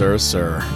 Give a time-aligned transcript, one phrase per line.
[0.00, 0.66] Sir, sir, sir.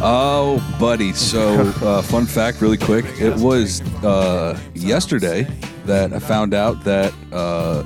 [0.00, 1.12] Oh, buddy.
[1.12, 3.04] So, uh, fun fact, really quick.
[3.20, 5.42] It was uh, yesterday
[5.86, 7.82] that I found out that uh,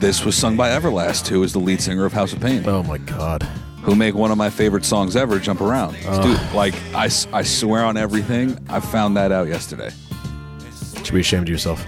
[0.00, 2.82] this was sung by Everlast, who is the lead singer of House of Pain, Oh
[2.82, 3.44] my God.
[3.84, 5.92] who make one of my favorite songs ever, "Jump Around."
[6.22, 9.90] Dude, like I, s- I swear on everything, I found that out yesterday.
[11.04, 11.86] Should be ashamed of yourself.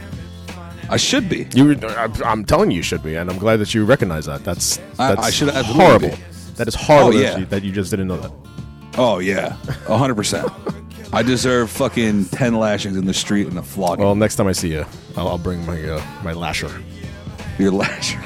[0.89, 1.49] I should be.
[1.55, 4.45] You, I'm, I'm telling you, you should be, and I'm glad that you recognize that.
[4.45, 6.19] That's I- I should absolutely horrible.
[6.57, 7.39] That is horrible Oh, that yeah.
[7.39, 8.33] you- that you just didn't know that.
[8.99, 10.51] Oh yeah, hundred percent.
[11.15, 14.05] I deserve fucking ten lashings in the street and a flogging.
[14.05, 14.85] Well, next time I see you,
[15.17, 16.71] I'll, I'll bring my uh, my lasher.
[17.59, 18.21] Your lasher.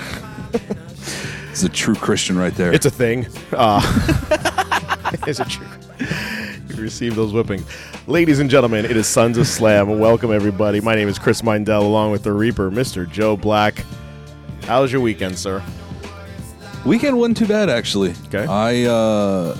[1.50, 2.72] it's a true Christian right there.
[2.72, 3.26] It's a thing.
[3.52, 3.80] Uh,
[5.26, 5.66] is it true?
[6.68, 7.64] You receive those whippings.
[8.08, 9.98] Ladies and gentlemen, it is Sons of Slam.
[9.98, 10.80] Welcome, everybody.
[10.80, 13.08] My name is Chris Mindell, along with the Reaper, Mr.
[13.10, 13.84] Joe Black.
[14.64, 15.62] How was your weekend, sir?
[16.86, 18.14] Weekend wasn't too bad actually.
[18.28, 18.46] Okay.
[18.46, 19.56] I uh,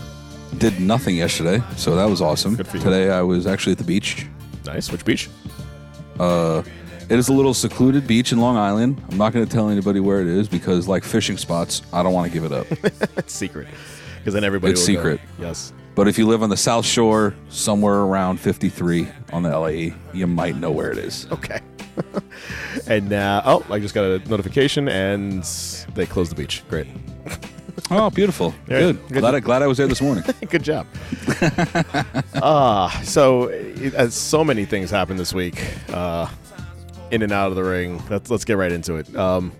[0.59, 2.55] did nothing yesterday, so that was awesome.
[2.55, 2.83] Good for you.
[2.85, 4.27] Today I was actually at the beach.
[4.65, 4.91] Nice.
[4.93, 5.29] Which beach?
[7.09, 9.01] It is a little secluded beach in Long Island.
[9.11, 12.13] I'm not going to tell anybody where it is because, like fishing spots, I don't
[12.13, 12.67] want to give it up.
[13.17, 13.69] It's secret.
[14.19, 15.01] Because then everybody It's will go.
[15.03, 15.21] secret.
[15.39, 15.73] Yes.
[15.95, 20.27] but if you live on the South Shore, somewhere around 53 on the LAE, you
[20.27, 21.29] might know where it is.
[21.31, 21.61] Okay.
[22.89, 25.45] and uh, oh, I just got a notification, and
[25.95, 26.65] they closed the beach.
[26.69, 26.89] Great.
[27.91, 28.55] Oh, beautiful.
[28.69, 29.09] Yeah, Good.
[29.09, 29.19] good.
[29.21, 30.25] Glad, I, glad I was there this morning.
[30.49, 30.87] Good job.
[32.35, 36.29] Ah, so it, as so many things happened this week, uh,
[37.11, 38.03] in and out of the ring.
[38.11, 39.15] Let's let's get right into it.
[39.17, 39.53] Um,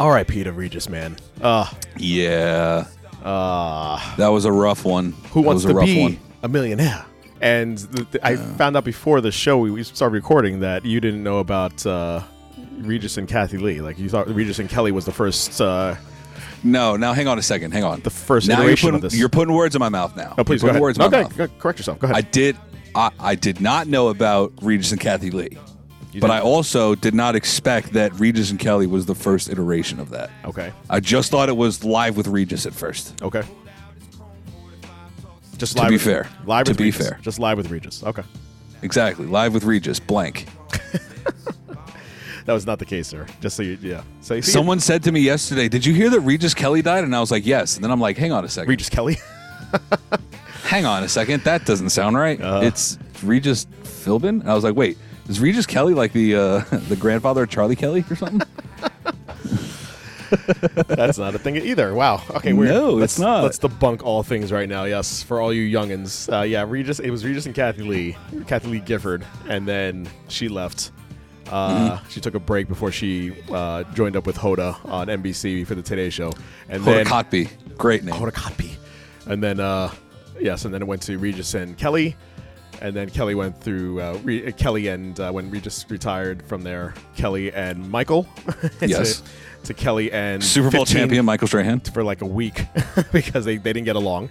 [0.00, 0.44] R.I.P.
[0.44, 1.16] to Regis, man.
[1.40, 2.86] Uh, yeah.
[3.22, 5.12] uh, That was a rough one.
[5.30, 6.18] who That wants was a to rough be one.
[6.42, 7.04] a millionaire?
[7.40, 11.00] And th- th- I found out before the show we, we started recording that you
[11.00, 12.22] didn't know about uh,
[12.78, 13.80] Regis and Kathie Lee.
[13.80, 15.60] Like you thought Regis and Kelly was the first.
[15.60, 15.94] Uh,
[16.64, 17.72] No, now hang on a second.
[17.72, 18.00] Hang on.
[18.00, 19.18] The first now you're iteration putting, of this.
[19.18, 20.34] You're putting words in my mouth now.
[20.38, 20.82] oh, please you're go ahead.
[20.82, 21.58] words in my okay, mouth.
[21.58, 21.98] correct yourself.
[21.98, 22.16] Go ahead.
[22.16, 22.56] I did.
[22.94, 25.50] I, I did not know about Regis and Kathie Lee,
[26.12, 26.30] You but did?
[26.34, 30.30] I also did not expect that Regis and Kelly was the first iteration of that.
[30.46, 30.72] okay.
[30.88, 33.20] I just thought it was live with Regis at first.
[33.22, 33.42] Okay.
[35.58, 36.28] Just To be with, fair.
[36.46, 37.06] live To be Regis.
[37.08, 37.18] fair.
[37.22, 38.02] Just live with Regis.
[38.02, 38.22] Okay,
[38.82, 39.98] Exactly, live with Regis.
[40.00, 40.46] Blank.
[42.46, 43.26] that was not the case, sir.
[43.40, 44.02] Just so you, yeah.
[44.20, 47.20] So Someone said to me yesterday, "Did you hear that Regis Kelly died?" And I
[47.20, 48.70] was like, "Yes." And then I'm like, "Hang on a second.
[48.70, 49.18] Regis Kelly.
[50.62, 51.42] Hang on a second.
[51.44, 52.40] That doesn't sound right.
[52.40, 52.60] Uh.
[52.62, 54.96] it's Regis Philbin." And I was like, "Wait,
[55.28, 56.58] is Regis Kelly like the uh,
[56.88, 58.42] the grandfather of Charlie Kelly or something?"
[60.86, 61.94] That's not a thing either.
[61.94, 62.22] Wow.
[62.30, 63.44] Okay, we're No, let's, it's not.
[63.44, 64.84] Let's debunk all things right now.
[64.84, 66.32] Yes, for all you youngins.
[66.32, 66.98] Uh, yeah, Regis.
[67.00, 68.16] It was Regis and Kathie Lee,
[68.46, 70.92] Kathie Lee Gifford, and then she left.
[71.50, 72.08] Uh, Mm-hmm.
[72.10, 75.82] She took a break before she uh, joined up with Hoda on NBC for the
[75.82, 76.32] Today Show,
[76.68, 77.48] and Hoda then Kotb.
[77.78, 78.14] Great name.
[78.14, 78.68] Hoda Kotb,
[79.26, 79.90] and then uh,
[80.40, 82.16] yes, and then it went to Regis and Kelly,
[82.80, 86.94] and then Kelly went through uh, re- Kelly and uh, when Regis retired from there,
[87.16, 88.24] Kelly and Michael.
[88.80, 89.22] to, Yes.
[89.64, 91.80] To Kelly and Super Bowl champion Michael Strahan.
[91.80, 92.62] for like a week
[93.12, 94.30] because they, they didn't get along,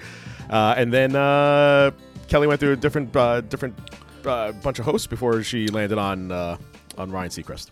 [0.49, 1.91] uh, and then uh,
[2.27, 3.77] Kelly went through a different uh, different
[4.25, 6.57] uh, bunch of hosts before she landed on uh,
[6.97, 7.69] on Ryan Seacrest.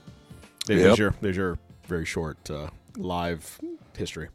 [0.66, 0.98] There's Yep.
[0.98, 3.60] your there's your very short uh, live
[3.98, 4.30] history.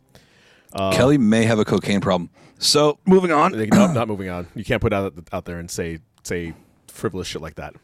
[0.92, 2.30] Kelly may have a cocaine problem.
[2.58, 3.52] So moving on.
[3.52, 4.46] No, not moving on.
[4.54, 6.54] You can't put out out there and say say
[6.88, 7.74] frivolous shit like that.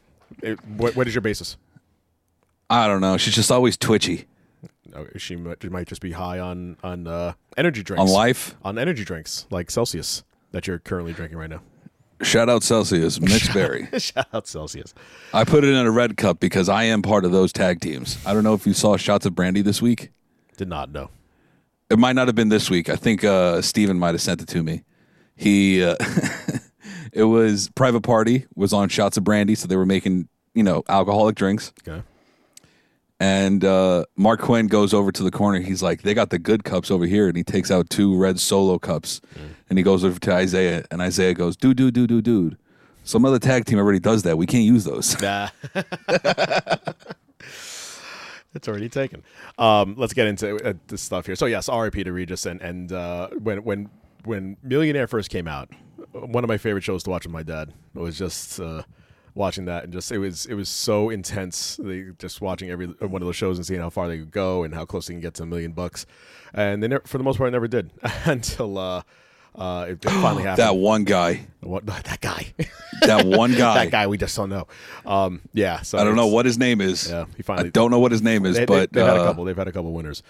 [0.42, 1.56] It- what, what is your basis?
[2.68, 3.16] I don't know.
[3.16, 4.26] She's just always twitchy
[5.16, 8.00] she might, she might just be high on on uh, energy drinks.
[8.00, 8.54] on life.
[8.64, 10.22] on energy drinks like Celsius
[10.52, 11.62] that you're currently drinking right now.
[12.24, 13.88] Shout out Celsius, mixed berry.
[13.98, 14.94] Shout out Celsius.
[15.32, 18.18] I put it in a red cup because I am part of those tag teams.
[18.26, 20.10] I don't know if you saw shots of brandy this week.
[20.56, 21.10] Did not know.
[21.90, 22.88] It might not have been this week.
[22.88, 24.82] I think uh, Steven might have sent it to me.
[25.36, 25.96] He, uh,
[27.12, 30.82] it was private party was on shots of brandy, so they were making you know
[30.88, 31.72] alcoholic drinks.
[31.86, 32.02] Okay.
[33.20, 35.60] And uh, Marq Quen goes over to the corner.
[35.60, 38.40] He's like, "They got the good cups over here," and he takes out two red
[38.40, 39.20] solo cups,
[39.74, 42.56] and he goes over to Isaiah, and Isaiah goes, "Dude, dude, dude, dude, dude."
[43.02, 44.38] Some other tag team already does that.
[44.38, 45.20] We can't use those.
[45.20, 45.48] Nah.
[48.54, 49.24] it's already taken.
[49.58, 51.34] Um, let's get into uh, this stuff here.
[51.34, 52.04] So yes, R.I.P.
[52.04, 53.90] to Regis, and and uh, when when
[54.22, 55.70] when Millionaire first came out,
[56.12, 58.84] one of my favorite shows to watch with my dad was just uh,
[59.34, 61.80] watching that, and just it was it was so intense.
[61.82, 64.62] They, just watching every one of those shows and seeing how far they could go
[64.62, 66.06] and how close they can get to a million bucks,
[66.52, 67.90] and they never, for the most part I never did
[68.24, 68.78] until.
[69.56, 70.58] Uh, uh, it, it finally happened.
[70.66, 72.52] that one guy, What, that guy,
[73.02, 73.84] that one guy.
[73.84, 74.66] that guy, we just don't know.
[75.06, 77.08] Um, yeah, so I don't know what his name is.
[77.08, 79.16] Yeah, he finally- I don't know what his name is, They, but they, have had
[79.18, 79.44] a uh, couple.
[79.44, 80.22] They've had a couple winners,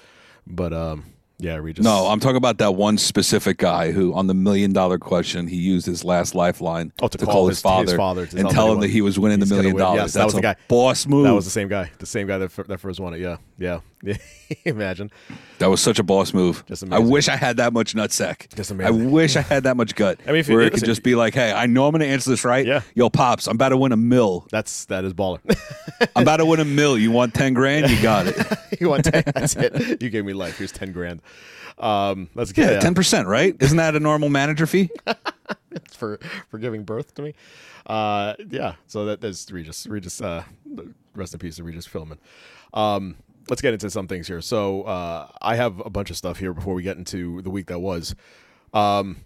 [0.46, 1.04] but um,
[1.38, 1.84] yeah, Regis.
[1.84, 5.56] No, I'm talking about that one specific guy who, on the million dollar question, he
[5.56, 8.80] used his last lifeline Oh, to call his- his father, father to and tell him
[8.80, 9.80] that he was winning the he's million win.
[9.82, 9.98] dollars.
[10.00, 10.56] Yes, that was the guy.
[10.68, 11.24] boss move.
[11.24, 11.90] that was the same guy.
[11.98, 13.20] The same guy that, that first won it.
[13.20, 13.80] Yeah, yeah.
[14.64, 15.10] Imagine.
[15.58, 16.64] That was such a boss move.
[16.66, 18.54] Just I wish I had that much nutsack.
[18.54, 20.20] Just I wish I had that much gut.
[20.26, 22.00] I mean, if you- where it could just be like, "Hey, I know I'm going
[22.00, 22.66] to answer this right.
[22.66, 22.82] Yeah.
[22.94, 24.46] Yo, pops, I'm about to win a mill.
[24.50, 25.38] That's that is baller.
[26.16, 26.98] I'm about to win a mill.
[26.98, 27.90] You want ten grand?
[27.90, 28.36] You got it.
[28.80, 29.22] you want ten?
[29.34, 30.02] That's it.
[30.02, 30.58] You gave me life.
[30.58, 31.22] Here's ten grand.
[31.78, 33.56] Um, let's get Yeah, ten percent, right?
[33.60, 34.90] Isn't that a normal manager fee?
[35.92, 36.18] for
[36.50, 37.34] for giving birth to me.
[37.86, 38.74] Uh, yeah.
[38.86, 39.86] So that that is Regis.
[39.86, 40.20] Regis.
[40.20, 40.44] Uh,
[41.14, 42.18] rest in peace Regis Philbin.
[42.72, 43.16] Um,
[43.49, 44.41] let's get into some things here.
[44.41, 47.67] So uh, I have a bunch of stuff here before we get into the week
[47.67, 48.14] that was.
[48.73, 49.19] Um,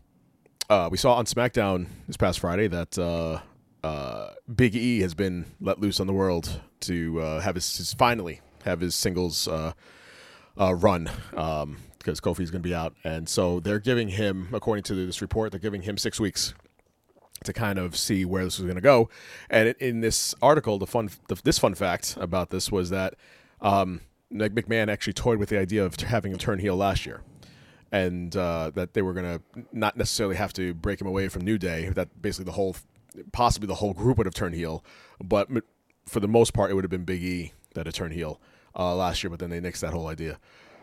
[0.68, 3.40] uh, we saw on SmackDown this past Friday that uh,
[3.82, 7.94] uh, Big E has been let loose on the world to uh, have his, his
[7.94, 9.72] finally have his singles uh,
[10.60, 14.82] uh, run um, because Kofi's going to be out, and so they're giving him, according
[14.84, 16.54] to this report, they're giving him six weeks
[17.44, 19.08] to kind of see where this was going to go.
[19.48, 23.14] And in this article, the fun, the, this fun fact about this was that
[23.60, 27.22] um, Nick McMahon actually toyed with the idea of having him turn heel last year,
[27.90, 29.42] and uh, that they were going to
[29.72, 31.88] not necessarily have to break him away from New Day.
[31.90, 32.76] That basically the whole,
[33.32, 34.84] possibly the whole group would have turned heel,
[35.22, 35.48] but
[36.06, 38.40] for the most part, it would have been Big E that had turned heel
[38.76, 39.30] uh, last year.
[39.30, 40.38] But then they nixed that whole idea.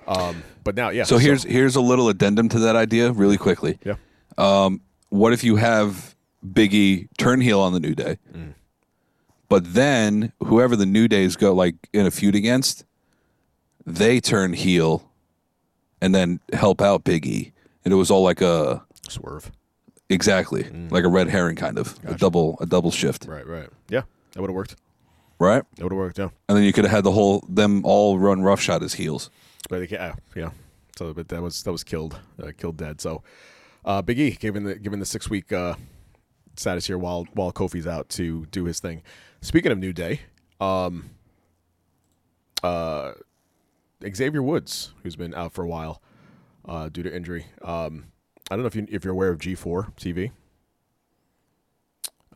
[0.08, 1.04] Um, but now, yeah.
[1.04, 3.80] So here's here's a little addendum to that idea, really quickly.
[3.84, 3.96] yeah.
[5.10, 6.16] What if you have
[6.46, 8.54] Biggie turn heel on the New Day, Mm.
[9.50, 12.86] but then whoever the New Days go like in a feud against,
[13.86, 15.10] they turn heel,
[16.02, 17.52] and then help out Biggie,
[17.84, 19.52] and it was all like a Swerve.
[20.10, 23.32] exactly like a red herring kind of a double a double shift, Mm.
[23.32, 23.70] Right, right.
[23.90, 24.02] Yeah,
[24.34, 24.76] that would have worked.
[25.40, 25.64] right?
[25.76, 26.18] That would have worked.
[26.18, 26.30] Yeah.
[26.50, 29.30] And then you could have had the whole them all run roughshod as heels.
[29.70, 30.50] But uh, yeah.
[30.98, 33.02] So, but that was that was killed, uh, killed dead.
[33.02, 33.22] So,
[33.84, 35.76] uh, Big E given the given the six week uh,
[36.56, 39.02] status here while while Kofi's out to do his thing.
[39.42, 40.22] Speaking of New Day,
[40.62, 41.10] um,
[42.64, 43.12] uh,
[44.04, 46.02] Xavier Woods, who's been out for a while
[46.68, 47.46] uh, due to injury.
[47.62, 48.06] Um,
[48.50, 50.32] I don't know if you if you're aware of G4 TV.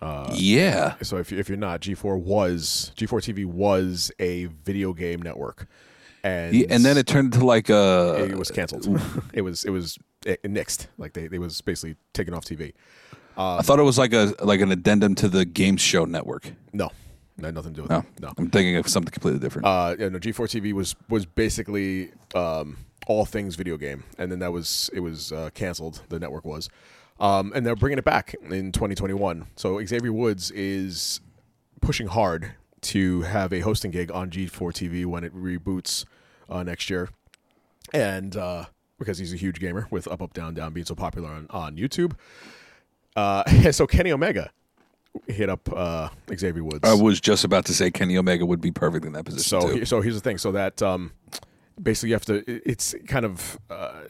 [0.02, 5.22] Uh, yeah, So if, if you're not, G4 was G4 TV was a video game
[5.22, 5.68] network,
[6.24, 8.88] and Yeah, and then it turned into like a it was canceled.
[9.34, 10.88] it was it was it, nixed.
[10.98, 12.74] Like they, they was basically taken off TV.
[13.36, 16.54] I thought it was like a like an addendum to the game Show Network.
[16.74, 16.92] No,
[17.48, 18.06] had nothing to do with No, it.
[18.22, 18.34] No.
[18.38, 19.66] I'm thinking of something completely different.
[19.68, 20.20] Uh, yeah, no.
[20.20, 22.78] G4 TV was was basically um,
[23.08, 26.02] all things video game, and then that was it was uh, canceled.
[26.10, 26.70] The network was,
[27.20, 29.48] um, and they're bringing it back in 2021.
[29.56, 31.20] So Xavier Woods is
[31.82, 36.06] pushing hard to have a hosting gig on G4 TV when it reboots
[36.50, 37.10] uh, next year,
[37.94, 38.66] and uh,
[38.98, 41.76] because he's a huge gamer with Up Up Down Down being so popular on on
[41.78, 42.14] YouTube.
[43.16, 44.52] Uh, so Kenny Omega
[45.28, 46.80] hit up uh, Xavier Woods.
[46.84, 49.74] I was just about to say Kenny Omega would be perfect in that position So,
[49.74, 49.86] too.
[49.86, 50.38] so here's the thing.
[50.38, 51.12] So that um,
[51.82, 52.44] basically you have to.
[52.70, 54.02] It's kind of uh,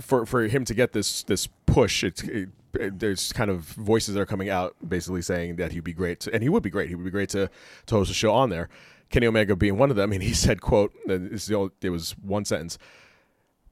[0.00, 2.04] for for him to get this this push.
[2.04, 5.84] It's it, it- there's kind of voices that are coming out basically saying that he'd
[5.84, 6.88] be great, to, and he would be great.
[6.88, 7.48] He would be great to
[7.86, 8.68] to host a show on there.
[9.10, 11.90] Kenny Omega being one of them, and he said, "quote this is the only, It
[11.90, 12.76] was one sentence.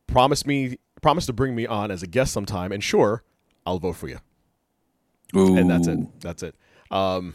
[0.06, 3.24] Promise me, promise to bring me on as a guest sometime, and sure,
[3.66, 4.18] I'll vote for you."
[5.36, 5.56] Ooh.
[5.56, 5.98] And that's it.
[6.20, 6.54] That's it.
[6.90, 7.34] Um,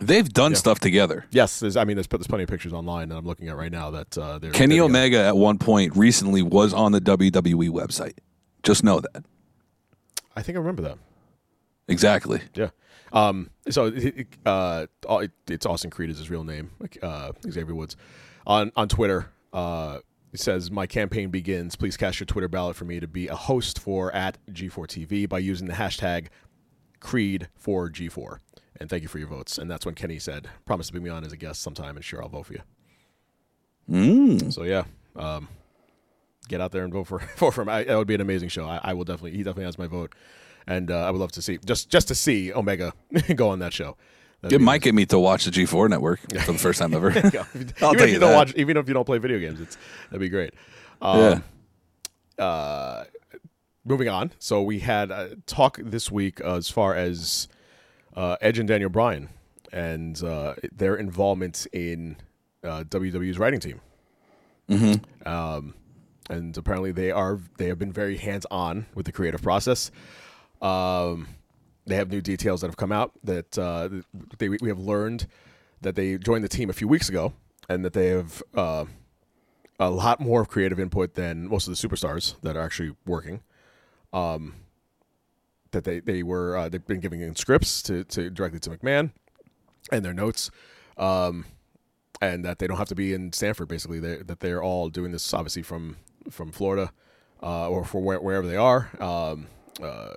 [0.00, 1.24] They've done stuff together.
[1.32, 3.72] yes, there's, I mean, there's, there's plenty of pictures online that I'm looking at right
[3.72, 4.98] now that uh, they're Kenny they're together.
[4.98, 8.14] Omega at one point recently was on the WWE website.
[8.62, 9.24] Just know that.
[10.36, 10.98] I think I remember that.
[11.88, 12.40] Exactly.
[12.54, 12.68] Yeah.
[13.12, 14.86] Um, so it- uh,
[15.48, 17.96] it's Austin Creed is his real name, like uh, Xavier Woods.
[18.46, 19.98] On on Twitter, uh,
[20.32, 21.74] it says my campaign begins.
[21.74, 25.38] Please cast your Twitter ballot for me to be a host for at G4TV by
[25.40, 26.28] using the hashtag
[27.00, 28.38] Creed for G4.
[28.80, 29.58] And thank you for your votes.
[29.58, 32.04] And that's when Kenny said, "Promise to bring me on as a guest sometime, and
[32.04, 32.62] sure I'll vote for you."
[33.90, 34.52] Mm.
[34.52, 34.84] So yeah,
[35.16, 35.48] um,
[36.48, 37.68] get out there and vote for vote for him.
[37.68, 38.66] I, that would be an amazing show.
[38.66, 39.32] I, I will definitely.
[39.32, 40.14] He definitely has my vote,
[40.66, 42.92] and uh, I would love to see just just to see Omega
[43.34, 43.96] go on that show.
[44.40, 47.10] That'd It might get me to watch the G4 network for the first time ever.
[47.10, 48.36] I'll even tell if you you don't that.
[48.36, 49.76] watch, even if you don't play video games, it's
[50.10, 50.54] that'd be great.
[51.02, 51.42] Um,
[52.38, 52.44] yeah.
[52.44, 53.04] uh,
[53.84, 54.32] moving on.
[54.38, 57.48] So we had a talk this week uh, as far as
[58.14, 59.28] uh, Edge and Daniel Bryan
[59.72, 62.16] and uh, their involvement in
[62.64, 63.80] uh, WWE's writing team.
[64.68, 65.28] Mm-hmm.
[65.28, 65.74] Um,
[66.30, 69.90] and apparently they are they have been very hands on with the creative process.
[70.60, 71.28] Um,
[71.86, 73.88] they have new details that have come out that uh,
[74.38, 75.26] they we have learned
[75.80, 77.32] that they joined the team a few weeks ago
[77.68, 78.84] and that they have uh,
[79.78, 83.40] a lot more creative input than most of the superstars that are actually working.
[84.12, 84.54] Um,
[85.72, 89.10] that they they were uh, they've been giving in scripts to, to directly to McMahon
[89.92, 90.50] and their notes,
[90.96, 91.44] um,
[92.20, 93.68] and that they don't have to be in Stamford.
[93.68, 95.96] Basically, they that they're all doing this obviously from
[96.30, 96.92] from Florida
[97.42, 98.90] uh, or for where, wherever they are.
[99.00, 99.46] Um,
[99.82, 100.14] uh,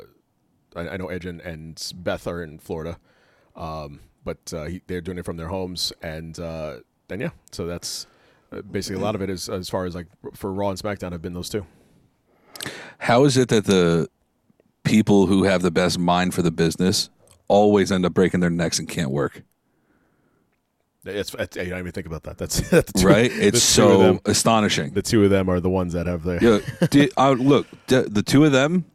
[0.76, 2.98] I, I know Edge and, and Beth are in Florida,
[3.56, 6.78] um, but uh, he, they're doing it from their homes, and uh,
[7.10, 8.08] and yeah, so that's
[8.52, 11.12] uh, basically a lot of it is as far as like for Raw and SmackDown
[11.12, 11.66] have been those two.
[13.00, 14.08] How is it that the
[14.84, 17.10] people who have the best mind for the business
[17.48, 19.44] always end up breaking their necks and can't work?
[21.04, 22.38] It's, it's I don't even think about that.
[22.38, 23.32] That's, that's two- Right?
[23.34, 24.92] It's so them, astonishing.
[24.94, 26.38] the two of them are the ones that have the
[26.80, 28.86] Yeah, did, I, look, the, the two of them,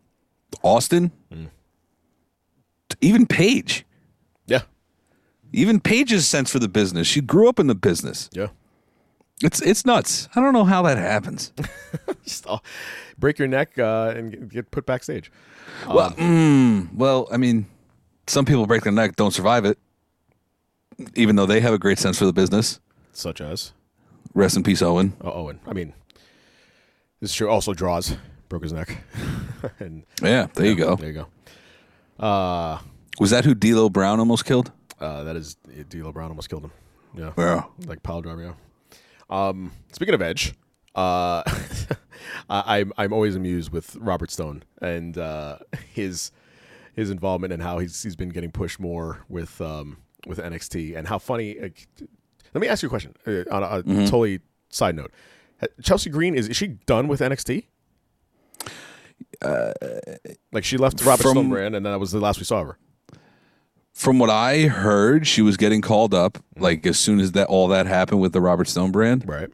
[0.62, 1.48] Austin, Mm.
[3.00, 3.84] even Paige,
[4.46, 4.62] yeah
[5.52, 7.06] even Paige's sense for the business.
[7.06, 8.28] She grew up in the business.
[8.32, 8.48] yeah.
[9.42, 10.28] It's it's nuts.
[10.34, 11.52] I don't know how that happens.
[12.24, 12.64] Just all-
[13.18, 15.30] break your neck uh, and get, put backstage.
[15.88, 17.66] well, mm, well, I mean,
[18.26, 19.78] some people break their neck, don't survive it,
[21.14, 22.80] even though they have a great sense for the business.
[23.12, 23.72] Such as
[24.34, 25.12] Rest in peace, Owen.
[25.22, 25.60] oh, Owen.
[25.66, 25.92] I mean,
[27.20, 28.16] this show also draws
[28.48, 29.02] broke his neck,
[29.80, 30.96] and Yeah, there you go.
[30.96, 31.26] there you
[32.18, 32.24] go.
[32.24, 32.78] Uh,
[33.18, 34.72] Was that who D'Lo Brown almost killed?
[35.00, 35.56] uh, that is
[35.90, 36.70] D'Lo Brown almost killed him.
[37.14, 37.64] Yeah, Yeah.
[37.86, 38.42] like pile driver.
[38.42, 38.52] Yeah.
[39.30, 40.54] Um, speaking of Edge,
[40.94, 41.42] uh,
[42.50, 45.58] I'm I'm always amused with Robert Stone and uh,
[45.92, 46.30] his
[46.94, 51.08] his involvement and how he's he's been getting pushed more with um, with NXT and
[51.08, 51.58] how funny.
[51.60, 51.86] Like,
[52.54, 54.40] let me ask you a question uh, on a, a totally
[54.70, 55.12] side note.
[55.82, 57.64] Chelsea Green is is she done with NXT?
[60.52, 62.66] like she left Robert from- Stone brand, and that was the last we saw of
[62.68, 62.78] her.
[63.96, 67.66] From what I heard, she was getting called up like as soon as that all
[67.68, 69.26] that happened with the Robert Stone brand.
[69.26, 69.48] Right.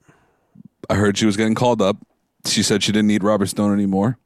[0.90, 1.96] I heard she was getting called up.
[2.44, 4.18] She said she didn't need Robert Stone anymore.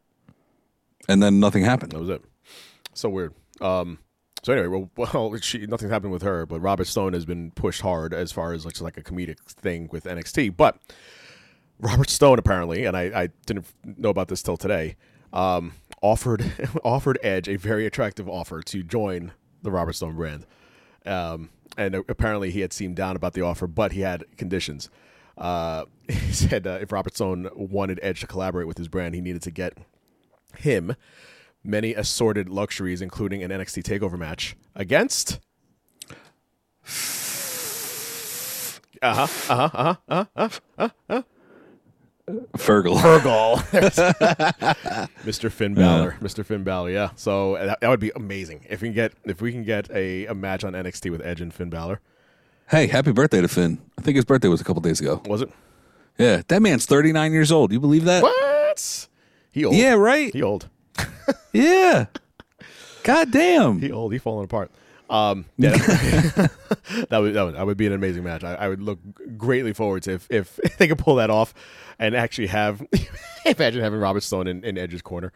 [1.07, 1.93] And then nothing happened.
[1.93, 2.25] That was it.
[2.95, 3.35] So weird.
[3.61, 3.99] Um,
[4.43, 7.83] so anyway, well, well, she nothing happened with her, but Robert Stone has been pushed
[7.83, 10.57] hard as far as like like a comedic thing with NXT.
[10.57, 10.79] But
[11.79, 14.97] Robert Stone apparently, and I, I didn't know about this till today,
[15.35, 16.51] um, offered
[16.83, 19.33] offered Edge a very attractive offer to join
[19.67, 20.47] the Robert Stone brand.
[21.05, 24.89] Um, and apparently he had seemed down about the offer, but he had conditions.
[25.37, 29.21] Uh, he said uh, if Robert Stone wanted Edge to collaborate with his brand, he
[29.21, 29.77] needed to get
[30.59, 30.97] him
[31.63, 35.41] many assorted luxuries, including an NXT Takeover match against.
[39.03, 39.53] Uh huh.
[39.53, 39.95] Uh huh.
[40.09, 40.49] Uh huh.
[40.79, 41.23] Uh huh.
[42.57, 42.97] Fergal.
[42.99, 43.57] Fergal.
[45.25, 45.51] Mr.
[45.51, 46.17] Finn Balor.
[46.21, 46.45] Mr.
[46.45, 46.91] Finn Balor.
[46.91, 47.11] Yeah.
[47.17, 50.27] So that, that would be amazing if we can get if we can get a,
[50.27, 52.01] a match on NXT with Edge and Finn Balor.
[52.71, 53.79] hey, happy birthday to Finn.
[53.99, 55.23] I think his birthday was a couple days ago.
[55.27, 55.51] Was it?
[56.19, 57.71] Yeah, that man's 39 years old.
[57.73, 58.23] You believe that?
[58.23, 59.09] What?
[59.53, 59.77] He old.
[59.77, 60.33] Yeah, right.
[60.33, 60.69] He old.
[61.53, 62.07] Yeah.
[63.03, 63.81] God damn.
[63.81, 64.13] He old.
[64.13, 64.71] He falling apart.
[65.09, 68.43] Um, yeah, that would that would, that would be an amazing match.
[68.43, 68.99] I, I would look
[69.37, 71.55] greatly forward to if if they could pull that off
[71.99, 72.85] and actually have
[73.45, 75.33] imagine having Robert Stone in, in Edge's corner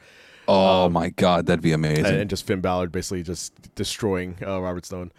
[0.48, 2.06] Oh my god, that'd be amazing.
[2.06, 5.12] and, and just Finn Balor basically just destroying uh, Robert Stone.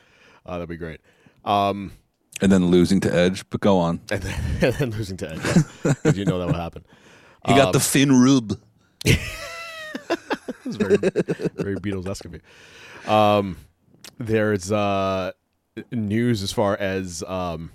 [0.45, 0.99] Uh, that'd be great.
[1.45, 1.93] Um,
[2.41, 4.01] and then losing to Edge, but go on.
[4.11, 6.83] and then, and then losing to Edge because you know that would happen.
[7.47, 8.59] He got the Finn rub.
[9.05, 13.11] It's very very Beatles esque of you.
[13.11, 13.57] Um,
[14.17, 15.31] there's uh,
[15.91, 17.71] news as far as um,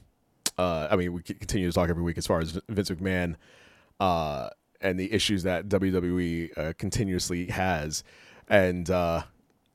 [0.58, 3.36] uh, I mean, we continue to talk every week as far as Vince McMahon
[4.00, 8.04] uh, and the issues that WWE uh, continuously has,
[8.48, 9.22] and uh,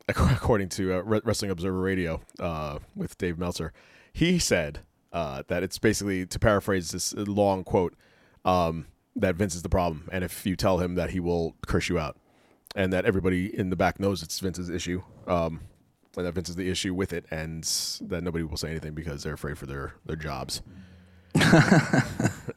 [0.08, 2.22] according to uh, Wrestling Observer Radio
[2.96, 3.74] with Dave Meltzer,
[4.14, 4.80] he said
[5.12, 7.96] that it's basically to paraphrase this long quote
[8.44, 11.90] um, that Vince is the problem, and if you tell him that he will curse
[11.90, 12.18] you out,
[12.76, 15.04] and that everybody in the back knows it's Vince's issue.
[15.28, 15.62] Um,
[16.18, 17.64] and that Vince is the issue with it, and
[18.02, 20.62] that nobody will say anything because they're afraid for their their jobs.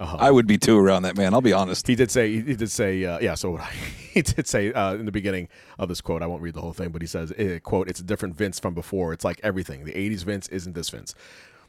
[0.01, 1.33] I would be too around that man.
[1.33, 1.87] I'll be honest.
[1.87, 3.35] He did say he did say uh, yeah.
[3.35, 3.57] So
[4.13, 6.23] he did say uh, in the beginning of this quote.
[6.23, 8.59] I won't read the whole thing, but he says eh, quote It's a different Vince
[8.59, 9.13] from before.
[9.13, 9.85] It's like everything.
[9.85, 11.15] The '80s Vince isn't this Vince.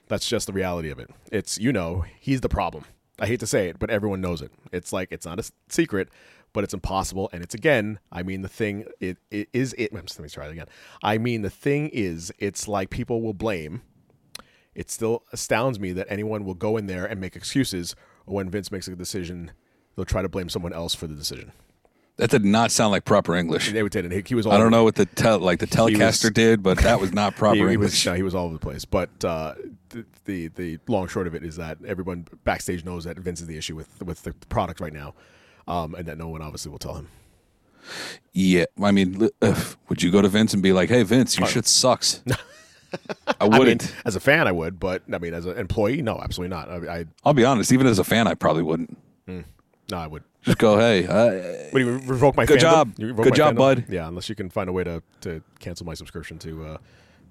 [0.08, 1.10] That's just the reality of it.
[1.32, 2.86] It's you know he's the problem.
[3.20, 4.52] I hate to say it, but everyone knows it.
[4.74, 6.10] It's like it's not a secret,
[6.56, 7.30] but it's impossible.
[7.32, 8.00] And it's again.
[8.12, 8.86] I mean the thing.
[9.00, 9.94] It, it is it.
[9.94, 10.68] Let me try it again.
[11.04, 12.34] I mean the thing is.
[12.40, 13.84] It's like people will blame
[14.76, 17.96] it still astounds me that anyone will go in there and make excuses
[18.26, 19.52] when Vince makes a decision,
[19.96, 21.54] they'll try to blame someone else for the decision.
[22.18, 23.72] That did not sound like proper English.
[23.72, 25.68] They would say, and he, he was I don't know what the tel- like the
[25.68, 27.92] Telecaster did, but that was not proper he, he English.
[27.92, 28.86] was, no, he was all over the place.
[28.86, 29.56] But uh,
[29.90, 33.48] the, the the long short of it is that everyone backstage knows that Vince is
[33.48, 35.14] the issue with with the product right now,
[35.68, 37.08] um, and that no one obviously will tell him.
[38.34, 41.48] yeah, I mean, uh, would you go to Vince and be like, "Hey, Vince, your
[41.48, 42.22] shit sucks"?
[43.42, 43.84] I wouldn't.
[43.84, 46.56] I mean, as a fan, I would, but I mean, as an employee, no, absolutely
[46.56, 46.70] not.
[46.70, 47.72] I, I I'll be honest.
[47.74, 48.98] Even as a fan, I probably wouldn't.
[49.28, 49.44] no,
[49.94, 50.24] I would.
[50.44, 52.98] Just go, "Hey, uh, What do you revoke my Good fandom?
[52.98, 53.18] job.
[53.18, 53.58] Good job, fandom?
[53.58, 53.86] bud.
[53.90, 56.78] Yeah, unless you can find a way to, to cancel my subscription to uh,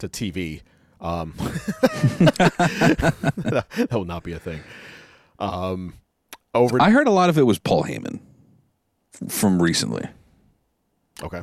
[0.01, 0.61] to TV,
[1.01, 4.61] um, that will not be a thing.
[5.38, 5.94] Um,
[6.55, 8.21] over I heard a lot of it was Paul Heyman
[9.29, 10.07] from recently,
[11.23, 11.43] okay.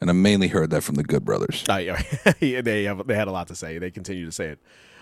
[0.00, 1.64] and I mainly heard that from the Good Brothers.
[1.68, 1.76] Uh,
[2.40, 3.78] yeah, they have they had a lot to say.
[3.78, 4.58] They continue to say it.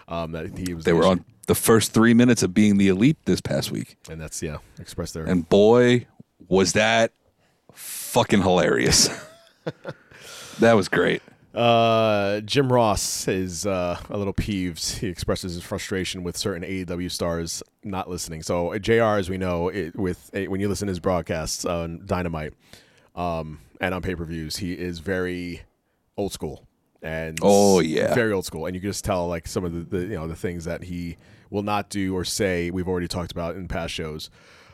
[0.06, 1.10] Um, that he was They the were issue.
[1.10, 4.58] on the first three minutes of being the elite this past week, and that's yeah,
[4.78, 6.06] express their and boy,
[6.48, 7.12] was that
[7.72, 9.08] fucking hilarious.
[10.60, 11.22] that was great.
[11.54, 14.98] Uh, Jim Ross is uh, a little peeved.
[14.98, 18.42] He expresses his frustration with certain AEW stars not listening.
[18.42, 19.02] So uh, Jr.
[19.18, 22.54] As we know, it, with when you listen to his broadcasts on Dynamite
[23.14, 25.62] um, and on pay per views, he is very
[26.16, 26.66] old school
[27.02, 28.14] and Oh, yeah.
[28.14, 28.66] very old school.
[28.66, 30.82] And you can just tell like some of the, the you know the things that
[30.84, 31.16] he
[31.50, 32.72] will not do or say.
[32.72, 34.28] We've already talked about in past shows.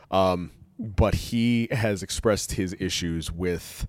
[0.09, 3.85] Um, but he has expressed his issues with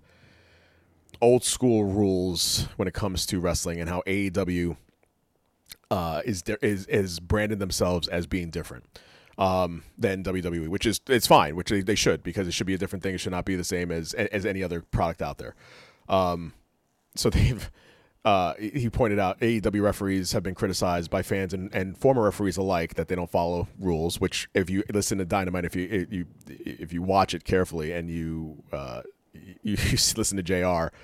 [1.22, 4.76] old school rules when it comes to wrestling and how AEW
[5.90, 8.84] uh, is di- is is branded themselves as being different
[9.38, 12.74] um, than WWE, which is it's fine, which they, they should because it should be
[12.74, 13.14] a different thing.
[13.14, 15.54] It should not be the same as as any other product out there.
[16.08, 16.52] Um,
[17.14, 17.70] so they've.
[18.24, 22.56] Uh, he pointed out AEW referees have been criticized by fans and, and former referees
[22.56, 24.20] alike that they don't follow rules.
[24.20, 27.90] Which, if you listen to Dynamite, if you if you if you watch it carefully
[27.90, 29.02] and you uh,
[29.62, 30.94] you, you listen to Jr.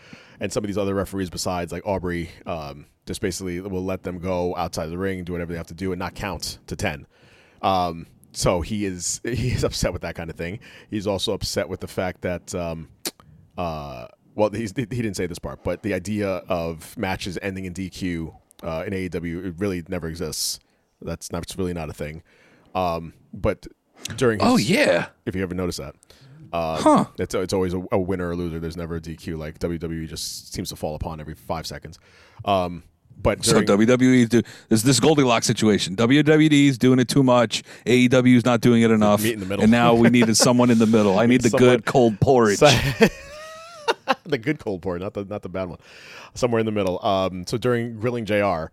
[0.40, 4.18] and some of these other referees besides like Aubrey, um, just basically will let them
[4.18, 6.76] go outside of the ring, do whatever they have to do, and not count to
[6.76, 7.06] ten.
[7.62, 10.60] Um, so he is he is upset with that kind of thing.
[10.90, 12.88] He's also upset with the fact that um,
[13.56, 17.74] uh, well, he's, he didn't say this part, but the idea of matches ending in
[17.74, 20.60] DQ uh, in AEW it really never exists.
[21.02, 22.22] That's not it's really not a thing.
[22.74, 23.66] Um, but
[24.16, 25.96] during his, Oh yeah, if you ever notice that.
[26.52, 27.04] Uh, Huh.
[27.18, 28.58] It's it's always a, a winner or loser.
[28.60, 29.36] There's never a DQ.
[29.36, 31.98] Like WWE just seems to fall upon every five seconds.
[32.44, 32.82] Um,
[33.20, 35.96] but So during, WWE's do this this Goldilocks situation.
[35.96, 37.62] WWE's doing it too much.
[37.84, 39.22] AEW is not doing it enough.
[39.22, 39.62] Meet in the middle.
[39.64, 41.18] And now we needed someone in the middle.
[41.18, 42.60] I need the someone- good cold porridge.
[44.24, 45.78] the good cold pour, not the not the bad one,
[46.34, 47.04] somewhere in the middle.
[47.04, 48.66] Um, so during grilling Jr.,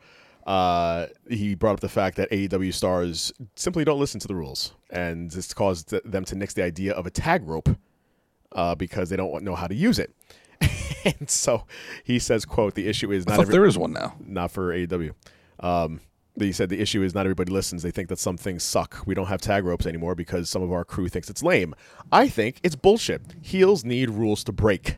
[0.45, 4.73] uh, he brought up the fact that AEW stars simply don't listen to the rules,
[4.89, 7.69] and this caused them to nix the idea of a tag rope
[8.51, 10.13] uh, because they don't know how to use it.
[11.19, 11.65] and so
[12.03, 14.15] he says, "quote The issue is not every- there is one now.
[14.19, 15.13] not for AEW.
[15.59, 16.01] Um,
[16.37, 17.81] he said the issue is not everybody listens.
[17.81, 19.01] They think that some things suck.
[19.05, 21.73] We don't have tag ropes anymore because some of our crew thinks it's lame.
[22.11, 23.21] I think it's bullshit.
[23.41, 24.97] Heels need rules to break.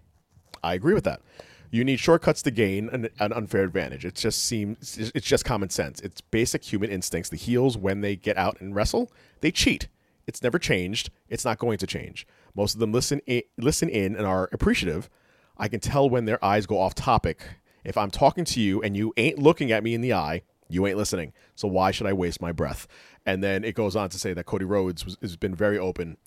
[0.64, 1.22] I agree with that.
[1.70, 4.06] You need shortcuts to gain an, an unfair advantage.
[4.06, 6.00] It just seems it's just common sense.
[6.02, 7.30] It's basic human instincts.
[7.30, 9.88] The heels, when they get out and wrestle, they cheat.
[10.28, 11.10] It's never changed.
[11.30, 12.28] It's not going to change.
[12.56, 15.10] Most of them listen in, listen in and are appreciative.
[15.58, 17.42] I can tell when their eyes go off topic.
[17.84, 20.86] If I'm talking to you and you ain't looking at me in the eye, you
[20.86, 21.34] ain't listening.
[21.56, 22.88] So why should I waste my breath?
[23.26, 26.18] And then it goes on to say that Cody Rhodes was, has been very open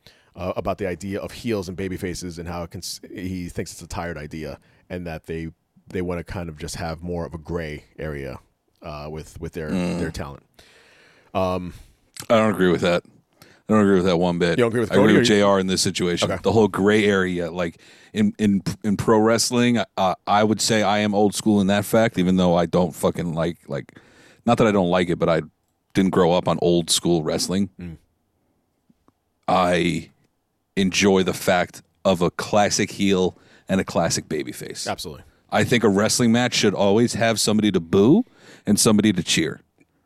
[0.40, 2.80] uh, about the idea of heels and baby faces and how it can,
[3.14, 5.50] he thinks it's a tired idea and that they
[5.88, 8.38] they want to kind of just have more of a gray area
[8.82, 10.42] uh, with with their their talent.
[11.34, 13.04] I don't agree with that.
[13.42, 14.50] I don't agree with that one bit.
[14.58, 15.58] You don't agree with I agree with you- Jr.
[15.60, 16.30] in this situation.
[16.30, 16.40] Okay.
[16.42, 17.80] The whole gray area, like
[18.14, 21.84] in in in pro wrestling, uh, I would say I am old school in that
[21.84, 22.18] fact.
[22.18, 23.98] Even though I don't fucking like like,
[24.46, 25.42] not that I don't like it, but I
[25.92, 27.68] didn't grow up on old school wrestling.
[27.78, 27.98] Mm.
[29.46, 30.10] I
[30.80, 33.36] enjoy the fact of a classic heel
[33.68, 34.88] and a classic babyface.
[34.88, 38.24] Absolutely, I think a wrestling match should always have somebody to boo
[38.66, 39.60] and somebody to cheer.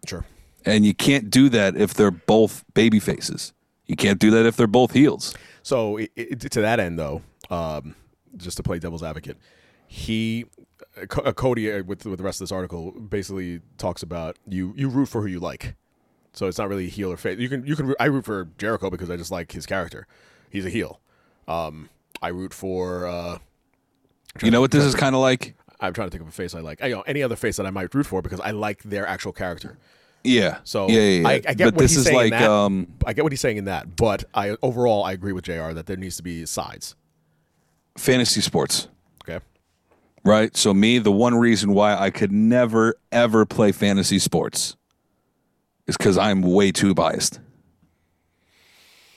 [0.06, 0.24] sure.
[0.66, 3.52] And you can't do that if they're both baby faces.
[3.86, 5.34] You can't do that if they're both heels.
[5.62, 7.94] So it, it, to that end, though, um,
[8.36, 9.36] just to play devil's advocate,
[9.86, 10.46] he
[10.96, 14.74] uh, uh, Cody uh, with with the rest of this article basically talks about you
[14.76, 15.74] you root for who you like.
[16.32, 17.38] So it's not really heel or face.
[17.38, 20.06] You can you can I root for Jericho because I just like his character.
[20.54, 21.00] He's a heel.
[21.48, 21.88] Um,
[22.22, 23.06] I root for.
[23.08, 23.38] Uh,
[24.42, 25.54] You know what this is kind of like?
[25.80, 26.80] I'm trying to think of a face I like.
[26.82, 29.06] I, you know, any other face that I might root for because I like their
[29.06, 29.76] actual character.
[30.22, 30.58] Yeah.
[30.64, 31.28] So yeah, yeah, yeah.
[31.28, 32.48] I, I get but what this he's is saying like that.
[32.48, 35.72] um I get what he's saying in that, but I overall I agree with Jr.
[35.72, 36.94] that there needs to be sides.
[37.98, 38.88] fantasy sports,
[39.28, 39.44] Okay.
[40.24, 40.56] right?
[40.56, 44.76] So me, the one reason why I could never ever play fantasy sports
[45.86, 47.40] is cuz I'm way too biased.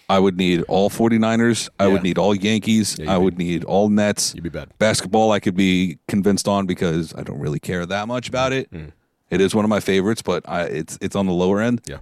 [0.10, 1.94] I would need all 49ers, I Yeah.
[1.94, 4.34] would need all Yankees, you'd I be- would need all Nets.
[4.34, 4.70] You'd be bad.
[4.80, 8.70] Basketball, I could be convinced on because I don't really care that much about it.
[9.30, 11.82] It is one of my favorites, but I, it's it's on the lower end.
[11.86, 11.98] Yeah.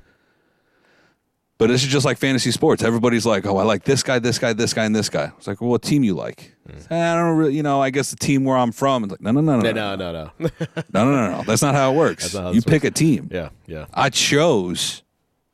[1.57, 2.83] But this is just like fantasy sports.
[2.83, 5.47] Everybody's like, "Oh, I like this guy, this guy, this guy, and this guy." It's
[5.47, 6.53] like, "Well, what team you like?"
[6.91, 7.81] "Eh, I don't really, you know.
[7.81, 9.05] I guess the team where I'm from.
[9.05, 10.49] It's like, no, no, no, no, No, no, no, no, no,
[10.93, 11.43] no, no, no.
[11.47, 12.33] That's not how it works.
[12.33, 13.29] how you pick a team.
[13.31, 13.85] yeah, yeah.
[13.93, 15.01] I chose.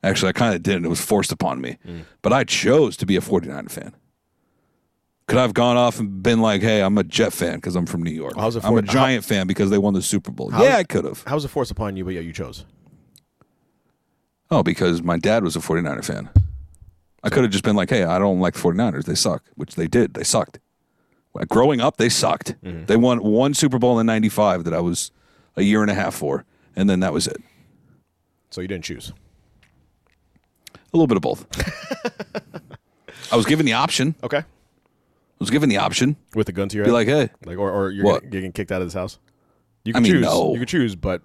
[0.02, 0.84] Actually, I kind of didn't.
[0.84, 1.78] It was forced upon me.
[1.86, 2.04] Mm.
[2.22, 3.94] But I chose to be a 49er fan.
[5.28, 7.86] Could I have gone off and been like, "Hey, I'm a Jet fan because I'm
[7.86, 8.34] from New York.
[8.36, 10.76] How's it I'm a for- Giant fan because they won the Super Bowl." How's- yeah,
[10.76, 11.22] I could have.
[11.26, 12.04] How was it forced upon you?
[12.04, 12.64] But yeah, you chose.
[14.50, 16.28] Oh, because my dad was a 49er fan.
[17.22, 19.04] I could have just been like, hey, I don't like the 49ers.
[19.04, 20.14] They suck, which they did.
[20.14, 20.58] They sucked.
[21.48, 22.56] Growing up, they sucked.
[22.62, 22.84] Mm-hmm.
[22.86, 25.10] They won one Super Bowl in 95 that I was
[25.56, 26.44] a year and a half for,
[26.76, 27.38] and then that was it.
[28.50, 29.12] So you didn't choose.
[30.92, 31.46] A little bit of both.
[33.32, 34.14] I was given the option.
[34.22, 34.38] Okay.
[34.38, 34.44] I
[35.38, 36.16] was given the option.
[36.34, 36.94] With the gun to your Be head.
[36.94, 38.22] like, hey, like, or, or you're, What?
[38.24, 39.18] Getting, getting kicked out of this house.
[39.84, 40.22] You I can mean, choose.
[40.22, 40.52] no.
[40.52, 41.22] You can choose, but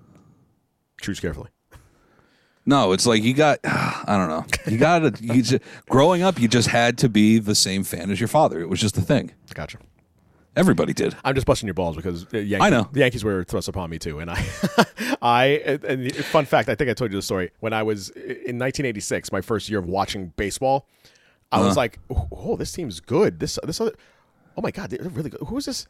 [1.02, 1.50] choose carefully.
[2.66, 4.46] no, it's like you got, I don't know.
[4.72, 8.10] You got to, you just, growing up, you just had to be the same fan
[8.10, 8.60] as your father.
[8.62, 9.34] It was just a thing.
[9.54, 9.78] Gotcha.
[10.58, 11.15] Everybody did.
[11.24, 12.89] I'm just busting your balls because uh, Yankees, I know.
[12.91, 14.43] the Yankees were thrust upon me too, and I,
[15.22, 15.46] I,
[15.88, 19.32] and fun fact, I think I told you the story when I was in 1986,
[19.32, 20.88] my first year of watching baseball.
[21.52, 21.67] I Uh-huh.
[21.67, 23.39] was like, oh, this team's good.
[23.39, 23.93] This, this other,
[24.58, 25.39] oh my god, they're really good.
[25.48, 25.88] Who is this?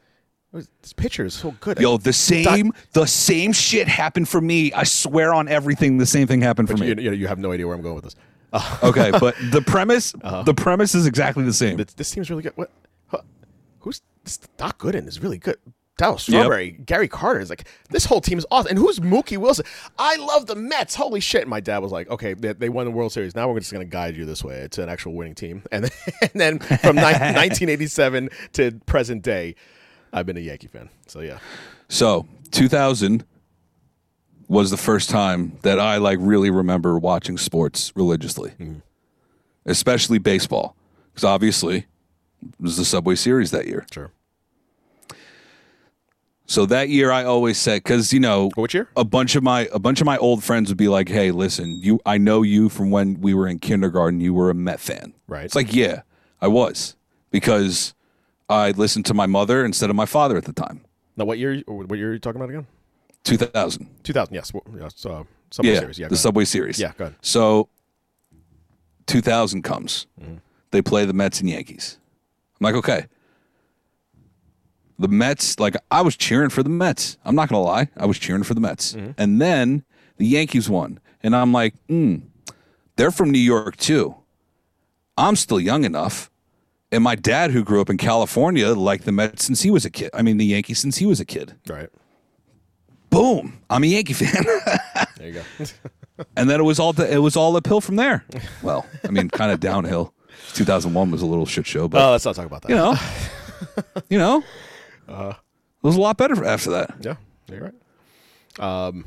[0.54, 1.80] This pitcher is so good.
[1.80, 4.72] Yo, the same the same shit happened for me.
[4.74, 6.88] I swear on everything, the same thing happened for But me.
[6.88, 8.16] you, you, know, you have no idea where I'm going with this.
[8.84, 10.14] okay, but the premise
[10.46, 11.76] the premise is exactly the same.
[11.78, 12.54] This, this team's really good.
[12.56, 12.72] What?
[14.28, 14.50] Huh, Who's this?
[14.58, 15.58] Doc Gooden is really good.
[16.00, 18.70] Darryl Strawberry, Gary Carter is like this whole team is awesome.
[18.70, 19.66] And who's Mookie Wilson?
[19.98, 20.94] I love the Mets.
[20.94, 21.42] Holy shit!
[21.42, 23.36] And my dad was like, "Okay, they, they won the World Series.
[23.36, 24.58] Now we're just going to guide you this way.
[24.60, 29.56] It's an actual winning team." And then, and then from ni- 1987 to present day,
[30.14, 30.90] I've been a Yankee fan.
[31.08, 31.40] So yeah,
[31.90, 33.26] So, 2000
[34.48, 38.52] was the first time that I like really remember watching sports religiously.
[38.52, 38.80] Mm-hmm.
[39.66, 40.76] Especially baseball.
[41.16, 41.86] Cuz obviously it
[42.60, 43.86] was the Subway Series that year.
[43.92, 44.12] sure.
[46.50, 48.88] So that year I always said cuz you know Which year?
[48.96, 51.80] a bunch of my a bunch of my old friends would be like, "Hey, listen,
[51.82, 54.20] you I know you from when we were in kindergarten.
[54.22, 55.46] You were a Met fan." Right.
[55.46, 56.02] It's like, "Yeah,
[56.42, 56.96] I was."
[57.30, 57.94] Because
[58.50, 60.82] I listened to my mother instead of my father at the time.
[61.18, 61.62] Now, what year?
[61.68, 62.66] What year are you talking about again?
[63.26, 63.88] 2000.
[64.04, 64.34] 2000.
[64.34, 64.54] Yes.
[64.54, 65.06] Well, yes.
[65.06, 66.00] Uh, Subway yeah, Series.
[66.00, 66.08] Yeah.
[66.08, 66.22] the ahead.
[66.22, 66.80] Subway Series.
[66.80, 67.16] Yeah, go ahead.
[67.22, 67.68] So
[69.08, 70.08] 2000 comes.
[70.22, 70.36] Mm-hmm.
[70.72, 71.98] They play the Mets and Yankees.
[72.60, 73.08] I'm like, okay.
[75.00, 77.18] The Mets, like, I was cheering for the Mets.
[77.24, 77.90] I'm not going to lie.
[77.96, 78.94] I was cheering for the Mets.
[78.94, 79.12] Mm-hmm.
[79.18, 79.84] And then
[80.18, 81.00] the Yankees won.
[81.22, 82.18] And I'm like, hmm,
[82.96, 84.16] they're from New York too.
[85.18, 86.32] I'm still young enough.
[86.92, 89.90] And my dad, who grew up in California, liked the Mets since he was a
[89.90, 90.10] kid.
[90.14, 91.56] I mean, the Yankees since he was a kid.
[91.68, 91.90] Right.
[93.10, 93.60] Boom!
[93.70, 94.44] I'm a Yankee fan.
[95.18, 95.66] There you go.
[96.38, 98.24] and then it was all the, it was all uphill from there.
[98.62, 100.14] Well, I mean, kind of downhill.
[100.54, 102.70] 2001 was a little shit show, but oh, let's not talk about that.
[102.70, 102.96] you know,
[104.10, 104.44] you know,
[105.08, 105.36] it
[105.84, 106.96] was a lot better after that.
[107.02, 107.16] Yeah,
[107.50, 107.74] you're
[108.60, 108.90] right.
[108.90, 109.06] Um,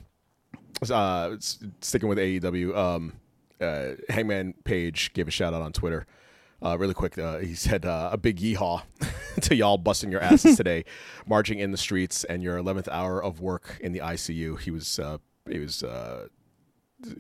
[0.91, 1.37] uh,
[1.81, 3.13] sticking with AEW, um,
[3.61, 6.07] uh, Hangman Page gave a shout out on Twitter.
[6.63, 8.83] Uh, really quick, uh, he said uh, a big yeehaw
[9.41, 10.85] to y'all busting your asses today,
[11.27, 14.61] marching in the streets, and your eleventh hour of work in the ICU.
[14.61, 15.19] He was uh,
[15.51, 16.29] he was uh,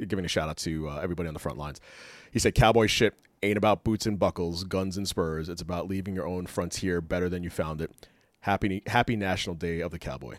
[0.06, 1.80] giving a shout out to uh, everybody on the front lines.
[2.30, 5.48] He said, "Cowboy shit ain't about boots and buckles, guns and spurs.
[5.48, 7.90] It's about leaving your own frontier better than you found it.
[8.40, 10.36] Happy Happy National Day of the Cowboy."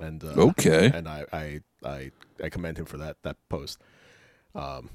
[0.00, 0.90] And uh, Okay.
[0.92, 2.10] and I, I I
[2.42, 3.78] I commend him for that that post.
[4.54, 4.90] Um,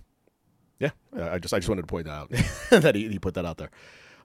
[0.79, 2.29] yeah, I just I just wanted to point that out
[2.69, 3.69] that he, he put that out there.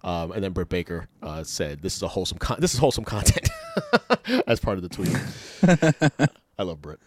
[0.05, 3.05] Um, and then Britt Baker uh, said, "This is a wholesome con- this is wholesome
[3.05, 3.49] content."
[4.47, 5.17] as part of the tweet.
[6.59, 7.01] I love Britt.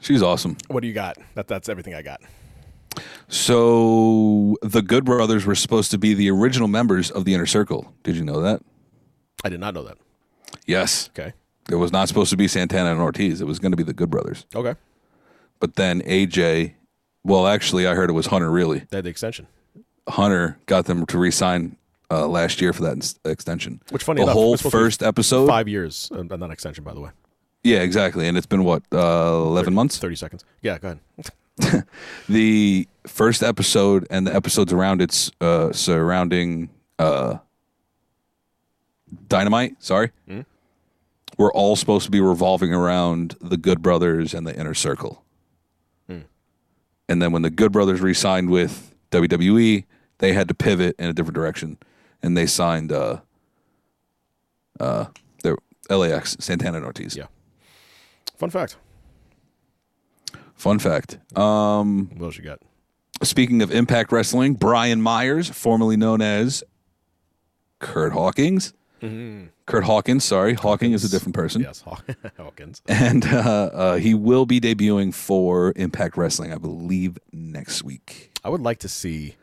[0.00, 0.56] She's awesome.
[0.68, 1.18] What do you got?
[1.34, 2.20] That that's everything I got.
[3.28, 7.92] So the Good Brothers were supposed to be the original members of the Inner Circle.
[8.02, 8.62] Did you know that?
[9.44, 9.98] I did not know that.
[10.66, 11.08] Yes.
[11.10, 11.32] Okay.
[11.70, 13.40] It was not supposed to be Santana and Ortiz.
[13.40, 14.46] It was going to be the Good Brothers.
[14.54, 14.74] Okay.
[15.60, 16.74] But then AJ,
[17.22, 18.50] well, actually, I heard it was Hunter.
[18.50, 19.46] Really, They had the extension.
[20.08, 21.76] Hunter got them to re-sign
[22.10, 23.80] uh, last year for that ins- extension.
[23.90, 25.46] Which funny the enough, whole was supposed to be first episode.
[25.46, 27.10] Five years, uh, not extension, by the way.
[27.62, 28.26] Yeah, exactly.
[28.26, 28.98] And it's been what uh,
[29.36, 29.98] eleven months.
[29.98, 30.44] Thirty seconds.
[30.62, 30.96] Yeah, go
[31.58, 31.84] ahead.
[32.28, 37.36] the first episode and the episodes around its uh, surrounding uh,
[39.28, 40.10] dynamite sorry
[41.38, 45.24] were all supposed to be revolving around the good brothers and the inner circle
[47.08, 49.84] and then when the good brothers re-signed with wwe
[50.18, 51.76] they had to pivot in a different direction
[52.22, 53.18] and they signed uh,
[54.78, 55.06] uh,
[55.42, 55.56] their
[55.88, 57.26] lax santana and ortiz Yeah.
[58.36, 58.76] Fun fact.
[60.54, 62.60] fun fact um, What else you got?
[63.22, 66.64] Speaking of Impact Wrestling, Brian Myers, formerly known as
[67.80, 68.72] Kurt Hawkins.
[69.66, 70.54] Kurt Hawkins, sorry.
[70.54, 71.62] Hawking is a different person.
[71.62, 72.00] Yes, Haw-
[72.36, 72.82] Hawkins.
[72.86, 78.30] And uh, uh, he will be debuting for Impact Wrestling, I believe, next week.
[78.44, 79.36] I would like to see,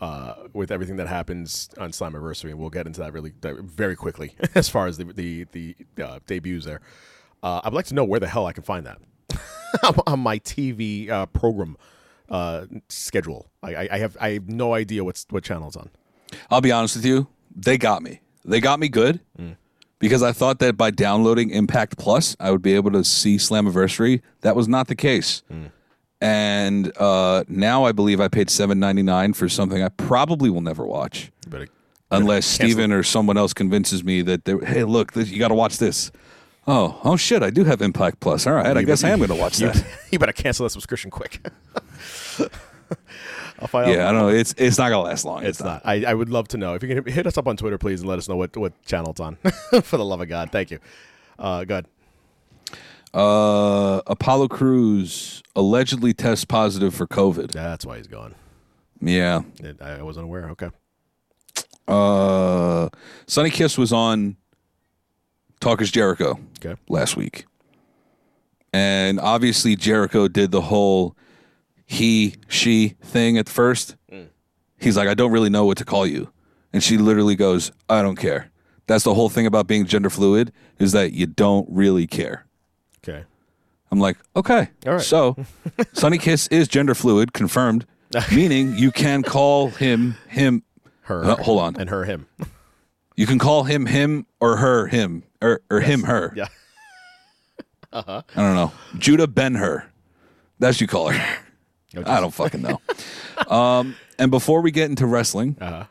[0.00, 3.96] uh, with everything that happens on Slammiversary, and we'll get into that really that very
[3.96, 6.80] quickly as far as the the, the uh, debuts there.
[7.42, 8.98] Uh, I'd like to know where the hell I can find that
[10.06, 11.76] on my TV uh, program
[12.28, 13.50] uh, schedule.
[13.62, 15.90] I, I, I have I have no idea what's what channel it's on.
[16.50, 18.20] I'll be honest with you, they got me.
[18.44, 19.20] They got me good
[19.98, 24.20] because I thought that by downloading Impact Plus, I would be able to see Slammiversary.
[24.40, 25.42] That was not the case.
[26.20, 30.60] And uh, now I believe I paid seven ninety nine for something I probably will
[30.60, 31.30] never watch.
[31.48, 31.68] Better-
[32.12, 35.54] unless Steven or someone else convinces me that they hey look this, you got to
[35.54, 36.12] watch this
[36.66, 39.18] oh oh shit I do have Impact Plus all right I you guess I am
[39.18, 41.40] going to watch you, that You better cancel that subscription quick.
[43.62, 44.08] I'll find yeah out.
[44.08, 45.80] I don't know it's it's not to last long It's not.
[45.84, 46.74] I, I would love to know.
[46.74, 48.72] If you can hit us up on Twitter, please, and let us know what, what
[48.84, 49.36] channel it's on.
[49.82, 50.50] For the love of God.
[50.52, 50.78] Thank you.
[51.38, 51.86] Uh, go ahead.
[53.14, 58.34] uh Apollo Crews allegedly tests positive for COVID Yeah, That's why he's gone.
[59.00, 60.50] yeah It- I wasn't aware.
[60.50, 60.70] Okay.
[61.88, 62.88] uh
[63.26, 64.36] Sonny Kiss was on
[65.60, 66.80] Talk Is Jericho Okay.
[66.88, 67.44] last week.
[68.72, 71.14] And obviously Jericho did the whole
[71.92, 73.96] he she thing at first.
[74.78, 76.32] He's like, I don't really know what to call you.
[76.72, 78.50] And she literally goes, I don't care.
[78.88, 82.46] That's the whole thing about being gender fluid is that you don't really care.
[83.04, 83.24] Okay.
[83.92, 84.70] I'm like, okay.
[84.86, 85.02] All right.
[85.02, 85.36] So
[85.92, 87.86] Sonny Kiss is gender fluid, confirmed,
[88.32, 90.64] meaning you can call him him.
[91.02, 91.24] Her.
[91.24, 91.76] Uh, hold on.
[91.76, 92.26] And her, him.
[93.16, 96.32] You can call him him or her him or, or him her.
[96.36, 96.48] Yeah.
[97.92, 98.22] Uh-huh.
[98.34, 98.72] I don't know.
[98.98, 99.84] Judah Ben Hur.
[100.58, 101.38] That's what you call her.
[101.94, 102.80] No, I don't fucking know.
[103.54, 105.84] um, and before we get into wrestling, Uh-huh.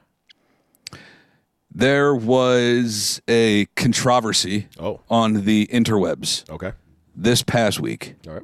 [1.73, 5.01] there was a controversy Oh.
[5.09, 6.71] on the interwebs Okay.
[7.15, 8.15] this past week.
[8.27, 8.43] All right.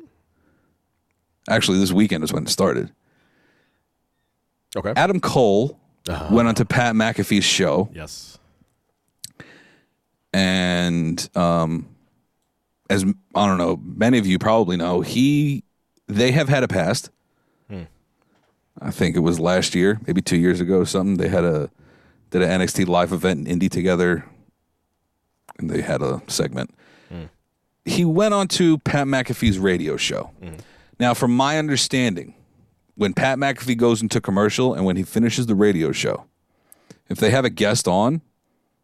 [1.50, 2.92] Actually, this weekend is when it started.
[4.76, 4.94] Okay.
[4.96, 6.28] Adam Cole Uh-huh.
[6.32, 8.38] went onto Pat McAfee's show, yes.
[10.34, 11.88] and um,
[12.90, 13.04] as
[13.36, 15.64] I don't know, many of you probably know, he
[16.08, 17.10] they have had a past.
[18.82, 21.18] I think it was last year, maybe two years ago, or something.
[21.18, 21.70] They had a
[22.30, 24.26] did an NXT live event in Indy together,
[25.58, 26.72] and they had a segment.
[27.10, 27.26] Hmm.
[27.86, 30.32] He went on to Pat McAfee's radio show.
[30.42, 30.56] Hmm.
[31.00, 32.34] Now, from my understanding,
[32.96, 36.26] when Pat McAfee goes into commercial and when he finishes the radio show,
[37.10, 38.22] if they have a guest on,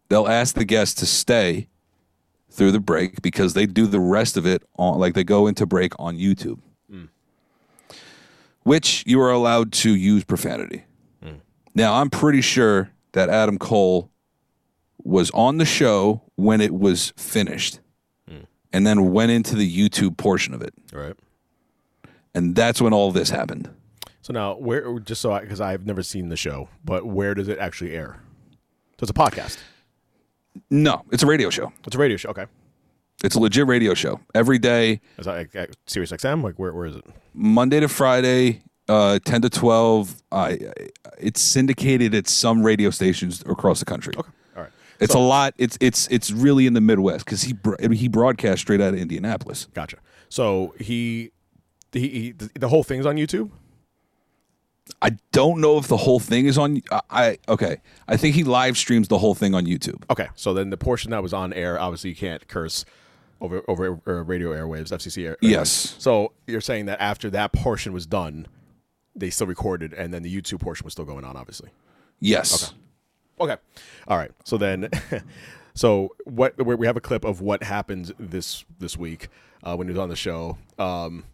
[0.08, 1.68] they'll ask the guest to stay
[2.50, 5.66] through the break because they do the rest of it on like they go into
[5.66, 6.60] break on YouTube.
[8.64, 10.84] Which you are allowed to use profanity.
[11.22, 11.36] Hmm.
[11.74, 14.10] Now, I'm pretty sure that Adam Cole
[14.98, 17.80] was on the show when it was finished
[18.28, 18.40] hmm.
[18.72, 20.74] and then went into the YouTube portion of it.
[20.92, 21.14] Right.
[22.34, 23.70] And that's when all this happened.
[24.22, 27.48] So now, where just so I, because I've never seen the show, but where does
[27.48, 28.20] it actually air?
[28.98, 29.58] So it's a podcast.
[30.70, 31.72] No, it's a radio show.
[31.86, 32.30] It's a radio show.
[32.30, 32.46] Okay.
[33.22, 34.20] It's a legit radio show.
[34.34, 36.42] Every day, Is that like, uh, Sirius XM?
[36.42, 37.04] Like where where is it?
[37.32, 40.22] Monday to Friday, uh, 10 to 12.
[40.32, 40.58] Uh, I-
[41.18, 44.14] it's syndicated at some radio stations across the country.
[44.18, 44.28] Okay.
[44.56, 44.72] All right.
[45.00, 45.54] It's a lot.
[45.58, 47.54] It's it's it's really in the Midwest because he
[47.92, 49.68] he broadcast straight out of Indianapolis.
[49.72, 49.98] Gotcha.
[50.28, 51.30] So he,
[51.92, 53.50] he, he the, the whole thing's on YouTube.
[55.00, 56.82] I don't know if the whole thing is on.
[56.90, 57.78] I, I okay.
[58.06, 60.02] I think he live streams the whole thing on YouTube.
[60.10, 60.28] Okay.
[60.34, 62.84] So then the portion that was on air, obviously you can't curse
[63.44, 65.36] over over uh, radio airwaves, FCC air.
[65.40, 65.94] Yes.
[65.98, 68.46] So you're saying that after that portion was done,
[69.14, 71.70] they still recorded, and then the YouTube portion was still going on, obviously.
[72.20, 72.72] Yes.
[73.38, 73.52] Okay.
[73.52, 73.56] Okay.
[74.08, 74.30] All right.
[74.44, 74.88] So then,
[75.74, 79.28] so what we we have a clip of what happened this this week
[79.62, 80.56] uh, when he was on the show.
[80.78, 81.24] Um,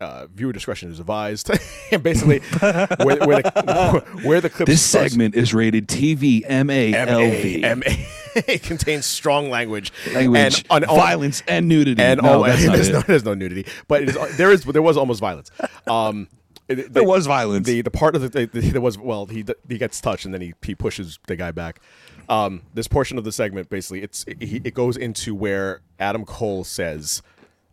[0.00, 1.48] uh, viewer discretion is advised.
[1.92, 7.62] and basically, where, where, the, where the clip This starts- segment is rated TV MALV.
[7.62, 8.06] M A
[8.48, 12.02] it contains strong language, Language, and on- violence, and nudity.
[12.02, 12.92] and no, all, there's, it.
[12.92, 15.50] no, there's no nudity, but it is, there is there was almost violence.
[15.86, 16.28] Um,
[16.68, 17.66] it- There was violence.
[17.66, 20.32] The the part of the, the, the there was well he he gets touched and
[20.32, 21.80] then he he pushes the guy back.
[22.28, 26.24] Um, this portion of the segment basically it's it, he- it goes into where Adam
[26.24, 27.20] Cole says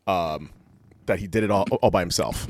[0.08, 0.50] um,
[1.06, 2.48] that he did it all all by himself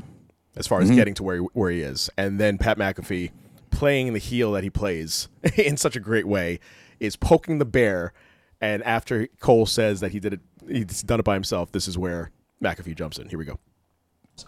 [0.56, 0.96] as far as Mm-hmm.
[0.96, 3.30] getting to where he, where he is, and then Pat McAfee
[3.70, 6.58] playing the heel that he plays in such a great way
[7.00, 8.12] is poking the bear,
[8.60, 11.98] and after Cole says that he did it he's done it by himself, this is
[11.98, 12.30] where
[12.62, 13.28] McAfee jumps in.
[13.28, 13.58] Here we go.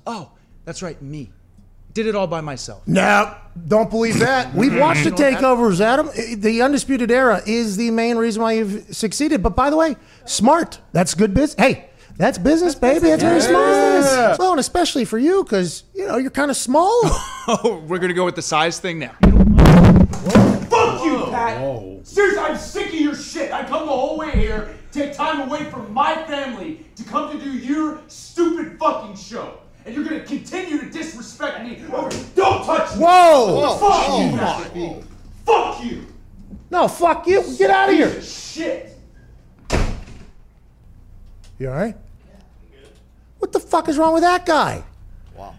[0.07, 0.33] Oh,
[0.65, 1.33] that's right, me.
[1.93, 2.89] Did it all by myself.
[2.89, 3.37] No,
[3.69, 4.55] don't believe that.
[4.55, 4.81] We've mm-hmm.
[4.81, 6.09] watched the takeovers, Adam.
[6.41, 9.43] The Undisputed Era is the main reason why you've succeeded.
[9.43, 10.79] But by the way, smart.
[10.93, 11.63] That's good business.
[11.63, 13.09] Hey, that's business, baby.
[13.09, 14.39] That's very smart.
[14.39, 17.01] Well, and especially for you, because you know you're kind of small.
[17.45, 19.17] Oh, we're gonna go with the size thing now.
[20.71, 21.61] Fuck you, Pat!
[22.03, 23.53] Seriously, I'm sick of your shit.
[23.53, 27.43] I come the whole way here, take time away from my family to come to
[27.43, 29.59] do your stupid fucking show.
[29.85, 32.11] And you're gonna continue to disrespect me over.
[32.35, 33.05] Don't touch me!
[33.05, 33.77] Whoa!
[33.79, 35.05] Fuck you, Pat!
[35.45, 36.07] Fuck you!
[36.71, 37.43] No, fuck you.
[37.59, 38.23] Get out of here.
[38.23, 38.97] Shit!
[41.59, 41.97] You all right?
[42.73, 42.79] Yeah,
[43.39, 44.83] What the fuck is wrong with that guy?
[45.37, 45.55] Wow.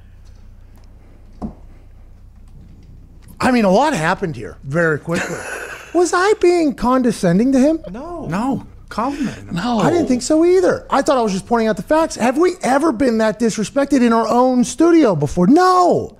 [3.39, 5.35] I mean, a lot happened here very quickly.
[5.93, 7.83] Was I being condescending to him?
[7.91, 8.25] No.
[8.25, 8.67] No.
[8.89, 9.51] Compliment.
[9.51, 10.85] no, I didn't think so either.
[10.87, 12.15] I thought I was just pointing out the facts.
[12.15, 15.47] Have we ever been that disrespected in our own studio before?
[15.47, 16.19] No.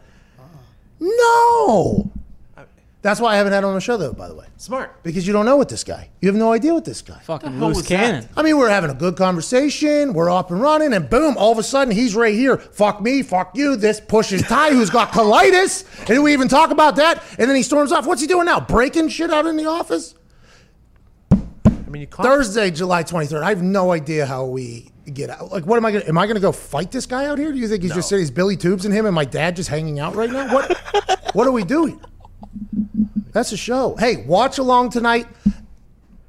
[1.00, 2.10] No.
[3.04, 4.46] That's why I haven't had him on the show, though, by the way.
[4.56, 5.04] Smart.
[5.04, 6.10] Because you don't know what this guy.
[6.22, 7.20] You have no idea what this guy.
[7.20, 8.30] Fucking loose cannon.
[8.38, 10.14] I mean, we're having a good conversation.
[10.14, 12.56] We're up and running, and boom, all of a sudden he's right here.
[12.58, 13.76] Fuck me, fuck you.
[13.76, 15.86] This pushes Ty, who's got colitis.
[16.00, 17.22] And do we even talk about that?
[17.38, 18.08] And then he storms off.
[18.08, 18.62] What's he doing now?
[18.62, 20.16] Breaking shit out in the office?
[21.30, 21.36] I
[21.90, 22.26] mean, you can't.
[22.26, 23.44] Thursday, July 23rd.
[23.44, 25.52] I have no idea how we get out.
[25.52, 27.38] Like, what am I going to, am I going to go fight this guy out
[27.38, 27.52] here?
[27.52, 29.68] Do you think he's just sitting, he's Billy Tubes and him and my dad just
[29.68, 30.54] hanging out right now?
[30.54, 30.78] What,
[31.34, 32.00] what are we doing?
[33.32, 33.96] That's a show.
[33.98, 35.28] Hey, watch along tonight.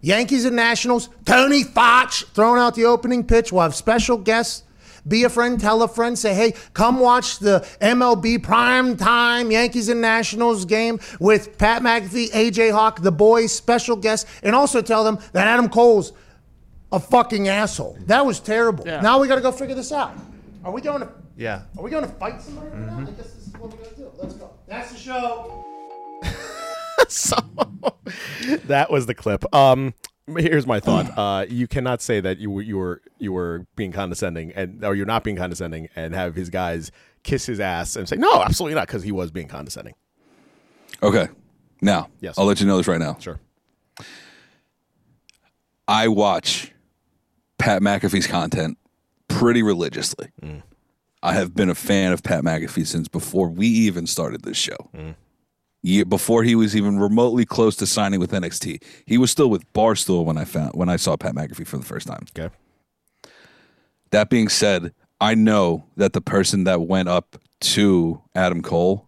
[0.00, 1.08] Yankees and Nationals.
[1.24, 3.52] Tony Fauci throwing out the opening pitch.
[3.52, 4.64] We'll have special guests.
[5.06, 9.90] Be a friend, tell a friend, say, hey, come watch the MLB prime time Yankees
[9.90, 15.04] and Nationals game with Pat McAfee, AJ Hawk, the boys, special guests, and also tell
[15.04, 16.14] them that Adam Cole's
[16.90, 17.98] a fucking asshole.
[18.06, 18.87] That was terrible.
[18.87, 19.02] Yeah.
[19.02, 20.14] Now we got to go figure this out.
[20.64, 21.08] Are we going to?
[21.37, 21.62] Yeah.
[21.76, 22.92] Are we going to fight somebody right now?
[22.92, 23.08] Mm-hmm.
[23.08, 24.10] I guess this is what we're going to do.
[24.16, 24.50] Let's go.
[24.66, 25.73] That's the show.
[27.09, 27.37] so
[28.64, 29.44] that was the clip.
[29.54, 29.94] Um,
[30.37, 31.07] here's my thought.
[31.18, 34.95] Uh, you cannot say that you were you were you were being condescending and or
[34.95, 36.90] you're not being condescending and have his guys
[37.22, 39.95] kiss his ass and say no, absolutely not, because he was being condescending.
[41.03, 41.28] Okay.
[41.82, 42.38] Now, Yes.
[42.38, 43.16] I'll let you know this right now.
[43.20, 43.38] Sure.
[45.86, 46.72] I watch
[47.59, 48.78] Pat McAfee's content
[49.28, 50.28] pretty religiously.
[51.22, 54.76] I have been a fan of Pat McAfee since before we even started this show.
[55.85, 59.70] Year, before he was even remotely close to signing with NXT, he was still with
[59.74, 62.24] Barstool when I found when I saw Pat McAfee for the first time.
[62.35, 62.55] Okay.
[64.11, 69.07] That being said, I know that the person that went up to Adam Cole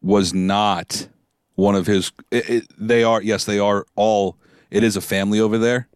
[0.00, 1.08] was not
[1.56, 2.12] one of his.
[2.30, 4.36] It, it, they are yes, they are all.
[4.70, 5.88] It is a family over there,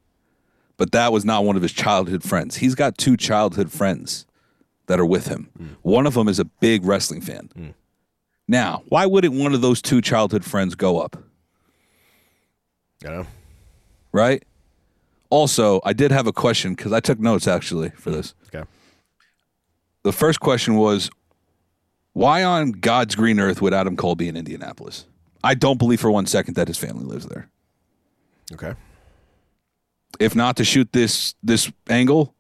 [0.77, 2.57] but that was not one of his childhood friends.
[2.57, 4.27] He's got two childhood friends
[4.87, 5.49] that are with him.
[5.57, 5.67] Hmm.
[5.83, 7.51] One of them is a big wrestling fan.
[7.55, 7.69] Hmm.
[8.49, 11.17] Now, why wouldn't one of those two childhood friends go up?
[13.03, 13.25] Yeah.
[14.13, 14.45] Right.
[15.31, 18.35] Also, I did have a question because I took notes actually for this.
[18.47, 18.67] Okay.
[20.05, 21.11] The first question was,
[22.13, 25.07] why on God's green earth would Adam Cole be in Indianapolis?
[25.43, 27.49] I don't believe for one second that his family lives there.
[28.53, 28.75] Okay.
[30.19, 32.35] If not to shoot this this angle,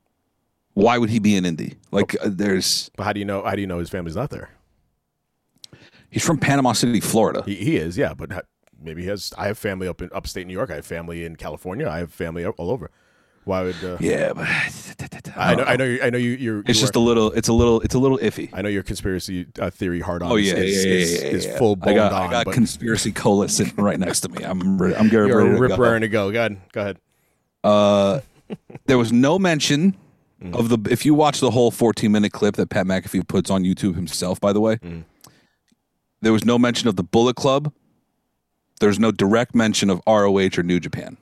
[0.74, 1.74] why would he be in Indy?
[1.90, 3.42] Like, uh, there's But how do you know?
[3.42, 4.48] How do you know his family's not there?
[6.10, 7.42] He's from Panama City, Florida.
[7.46, 8.14] He, he is, yeah.
[8.14, 8.46] But
[8.82, 9.32] maybe he has.
[9.38, 10.70] I have family up in upstate New York.
[10.70, 11.88] I have family in California.
[11.88, 12.90] I have family all over.
[13.44, 13.76] Why would?
[13.84, 14.44] Uh, yeah, but
[15.36, 15.62] I know.
[15.64, 15.84] I know.
[15.84, 16.30] You, I know you.
[16.32, 16.58] You're.
[16.60, 17.30] it's you just are- a little.
[17.32, 17.80] It's a little.
[17.82, 18.50] It's a little iffy.
[18.52, 20.32] I know your conspiracy uh, theory hard on.
[20.32, 22.22] Oh is- yeah, is, yeah, yeah, is, yeah, is full I got, on.
[22.22, 24.42] I got conspiracy cola sitting right next to me.
[24.42, 24.78] I'm.
[24.78, 25.76] Re- I'm getting you're ready a to rip go.
[25.76, 26.32] raring to go.
[26.32, 26.60] Go ahead.
[26.72, 26.98] Go ahead.
[27.62, 28.20] Uh,
[28.86, 29.96] there was no mention
[30.52, 30.78] of the.
[30.90, 34.40] If you watch the whole 14 minute clip that Pat McAfee puts on YouTube himself,
[34.40, 34.78] by the way,
[36.22, 37.72] there was no mention of the Bullet Club.
[38.80, 41.16] There's no direct mention of ROH or New Japan,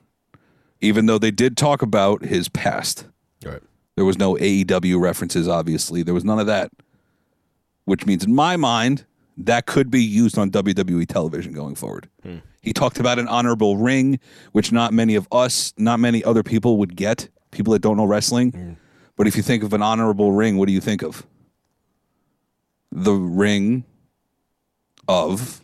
[0.81, 3.05] even though they did talk about his past.
[3.45, 3.61] Right.
[3.95, 6.03] There was no AEW references, obviously.
[6.03, 6.71] There was none of that,
[7.85, 9.05] which means, in my mind,
[9.37, 12.09] that could be used on WWE television going forward.
[12.23, 12.37] Hmm.
[12.61, 14.19] He talked about an honorable ring,
[14.51, 18.05] which not many of us, not many other people would get, people that don't know
[18.05, 18.51] wrestling.
[18.51, 18.73] Hmm.
[19.15, 21.25] But if you think of an honorable ring, what do you think of?
[22.91, 23.85] The ring
[25.07, 25.61] of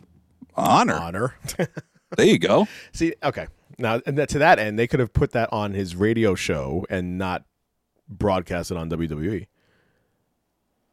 [0.54, 0.94] honor.
[0.94, 1.34] Honor.
[2.14, 2.68] There you go.
[2.92, 3.46] See, okay.
[3.78, 6.84] Now, and that, to that end, they could have put that on his radio show
[6.90, 7.44] and not
[8.06, 9.46] broadcast it on WWE.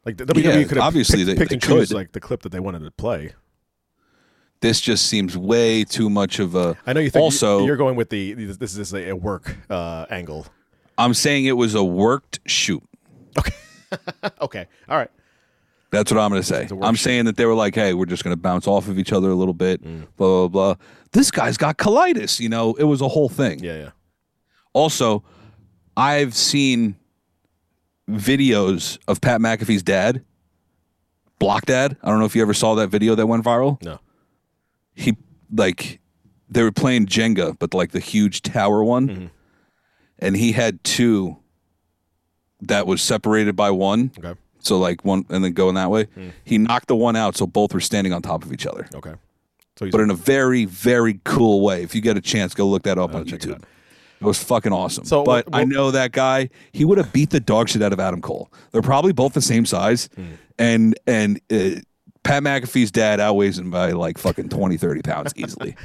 [0.06, 1.94] Like the WWE Yeah, could have obviously picked, they- picked they and choose could.
[1.94, 3.34] like the clip that they wanted to play.
[4.60, 6.74] This just seems way too much of a.
[6.86, 10.06] I know you think also you're going with the this is a, a work uh,
[10.10, 10.46] angle.
[10.96, 12.82] I'm saying it was a worked shoot.
[13.38, 13.52] Okay.
[14.40, 15.10] okay, all right.
[15.90, 16.68] That's what I'm going to say.
[16.82, 19.12] I'm saying that they were like, hey, we're just going to bounce off of each
[19.12, 20.06] other a little bit, Mm.
[20.16, 20.74] blah, blah, blah.
[21.12, 22.38] This guy's got colitis.
[22.38, 23.58] You know, it was a whole thing.
[23.58, 23.90] Yeah, yeah.
[24.72, 25.24] Also,
[25.96, 26.94] I've seen
[28.08, 30.24] videos of Pat McAfee's dad,
[31.38, 31.96] Block Dad.
[32.02, 33.82] I don't know if you ever saw that video that went viral.
[33.82, 33.98] No.
[34.94, 35.16] He,
[35.52, 36.00] like,
[36.48, 39.08] they were playing Jenga, but like the huge tower one.
[39.08, 39.26] Mm-hmm.
[40.18, 41.38] And he had two
[42.60, 44.12] that was separated by one.
[44.18, 44.38] Okay.
[44.60, 46.04] So like one and then going that way.
[46.14, 46.28] Hmm.
[46.44, 48.88] He knocked the one out so both were standing on top of each other.
[48.94, 49.14] Okay.
[49.76, 51.82] So he's But in a very, very cool way.
[51.82, 53.54] If you get a chance, go look that up on check it YouTube.
[53.54, 53.64] out.
[54.20, 55.04] It was fucking awesome.
[55.06, 56.50] So, but well- I know that guy.
[56.72, 58.52] He would have beat the dog shit out of Adam Cole.
[58.72, 60.24] They're probably both the same size, Hmm.
[60.58, 61.80] and and uh,
[62.22, 65.74] Pat McAfee's dad outweighs him by like fucking 20, 30 pounds easily.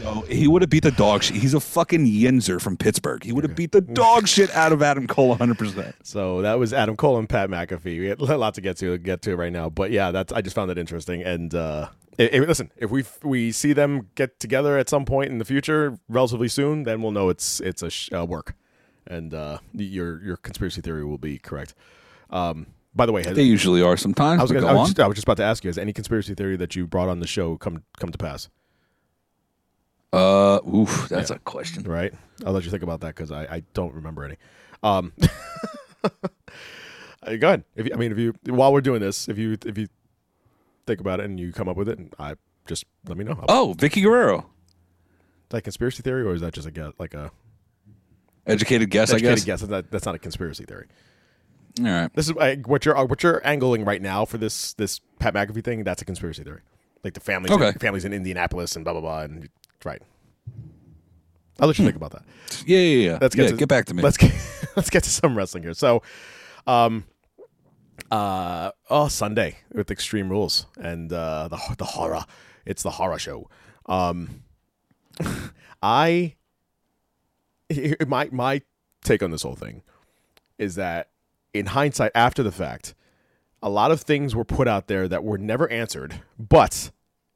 [0.00, 1.36] So he would have beat the dog shit.
[1.36, 3.24] He's a fucking Yinzer from Pittsburgh.
[3.24, 5.58] He would have beat the dog shit out of Adam Cole 100.
[5.58, 8.00] percent So that was Adam Cole and Pat McAfee.
[8.00, 10.42] We had a lot to get to get to right now, but yeah, that's I
[10.42, 11.22] just found that interesting.
[11.22, 11.88] And uh,
[12.18, 15.44] i- i- listen, if we we see them get together at some point in the
[15.44, 18.54] future, relatively soon, then we'll know it's it's a sh- uh, work,
[19.06, 21.74] and uh, your your conspiracy theory will be correct.
[22.30, 24.40] Um, by the way, has, They usually are sometimes.
[24.40, 25.78] I was, gonna, go I, was just, I was just about to ask you: Has
[25.78, 28.48] any conspiracy theory that you brought on the show come come to pass?
[30.16, 31.82] Uh, oof, that's a question.
[31.84, 32.12] Right.
[32.44, 34.36] I'll let you think about that because I, I don't remember any.
[34.82, 35.12] Um,
[36.04, 36.08] uh,
[37.38, 37.64] go ahead.
[37.74, 39.88] If you, I mean, if you while we're doing this, if you if you
[40.86, 42.34] think about it and you come up with it, and I
[42.66, 43.42] just let me know.
[43.48, 44.38] Oh, Vickie Guerrero.
[44.38, 47.30] Is that conspiracy theory or is that just a guess, like a
[48.46, 49.44] Educated guess, I guess.
[49.44, 49.60] guess?
[49.60, 50.86] That's not, that's not a conspiracy theory.
[51.80, 52.12] All right.
[52.14, 55.62] This is what you're uh, what you're angling right now for this this Pat McAfee
[55.64, 55.84] thing.
[55.84, 56.62] That's a conspiracy theory.
[57.04, 57.72] Like the families, Okay.
[57.78, 59.20] families in Indianapolis and blah blah blah.
[59.22, 59.48] And
[59.86, 60.02] right.
[61.58, 62.22] I'll let you think about that.
[62.64, 63.18] Yeah, yeah, yeah.
[63.20, 64.02] let's get yeah, to, get back to me.
[64.02, 64.32] Let's get
[64.76, 65.74] let's get to some wrestling here.
[65.74, 66.02] So,
[66.66, 67.04] um,
[68.10, 72.24] uh, oh Sunday with Extreme Rules and uh, the the horror.
[72.64, 73.50] It's the horror show.
[73.86, 74.42] Um,
[75.82, 76.36] I
[78.06, 78.62] my my
[79.02, 79.82] take on this whole thing
[80.58, 81.10] is that
[81.52, 82.94] in hindsight, after the fact,
[83.62, 86.20] a lot of things were put out there that were never answered.
[86.38, 86.90] But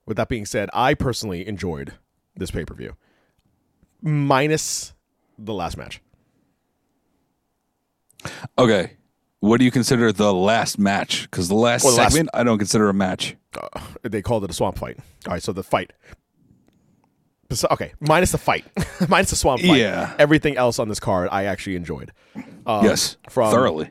[0.07, 1.95] with that being said, I personally enjoyed
[2.37, 2.97] this pay per view,
[4.03, 4.93] minus
[5.39, 6.01] the last match.
[8.59, 8.93] Okay.
[9.41, 11.23] What do you consider the last match?
[11.23, 13.37] Because the last Well, the last- I don't consider a match.
[13.59, 14.99] Uh, they called it a swamp fight.
[15.27, 15.93] All right, so the fight.
[17.73, 18.65] Okay, minus the fight,
[19.09, 19.77] minus the swamp fight.
[19.79, 20.15] Yeah.
[20.21, 22.13] Everything else on this card, I actually enjoyed.
[22.65, 23.91] Um, yes, from thoroughly.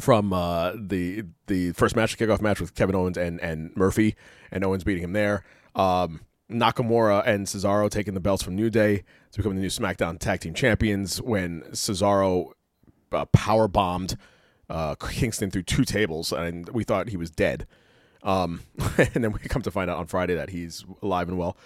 [0.00, 4.16] from uh, the the first match, the kickoff match with Kevin Owens and and Murphy,
[4.50, 5.44] and Owens beating him there.
[5.76, 10.18] Um, Nakamura and Cesaro taking the belts from New Day to become the new SmackDown
[10.18, 12.52] Tag Team Champions when Cesaro
[13.12, 14.16] uh, power bombed
[14.68, 17.66] uh, Kingston through two tables, and we thought he was dead.
[18.22, 18.60] Um,
[18.98, 21.56] and then we come to find out on Friday that he's alive and well.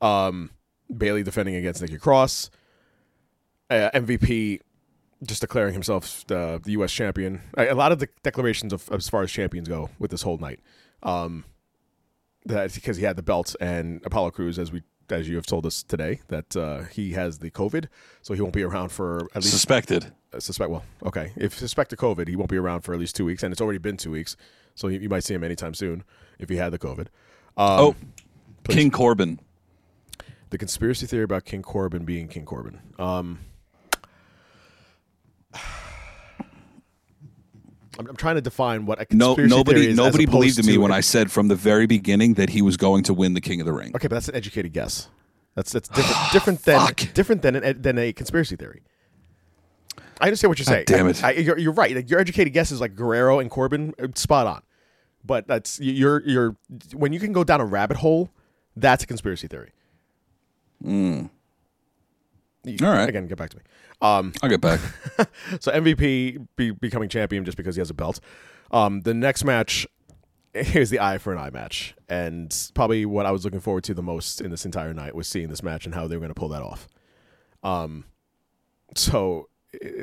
[0.00, 0.50] Um,
[0.94, 2.50] Bayley defending against Nikki Cross.
[3.70, 4.60] Uh, MVP
[5.24, 6.92] just declaring himself the, the U.S.
[6.92, 7.40] champion.
[7.56, 10.38] A, a lot of the declarations of as far as champions go with this whole
[10.38, 10.60] night.
[11.02, 11.44] Um,
[12.46, 15.66] that because he had the belt and Apollo Crews, as we as you have told
[15.66, 17.88] us today, that uh, he has the COVID,
[18.22, 20.12] so he won't be around for at least Suspected.
[20.32, 20.70] uh, suspect.
[20.70, 23.52] Well, okay, if suspected COVID, he won't be around for at least two weeks, and
[23.52, 24.36] it's already been two weeks,
[24.74, 26.02] so you, you might see him anytime soon
[26.38, 27.08] if he had the COVID.
[27.58, 27.94] Um, oh,
[28.68, 29.38] King Corbin.
[30.50, 32.78] the conspiracy theory about King Corbin being King Corbin.
[32.98, 33.40] Um,
[37.98, 40.66] I'm, I'm trying to define what a No, conspiracy theory nobody, is nobody believed in
[40.66, 43.40] me when I said from the very beginning that he was going to win the
[43.40, 43.88] King of the Ring.
[43.94, 45.08] Okay, but that's an educated guess.
[45.54, 48.82] That's that's different different than different than an, than a conspiracy theory.
[50.20, 50.84] I understand what you're God saying.
[50.86, 51.22] damn it.
[51.24, 51.94] I, I- you're, you're right.
[51.94, 54.62] Like, your educated guess is like Guerrero and Corbin, uh, spot on.
[55.24, 56.56] But that's you're you're
[56.94, 58.30] when you can go down a rabbit hole,
[58.76, 59.72] that's a conspiracy theory.
[60.84, 61.30] Mm.
[62.64, 63.08] You- All right.
[63.08, 63.62] Again, get back to me.
[64.02, 64.80] Um, I'll get back.
[65.60, 68.20] so MVP be, becoming champion just because he has a belt.
[68.72, 69.86] Um, the next match
[70.54, 73.94] is the eye for an eye match, and probably what I was looking forward to
[73.94, 76.34] the most in this entire night was seeing this match and how they were going
[76.34, 76.88] to pull that off.
[77.62, 78.04] Um,
[78.96, 79.48] so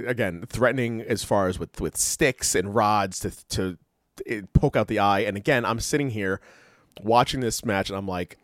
[0.07, 3.77] again, threatening as far as with with sticks and rods to to
[4.25, 6.39] eh, poke out the eye, and again, I'm sitting here
[7.01, 8.37] watching this match, and I'm like,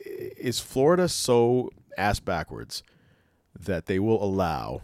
[0.00, 2.82] is Florida so ass backwards
[3.64, 4.82] that they will allow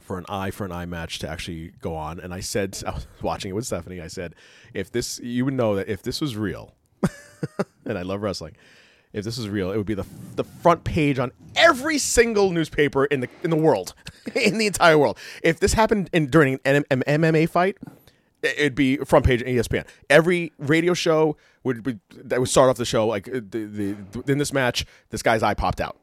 [0.00, 2.20] for an eye for an eye match to actually go on.
[2.20, 4.00] And I said, I was watching it with Stephanie.
[4.00, 4.34] I said,
[4.74, 6.74] if this, you would know that if this was real,
[7.84, 8.56] and I love wrestling,
[9.12, 13.04] if this was real, it would be the the front page on every single newspaper
[13.04, 13.94] in the in the world,
[14.34, 15.16] in the entire world.
[15.42, 17.78] If this happened in during an M- M- MMA fight,
[18.42, 19.86] it- it'd be front page ESPN.
[20.10, 24.32] Every radio show would, would that would start off the show like uh, the, the
[24.32, 25.96] in this match, this guy's eye popped out.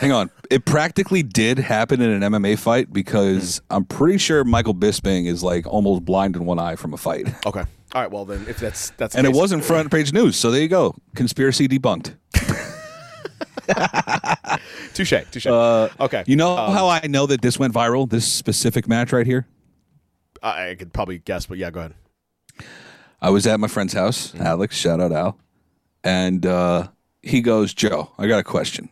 [0.00, 0.30] Hang on.
[0.50, 5.42] It practically did happen in an MMA fight because I'm pretty sure Michael Bisping is
[5.42, 7.26] like almost blind in one eye from a fight.
[7.44, 7.64] Okay.
[7.92, 8.10] All right.
[8.10, 10.36] Well, then if that's that's And it wasn't front page news.
[10.36, 10.94] So there you go.
[11.16, 12.14] Conspiracy debunked.
[14.94, 15.14] Touche.
[15.30, 15.46] Touche.
[15.46, 16.22] Uh, okay.
[16.26, 19.46] You know Um, how I know that this went viral, this specific match right here?
[20.42, 21.94] I I could probably guess, but yeah, go ahead.
[23.20, 24.42] I was at my friend's house, Mm-hmm.
[24.42, 25.38] Alex, shout out Al.
[26.02, 26.88] And uh,
[27.22, 28.90] he goes, Joe, I got a question.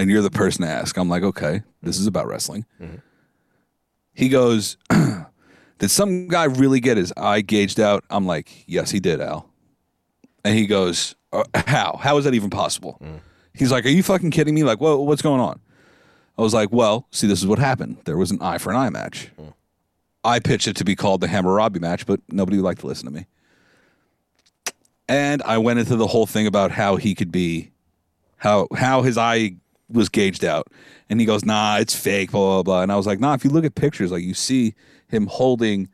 [0.00, 0.96] And you're the person to ask.
[0.96, 2.64] I'm like, okay, this is about wrestling.
[2.80, 2.96] Mm-hmm.
[4.14, 4.78] He goes,
[5.78, 8.02] Did some guy really get his eye gauged out?
[8.08, 9.50] I'm like, Yes, he did, Al.
[10.42, 11.98] And he goes, "Uh, How?
[12.00, 12.96] How is that even possible?
[13.02, 13.20] Mm.
[13.52, 14.64] He's like, Are you fucking kidding me?
[14.64, 15.60] Like, what, what's going on?
[16.38, 17.98] I was like, Well, see, this is what happened.
[18.06, 19.28] There was an eye for an eye match.
[19.38, 19.52] Mm.
[20.24, 22.86] I pitched it to be called the Hammer Hammurabi match, but nobody would like to
[22.86, 23.26] listen to me.
[25.08, 27.72] And I went into the whole thing about how he could be,
[28.38, 29.56] how how his eye
[29.90, 30.68] was gauged out,
[31.08, 32.82] and he goes, "Nah, it's fake." Blah blah blah.
[32.82, 34.74] And I was like, "Nah, if you look at pictures, like you see
[35.08, 35.88] him holding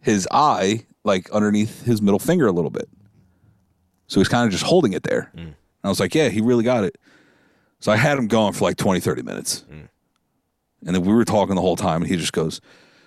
[0.00, 2.88] his eye like underneath his middle finger a little bit,
[4.06, 5.42] so he's kind of just holding it there." Mm.
[5.42, 6.98] And I was like, "Yeah, he really got it."
[7.80, 9.88] So I had him going for like 20, 30 minutes, mm.
[10.84, 12.60] and then we were talking the whole time, and he just goes.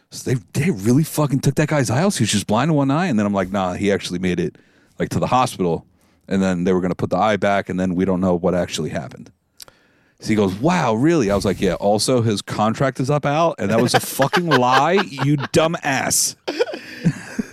[0.09, 2.13] So they they really fucking took that guy's eye out.
[2.13, 4.19] So he was just blind in one eye, and then I'm like, nah, he actually
[4.19, 4.57] made it
[4.99, 5.85] like to the hospital,
[6.27, 8.55] and then they were gonna put the eye back, and then we don't know what
[8.55, 9.31] actually happened.
[10.21, 11.31] So he goes, wow, really?
[11.31, 11.73] I was like, yeah.
[11.73, 16.35] Also, his contract is up, Al, and that was a fucking lie, you dumb ass.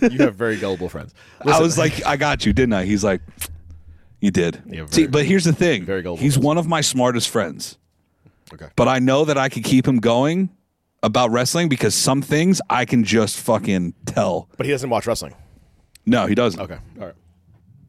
[0.01, 1.13] You have very gullible friends.
[1.45, 2.85] I was like, I got you, didn't I?
[2.85, 3.21] He's like,
[4.21, 4.61] you did.
[4.67, 5.83] Yeah, See, but here's the thing.
[5.83, 7.77] very gullible He's one of my smartest friends.
[8.53, 8.67] Okay.
[8.75, 10.49] But I know that I could keep him going
[11.01, 14.47] about wrestling because some things I can just fucking tell.
[14.57, 15.33] But he doesn't watch wrestling.
[16.05, 16.59] No, he doesn't.
[16.61, 16.77] Okay.
[16.99, 17.15] All right.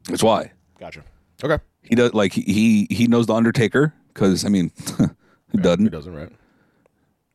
[0.05, 0.51] That's why.
[0.79, 1.03] Gotcha.
[1.43, 1.61] Okay.
[1.83, 5.09] He does like he he knows the Undertaker because I mean, who
[5.51, 5.83] Who doesn't?
[5.85, 6.29] He doesn't, right?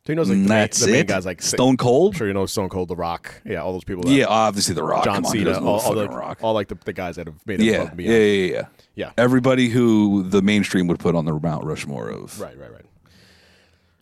[0.06, 2.14] So he knows like the, Mm, main, that's the main guys like Stone Cold?
[2.14, 3.42] I'm sure you know Stone Cold, The Rock.
[3.44, 4.04] Yeah, all those people.
[4.04, 5.02] That, Yeah, obviously the Rock.
[5.04, 6.38] John Come Cena, all, the all, the, Rock?
[6.42, 8.66] all like the, the guys that have made it Yeah, yeah, yeah, yeah, yeah.
[8.94, 9.10] Yeah.
[9.18, 12.84] Everybody who the mainstream would put on the Mount Rushmore of Right, right, right.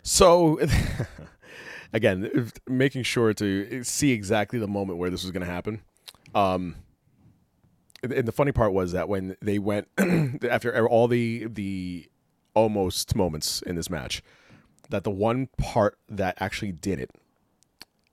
[0.02, 0.60] So,
[1.94, 5.80] again, if- making sure to see exactly the moment where this was going to happen.
[6.34, 6.76] Um,
[8.02, 9.88] and the funny part was that when they went
[10.50, 12.06] after all the the
[12.54, 14.22] almost moments in this match,
[14.90, 17.10] that the one part that actually did it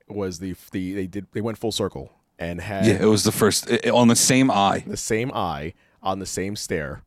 [0.08, 3.32] was the the they did they went full circle and had yeah, it was the
[3.32, 4.84] first i- on the same eye.
[4.86, 5.72] the same eye
[6.02, 7.02] on the same stair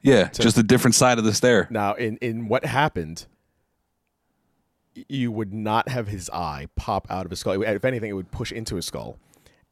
[0.00, 1.68] Yeah, just a different side of the stair.
[1.70, 3.26] Now, in in what happened,
[5.08, 7.62] you would not have his eye pop out of his skull.
[7.62, 9.18] If anything, it would push into his skull.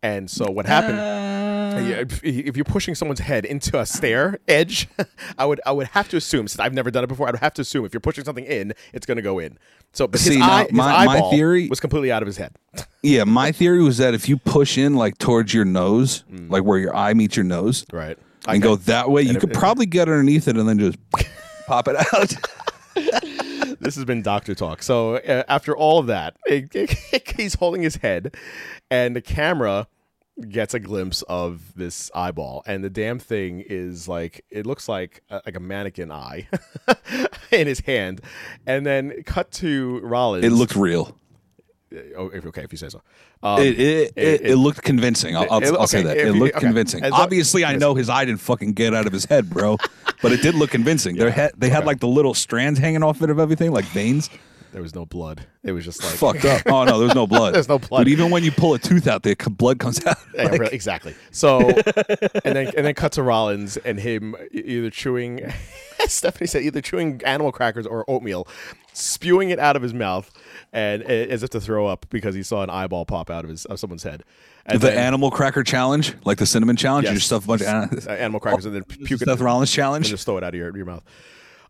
[0.02, 0.96] And so what happened?
[1.86, 4.88] Yeah, if, if you're pushing someone's head into a stair edge,
[5.38, 7.40] I would I would have to assume since I've never done it before, I would
[7.40, 9.58] have to assume if you're pushing something in, it's going to go in.
[9.92, 12.26] So, but his, See, now, eye, his my- my eyeball theory- was completely out of
[12.26, 12.54] his head.
[13.02, 16.78] Yeah, my theory was that if you push in like towards your nose, like where
[16.78, 17.96] your eye meets your nose, Mm.
[17.98, 18.18] Right.
[18.46, 20.98] and go that way, you And could if- probably get underneath it and then just
[21.66, 22.34] pop it out.
[23.80, 24.82] This has been doctor talk.
[24.82, 26.36] So uh, after all of that,
[27.36, 28.34] he's holding his head,
[28.90, 29.88] and the camera
[30.48, 35.22] gets a glimpse of this eyeball, and the damn thing is like it looks like
[35.30, 36.48] a, like a mannequin eye
[37.50, 38.20] in his hand,
[38.66, 40.44] and then cut to Rollins.
[40.44, 41.16] it looked real.
[42.16, 43.02] Oh, okay, if you say so.
[43.42, 45.36] Um, it, it, it, it looked convincing.
[45.36, 46.16] I'll, I'll, I'll say that.
[46.16, 46.66] It looked okay.
[46.66, 47.02] convincing.
[47.02, 49.76] As Obviously, I know his eye didn't fucking get out of his head, bro.
[50.22, 51.16] but it did look convincing.
[51.16, 54.30] They had they had like the little strands hanging off it of everything, like veins.
[54.72, 55.44] there was no blood.
[55.64, 56.62] It was just like Fucked up.
[56.66, 57.54] Oh no, there's no blood.
[57.54, 58.00] There's no blood.
[58.00, 60.16] But even when you pull a tooth out, the blood comes out.
[60.34, 61.14] Yeah, Like, really, exactly.
[61.32, 65.52] So, and then and then cut to Rollins and him either chewing.
[66.06, 68.48] Stephanie said either chewing animal crackers or oatmeal,
[68.92, 70.30] spewing it out of his mouth,
[70.72, 73.64] and as if to throw up because he saw an eyeball pop out of his
[73.66, 74.24] of someone's head.
[74.66, 77.62] And the then- animal cracker challenge, like the cinnamon challenge, you just stuff a bunch
[77.62, 79.26] of uh, animal crackers and then puke it.
[79.26, 80.08] Seth Rollins and challenge.
[80.08, 81.04] just throw it out of your, your mouth.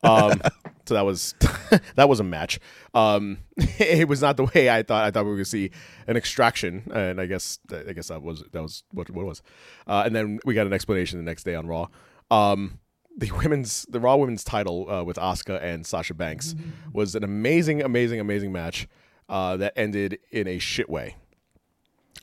[0.02, 0.40] Um,
[0.86, 1.34] so that was
[1.94, 2.58] that was a match.
[2.94, 5.04] Um, it was not the way I thought.
[5.04, 5.70] I thought we were going to see
[6.06, 9.42] an extraction, and I guess I guess that was that was what, what it was.
[9.86, 11.88] Uh, and then we got an explanation the next day on Raw.
[12.30, 12.78] Um,
[13.20, 16.54] the women's the Raw women's title uh, with Asuka and Sasha Banks
[16.92, 18.88] was an amazing, amazing, amazing match
[19.28, 21.16] uh, that ended in a shit way.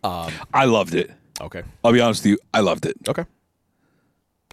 [0.04, 1.12] Um, I loved it.
[1.40, 2.98] Okay, I'll be honest with you, I loved it.
[3.08, 3.26] okay.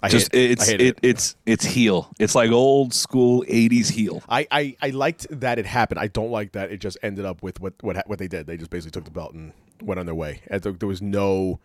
[0.02, 0.50] I Just hate it.
[0.50, 2.10] it's I hated it, it's it's heel.
[2.20, 4.22] It's like old school '80s heel.
[4.28, 5.98] I, I, I liked that it happened.
[5.98, 8.46] I don't like that it just ended up with what what ha- what they did.
[8.46, 10.42] They just basically took the belt and went on their way.
[10.48, 11.58] And there, there was no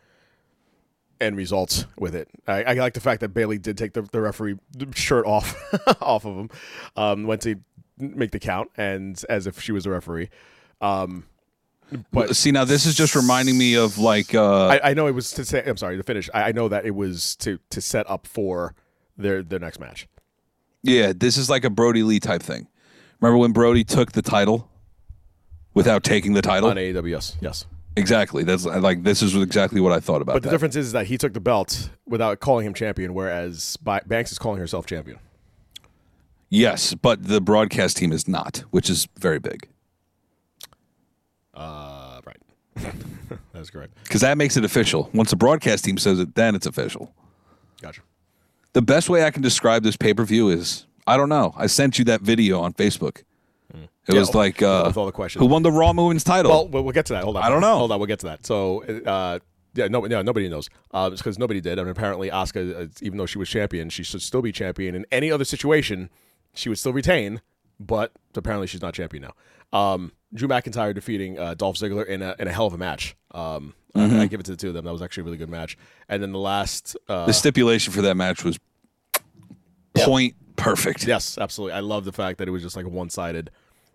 [1.22, 2.30] end results with it.
[2.48, 4.58] I, I like the fact that Bayley did take the, the referee
[4.96, 5.56] shirt off
[6.02, 6.50] off of him.
[6.96, 7.56] Um, went to
[7.98, 10.30] make the count and as if she was a referee.
[10.82, 11.26] Um,
[12.12, 15.14] but See now, this is just reminding me of like uh, I, I know it
[15.16, 15.64] was to say.
[15.66, 16.30] I'm sorry to finish.
[16.34, 18.76] I, I know that it was to to set up for
[19.18, 20.08] their their next match.
[20.84, 22.68] yeah, this is like a Brodie Lee type thing.
[23.20, 24.70] Remember when Brody took the title
[25.74, 26.70] without taking the title?
[26.70, 27.10] on AEW.
[27.10, 27.66] Yes, yes.
[27.96, 28.44] Exactly.
[28.44, 30.34] That's like this is exactly what I thought about.
[30.34, 30.54] But the that.
[30.54, 34.60] difference is that he took the belt without calling him champion, whereas Banks is calling
[34.60, 35.20] herself champion.
[36.50, 39.68] Yes, but the broadcast team is not, which is very big
[41.54, 42.38] Uh, right.
[43.54, 43.94] That's correct.
[44.04, 45.10] because that makes it official.
[45.14, 47.14] Once the broadcast team says it, then it's official.
[47.82, 48.02] Gotcha.
[48.74, 51.54] The best way I can describe this pay per view is I don't know.
[51.58, 53.24] I sent you that video on Facebook.
[53.74, 55.40] It Yeah, was like uh, with all the questions.
[55.42, 56.52] who won the Raw Women's title?
[56.52, 57.24] Well, we'll, we'll get to that.
[57.24, 57.44] Hold on.
[57.44, 57.78] I don't know.
[57.78, 58.00] Hold on.
[58.00, 58.46] We'll get to that.
[58.46, 59.40] So, uh,
[59.76, 60.70] yeah, no, yeah, nobody knows.
[60.92, 61.78] Uh, it's because nobody did.
[61.78, 64.96] And apparently, Asuka, uh, even though she was champion, she should still be champion.
[64.96, 66.10] In any other situation,
[66.56, 67.42] she would still retain.
[67.80, 69.80] But apparently, she's not champion now.
[69.80, 73.16] Um, Drew McIntyre defeating uh, Dolph Ziggler in a in a hell of a match.
[73.32, 74.20] Um, I- Mm-hmm.
[74.20, 74.86] I, give it to the two of them.
[74.86, 75.76] That was actually a really good match.
[76.08, 78.60] And then the last, uh, the stipulation for that match was
[79.96, 81.06] point perfect.
[81.08, 81.74] yes, absolutely.
[81.76, 83.50] I love the fact that it was just like a one sided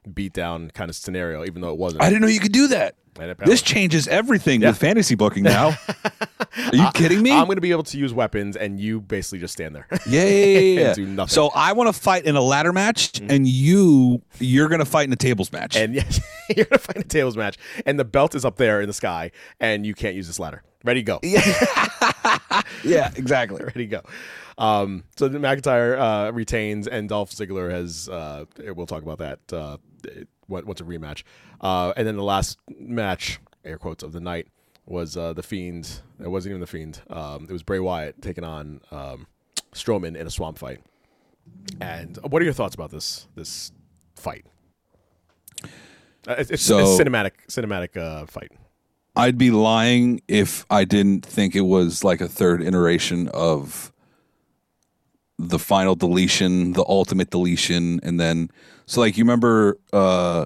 [0.09, 2.03] beatdown kind of scenario, even though it wasn't.
[2.03, 2.97] I didn't know you could do that.
[3.45, 5.79] This changes everything with fantasy booking now.
[6.57, 7.31] Are you kidding me?
[7.31, 9.87] I'm going to be able to use weapons, and you basically just stand there.
[10.07, 10.87] Yeah, yeah, yeah, yeah.
[10.87, 11.29] and do nothing.
[11.29, 15.13] So I want to fight in a ladder match, and you you're gonna fight in
[15.13, 15.77] a tables match.
[15.77, 16.21] and yes,
[16.55, 18.93] you're gonna fight in a tables match, and the belt is up there in the
[18.93, 19.31] sky,
[19.61, 20.63] and you can't use this ladder.
[20.85, 21.21] Ready, go.
[21.23, 21.41] yeah,
[22.83, 23.63] yeah, exactly.
[23.63, 24.03] Ready, go.
[24.59, 28.09] Um, so McIntyre uh, retains, and Dolph Ziggler has.
[28.09, 29.39] Uh, we'll talk about that.
[29.53, 31.23] Uh, it- what- what's a rematch?
[31.61, 34.49] Uh, and then the last match, air quotes of the night,
[34.87, 36.01] was uh, the Fiend.
[36.23, 37.01] It wasn't even the Fiend.
[37.09, 39.27] Um, it was Bray Wyatt taking on um,
[39.73, 40.81] Strowman in a swamp fight.
[41.81, 43.73] And what are your thoughts about this this
[44.17, 44.45] fight?
[46.27, 48.53] Uh, it's, it's, So- it's cinematic cinematic uh, fight.
[49.17, 53.93] I'd be lying if I didn't think it was like a third iteration of
[55.39, 58.51] the final deletion, the ultimate deletion, and then
[58.87, 60.45] so like you remember uh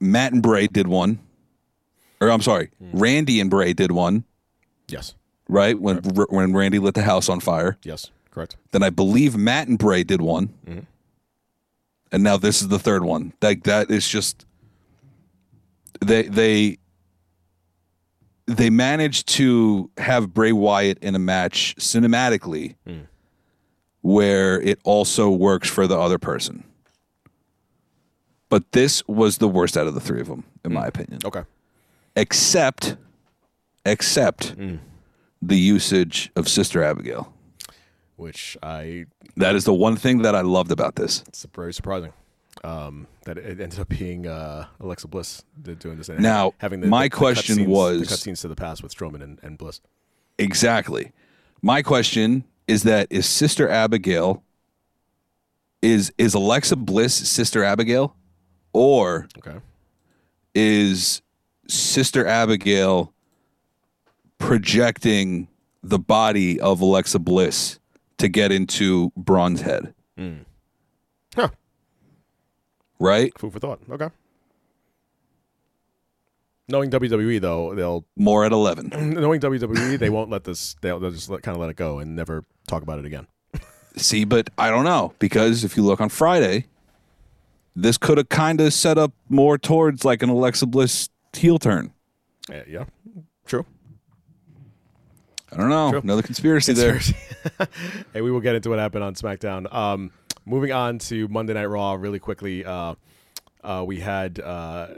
[0.00, 1.18] Matt and Bray did one.
[2.20, 2.90] Or I'm sorry, mm.
[2.92, 4.24] Randy and Bray did one,
[4.88, 5.14] Yes,
[5.48, 5.78] right?
[5.78, 7.78] When when Randy lit the house on fire.
[7.82, 8.56] yes, correct.
[8.72, 10.80] Then I believe Matt and Bray did one, mm-hmm.
[12.12, 13.32] and now this is the third one.
[13.40, 14.44] Like that is just
[16.00, 16.78] they they
[18.46, 23.06] they managed to have Bray Wyatt in a match cinematically mm.
[24.02, 26.64] Where it also works for the other person.
[28.48, 31.20] But this was the worst out of the three of them, in my opinion.
[31.24, 31.42] Okay.
[32.16, 32.96] Except,
[33.86, 34.54] except
[35.40, 37.32] the usage of Sister Abigail.
[38.16, 41.22] Which I That is the one thing that I loved about this.
[41.28, 42.12] it's very surprising.
[42.64, 46.08] Um, that it ended up being uh, Alexa Bliss doing this.
[46.10, 48.82] and Now, having the, my the, the question cutscenes- was- the cutscenes to the past
[48.82, 49.80] with Strowman and, and Bliss.
[50.38, 51.12] Exactly.
[51.62, 54.42] My question is that is Sister Abigail
[55.82, 58.14] is is Alexa Bliss Sister Abigail
[58.72, 59.58] or Okay.
[60.54, 61.20] is
[61.66, 63.12] Sister Abigail
[64.38, 65.48] projecting
[65.82, 67.78] the body of Alexa Bliss
[68.18, 69.94] to get into Braun's head?
[70.16, 70.38] Hmm.
[71.34, 71.48] Huh.
[72.98, 73.32] Right?
[73.38, 73.80] Food for thought.
[73.90, 74.08] Okay.
[76.70, 78.90] Knowing WWE though, they'll More at 11.
[79.14, 80.76] knowing WWE, they won't let this.
[80.80, 83.26] They'll, they'll just let, kind of let it go and never talk about it again.
[83.96, 86.66] See, but I don't know because if you look on Friday,
[87.74, 91.92] this could have kind of set up more towards like an Alexa Bliss heel turn.
[92.48, 92.84] Yeah, yeah.
[93.46, 93.66] true.
[95.52, 95.90] I don't know.
[95.90, 96.00] True.
[96.00, 97.00] Another conspiracy, there.
[98.12, 99.72] hey, we will get into what happened on SmackDown.
[99.74, 100.12] Um,
[100.46, 102.64] moving on to Monday Night Raw, really quickly.
[102.64, 102.94] Uh,
[103.64, 104.88] uh, we had uh,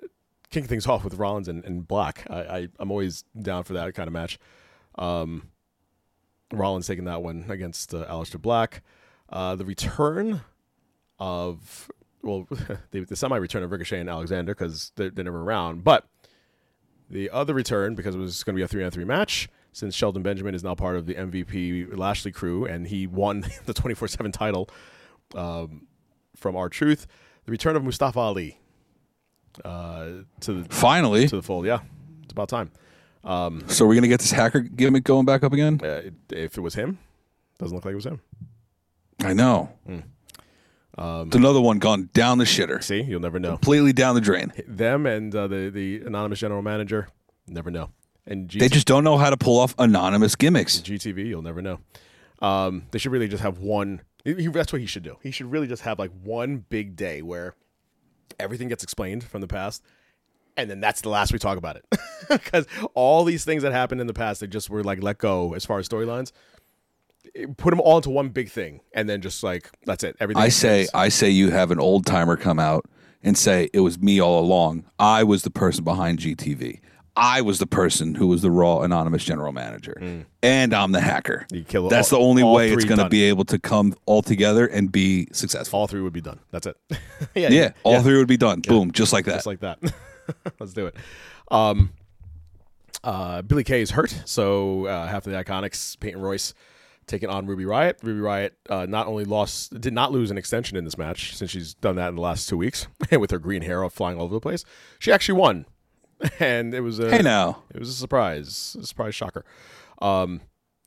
[0.53, 2.25] kicking things off with Rollins and, and Black.
[2.31, 4.39] I, I I'm always down for that kind of match.
[4.97, 5.49] Um,
[6.53, 8.83] Rollins taking that one against uh, Aleister Black.
[9.29, 10.43] Uh, the return
[11.19, 11.91] of
[12.23, 12.47] well,
[12.91, 16.07] the, the semi-return of Ricochet and Alexander because they're, they're never around, but
[17.11, 19.95] the other return because it was going to be a three on three match since
[19.95, 24.09] Shelton Benjamin is now part of the MVP Lashley crew and he won the 24
[24.09, 24.69] 7 title
[25.35, 25.87] um,
[26.37, 27.07] from R-Truth.
[27.45, 28.61] The return of Mustafa Ali
[29.65, 30.07] uh,
[30.41, 31.29] to the Finally.
[31.29, 31.67] to the fold.
[31.67, 31.81] Yeah,
[32.23, 32.71] it's about time.
[33.25, 35.81] Um, So we're gonna get this hacker gimmick going back up again?
[35.83, 36.99] uh, if it was him,
[37.59, 38.21] doesn't look like it was him.
[39.25, 39.71] I know.
[40.99, 42.83] um it's another one gone down the shitter.
[42.83, 43.51] See, you'll never know.
[43.53, 44.53] completely down the drain.
[44.67, 47.09] Them and uh, the the anonymous general manager,
[47.47, 47.91] never know.
[48.27, 50.79] And GT They just don't know how to pull off anonymous gimmicks.
[50.81, 51.81] GTV, you'll never know.
[52.41, 54.03] Um, they should really just have one.
[54.25, 55.17] he- that's what he should do.
[55.23, 57.55] He should really just have like one big day where
[58.39, 59.83] everything gets explained from the past,
[60.57, 61.85] and then that's the last we talk about it.
[62.29, 65.55] Because all these things that happened in the past, they just were like let go
[65.55, 66.31] as far as storylines.
[67.57, 70.17] Put them all into one big thing, and then just like that's it.
[70.21, 70.43] Everything.
[70.43, 70.87] I say.
[70.95, 72.87] I say, you have an old timer come out
[73.23, 74.85] and say it was me all along.
[74.99, 76.81] I was the person behind GTV.
[77.15, 81.47] I was the person who was the Raw anonymous general manager, and I'm the hacker.
[81.53, 84.23] You kill That's all- the only way it's going to be able to come all
[84.23, 85.81] together and be successful.
[85.81, 86.41] all three would be done.
[86.51, 86.77] That's it.
[87.35, 88.61] yeah, yeah, all three would be done.
[88.61, 89.35] Boom, just like that.
[89.35, 89.79] just like that.
[90.59, 90.97] Let's do it.
[91.51, 91.91] Um,
[93.05, 96.55] uh, Billie Kay is hurt, so uh, half of the Iconics, Peyton Royce,
[97.07, 97.97] taking on Ruby Riott.
[98.03, 101.51] Ruby Riott uh, not only lost, did not lose an extension in this match since
[101.51, 104.35] she's done that in the last two weeks with her green hair flying all over
[104.35, 104.65] the place.
[104.99, 105.67] She actually won,
[106.41, 107.63] and it was a Hey now.
[107.75, 109.45] it was a surprise, a surprise shocker.
[110.01, 110.41] Um,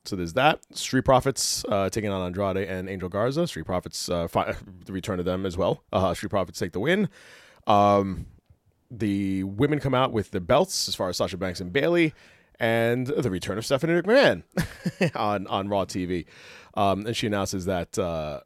[0.04, 0.60] so there's that.
[0.76, 3.46] Street Profits uh, taking on Andrade and Angel Garza.
[3.46, 5.82] Street Profits, uh, fi- the return of them as well.
[5.92, 7.08] Uh, Street Profits take the win.
[7.66, 8.26] Um,
[8.90, 12.14] the women come out with the belts as far as Sasha Banks and Bayley,
[12.60, 14.42] and the return of Stephanie McMahon
[15.16, 16.24] on on Raw TV.
[16.74, 18.40] Um, and she announces that uh,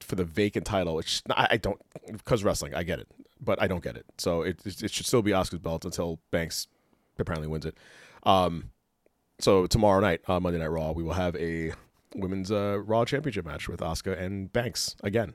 [0.00, 1.80] for the vacant title, which I, I don't
[2.12, 3.08] because wrestling, I get it,
[3.46, 4.04] but I don't get it.
[4.18, 6.66] So it it should still be Asuka's belt until Banks
[7.18, 7.78] apparently wins it.
[8.24, 8.70] Um,
[9.38, 11.72] so tomorrow night, uh, Monday Night Raw, we will have a
[12.14, 15.34] women's uh, Raw Championship match with Oscar and Banks again.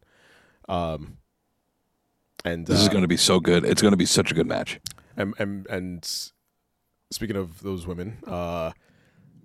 [0.69, 1.17] Um,
[2.45, 3.65] and This is uh, going to be so good.
[3.65, 4.79] It's going to be such a good match.
[5.17, 6.07] and and and
[7.11, 8.71] speaking of those women, uh,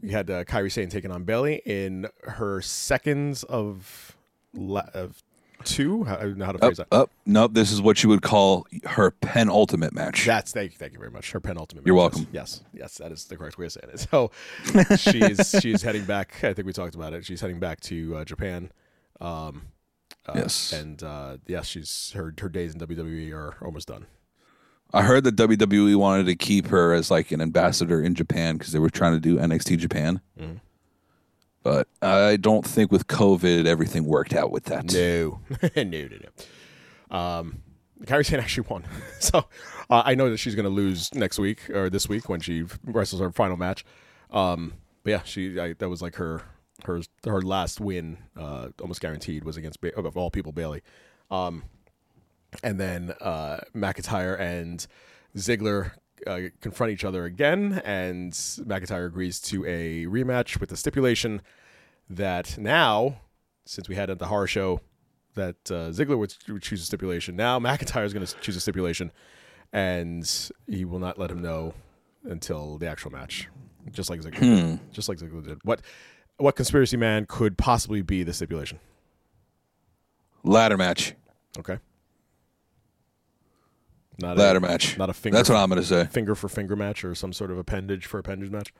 [0.02, 4.16] we had uh, Kairi Sane taking on Bayley in her seconds of
[4.54, 5.22] la- of
[5.64, 6.04] two.
[6.04, 6.88] How, I don't know how to Up, phrase that.
[6.92, 7.11] up.
[7.26, 7.54] Nope.
[7.54, 10.24] This is what you would call her penultimate match.
[10.26, 11.32] That's thank you, thank you very much.
[11.32, 11.86] Her penultimate.
[11.86, 12.26] You're match, welcome.
[12.32, 14.07] Yes, yes, that is the correct way of saying it.
[14.11, 14.30] So
[14.96, 16.42] she's she's heading back.
[16.44, 17.24] I think we talked about it.
[17.24, 18.70] She's heading back to uh, Japan.
[19.20, 19.62] Um,
[20.28, 20.72] uh, Yes.
[20.72, 24.07] and uh, yes, she's her her days in WWE are almost done.
[24.92, 28.72] I heard that WWE wanted to keep her as like an ambassador in Japan because
[28.72, 30.20] they were trying to do NXT Japan.
[30.40, 30.57] Mm-hmm.
[31.66, 34.92] But I don't think with COVID everything worked out with that.
[34.92, 35.40] No,
[35.74, 36.08] no, no,
[37.10, 37.16] no.
[37.18, 37.62] Um,
[38.04, 38.84] Kairi Sane actually won,
[39.18, 39.38] so
[39.90, 42.66] uh, I know that she's going to lose next week or this week when she
[42.84, 43.84] wrestles her final match.
[44.30, 46.42] Um, but yeah, she I, that was like her
[46.84, 50.82] her her last win, uh, almost guaranteed, was against ba- of all people Bayley.
[51.32, 51.64] Um,
[52.62, 54.86] and then uh, McIntyre and
[55.36, 55.90] Ziggler
[56.27, 61.43] uh, confront each other again, and McIntyre agrees to a rematch with the stipulation
[62.09, 63.16] that now
[63.66, 64.81] since we had at the horror show
[65.35, 67.37] that uh, Ziggler would, would choose a stipulation.
[67.37, 69.12] Now McIntyre is going to choose a stipulation,
[69.72, 71.74] and he will not let him know
[72.24, 73.49] until the actual match,
[73.91, 74.93] just like Ziggler, did.
[74.93, 75.59] just like Ziggler did.
[75.64, 75.83] What
[76.39, 78.79] what conspiracy man could possibly be the stipulation?
[80.43, 81.14] Ladder match.
[81.59, 81.79] Okay.
[84.18, 84.96] Not Ladder match.
[84.96, 85.36] Not a finger.
[85.36, 86.06] That's what I'm going to say.
[86.06, 88.72] Finger for finger match or some sort of appendage for appendage match.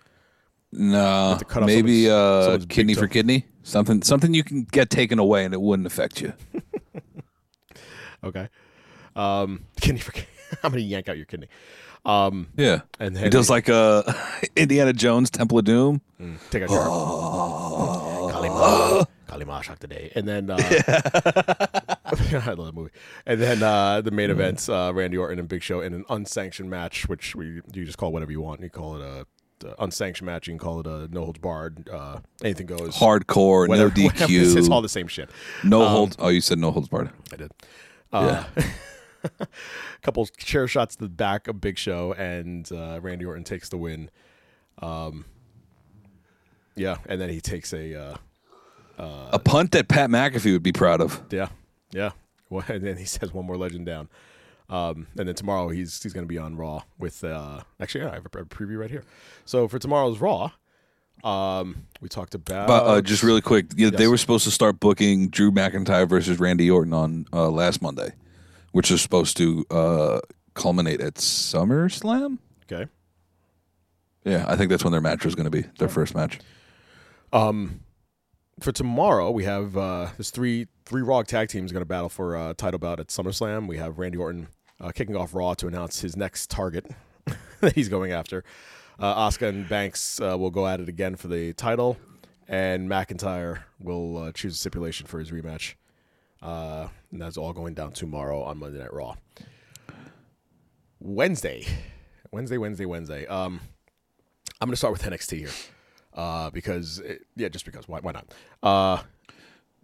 [0.73, 3.47] No, maybe someone's- uh, someone's kidney for kidney.
[3.63, 6.33] Something, something you can get taken away and it wouldn't affect you.
[8.25, 8.49] Okay.
[9.15, 10.13] Um, kidney for
[10.65, 11.49] I'm gonna yank out your kidney.
[12.05, 14.03] Um, Yeah, and He does like uh,
[14.57, 16.01] Indiana Jones Temple of Doom.
[16.51, 19.07] take out your
[19.39, 20.57] Kalima, Kalima today, and then uh,
[22.07, 22.91] I love the movie.
[23.27, 26.71] And then uh, the main events: uh, Randy Orton and Big Show in an unsanctioned
[26.71, 28.61] match, which we you just call whatever you want.
[28.61, 29.27] You call it a,
[29.79, 30.47] unsanctioned match.
[30.47, 31.89] You can call it a no holds barred.
[31.89, 32.95] Uh, anything goes.
[32.97, 34.09] Hardcore, Whatever- no.
[34.11, 34.43] DQ.
[34.43, 35.31] It's, it's all the same shit.
[35.65, 36.17] No Um, holds.
[36.19, 37.11] Oh, you said no holds barred.
[37.33, 37.53] I did.
[38.13, 38.45] Uh,
[39.41, 39.47] a
[40.03, 43.77] couple chair shots to the back of Big Show, and uh, Randy Orton takes the
[43.77, 44.11] win.
[44.81, 45.25] Um,
[46.77, 48.19] yeah, and then he takes a
[48.99, 51.23] uh, A punt that Pat McAfee would be proud of.
[51.31, 51.49] yeah,
[51.93, 52.11] yeah,
[52.51, 54.09] well, and then he says one more legend down.
[54.69, 58.11] Um, and then tomorrow he's he's going to be on Raw with uh, actually yeah,
[58.11, 59.05] I have a, preview right here.
[59.45, 60.51] So for tomorrow's Raw,
[61.23, 64.81] um, we talked about But uh, just really quick, yeah, they were supposed to start
[64.81, 68.11] booking Drew McIntyre versus Randy Orton on uh, last Monday,
[68.73, 70.21] which is supposed to uh,
[70.55, 72.39] culminate at SummerSlam.
[72.71, 72.91] okay.
[74.25, 76.41] Yeah, I think that's when their match was going to be their first match.
[78.61, 82.35] For tomorrow, we have uh, there's three three Raw tag teams going to battle for
[82.37, 83.67] a title bout at SummerSlam.
[83.67, 84.49] We have Randy Orton
[84.81, 86.87] uh, kicking off Raw to announce his next target
[87.61, 88.45] that he's going after.
[88.99, 91.99] Uh, Asuka and Banks uh, will go at it again for the title,
[92.49, 95.75] and McIntyre will uh, choose a stipulation for his rematch.
[96.41, 99.17] Uh, and that's all going down tomorrow on Monday Night Raw.
[100.99, 101.67] Wednesday,
[102.31, 103.27] Wednesday, Wednesday, Wednesday.
[103.27, 103.61] Um,
[104.61, 105.51] I'm going to start with NXT here
[106.17, 108.27] uh, because it, yeah, just because why why not?
[108.63, 109.03] Uh,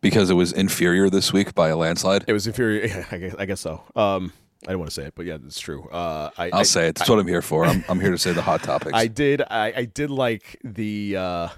[0.00, 2.24] Because it was inferior this week by a landslide.
[2.26, 2.86] it was inferior.
[2.86, 3.82] Yeah, I guess, I guess so.
[3.94, 4.32] Um,
[4.64, 5.88] I didn't want to say it, but yeah, it's true.
[5.90, 6.94] Uh, I, I'll I, say it.
[6.96, 7.64] That's what I'm here for.
[7.64, 8.92] I'm, I'm here to say the hot topics.
[8.94, 9.42] I did.
[9.42, 11.16] I, I did like the.
[11.16, 11.48] Uh,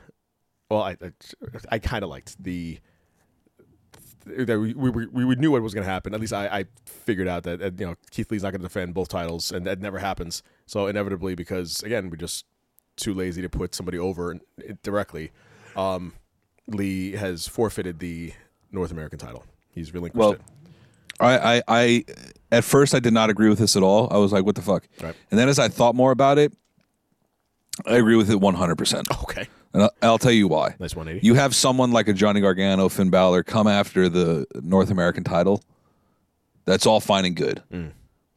[0.70, 1.10] well, I I,
[1.70, 2.78] I kind of liked the.
[4.26, 6.14] That we, we we we knew what was going to happen.
[6.14, 8.94] At least I, I figured out that you know Keith Lee's not going to defend
[8.94, 10.42] both titles, and that never happens.
[10.64, 12.46] So inevitably, because again, we're just
[12.96, 14.38] too lazy to put somebody over
[14.82, 15.32] directly.
[15.76, 16.14] Um,
[16.68, 18.32] Lee has forfeited the
[18.70, 19.44] North American title.
[19.70, 20.40] He's relinquished well, it.
[21.20, 22.04] I, I, I,
[22.50, 24.08] at first I did not agree with this at all.
[24.10, 24.86] I was like, what the fuck?
[25.00, 25.14] Right.
[25.30, 26.52] And then as I thought more about it,
[27.86, 29.04] I agree with it 100%.
[29.24, 29.48] Okay.
[29.72, 30.76] And I'll, I'll tell you why.
[30.78, 31.26] Nice 180.
[31.26, 35.64] You have someone like a Johnny Gargano, Finn Balor come after the North American title.
[36.64, 37.60] That's all fine and good.
[37.72, 37.90] Mm.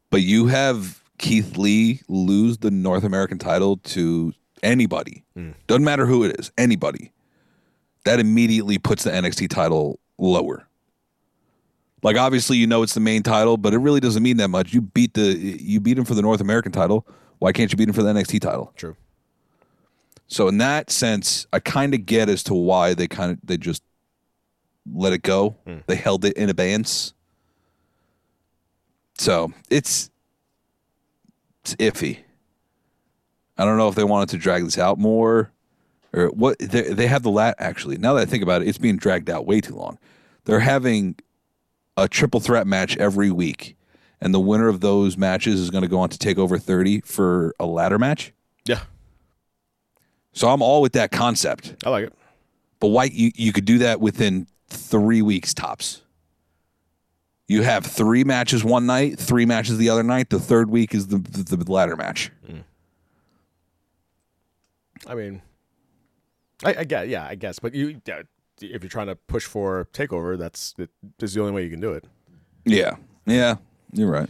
[0.09, 4.33] But you have Keith Lee lose the North American title to
[4.63, 5.23] anybody.
[5.37, 5.53] Mm.
[5.67, 7.11] Doesn't matter who it is, anybody.
[8.05, 10.67] That immediately puts the NXT title lower.
[12.03, 14.73] Like obviously you know it's the main title, but it really doesn't mean that much.
[14.73, 17.05] You beat the you beat him for the North American title.
[17.39, 18.71] Why can't you beat him for the NXT title?
[18.75, 18.95] True.
[20.27, 23.57] So in that sense, I kind of get as to why they kind of they
[23.57, 23.83] just
[24.93, 25.55] let it go.
[25.87, 27.13] They held it in abeyance.
[29.17, 30.09] So it's
[31.63, 32.19] it's iffy.
[33.57, 35.51] I don't know if they wanted to drag this out more
[36.13, 36.59] or what.
[36.59, 37.97] They, they have the lat actually.
[37.97, 39.97] Now that I think about it, it's being dragged out way too long.
[40.45, 41.15] They're having
[41.97, 43.75] a triple threat match every week,
[44.21, 47.01] and the winner of those matches is going to go on to take over thirty
[47.01, 48.33] for a ladder match.
[48.65, 48.81] Yeah,
[50.33, 51.75] So I'm all with that concept.
[51.85, 52.13] I like it.
[52.79, 56.01] But why you, you could do that within three weeks tops.
[57.47, 60.29] You have three matches one night, three matches the other night.
[60.29, 62.29] The third week is the the, the ladder match.
[62.47, 62.63] Mm.
[65.07, 65.41] I mean,
[66.63, 67.59] I, I guess, yeah, I guess.
[67.59, 71.53] But you, if you're trying to push for takeover, that's it, this is the only
[71.53, 72.03] way you can do it.
[72.65, 73.55] Yeah, yeah,
[73.93, 74.29] you're right.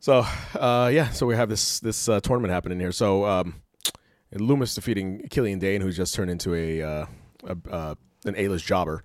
[0.00, 0.24] So,
[0.58, 2.92] uh, yeah, so we have this this uh, tournament happening here.
[2.92, 3.62] So, um,
[4.34, 7.06] Lumis defeating Killian Dain, who's just turned into a, uh,
[7.44, 7.94] a uh,
[8.24, 9.04] an A-list jobber.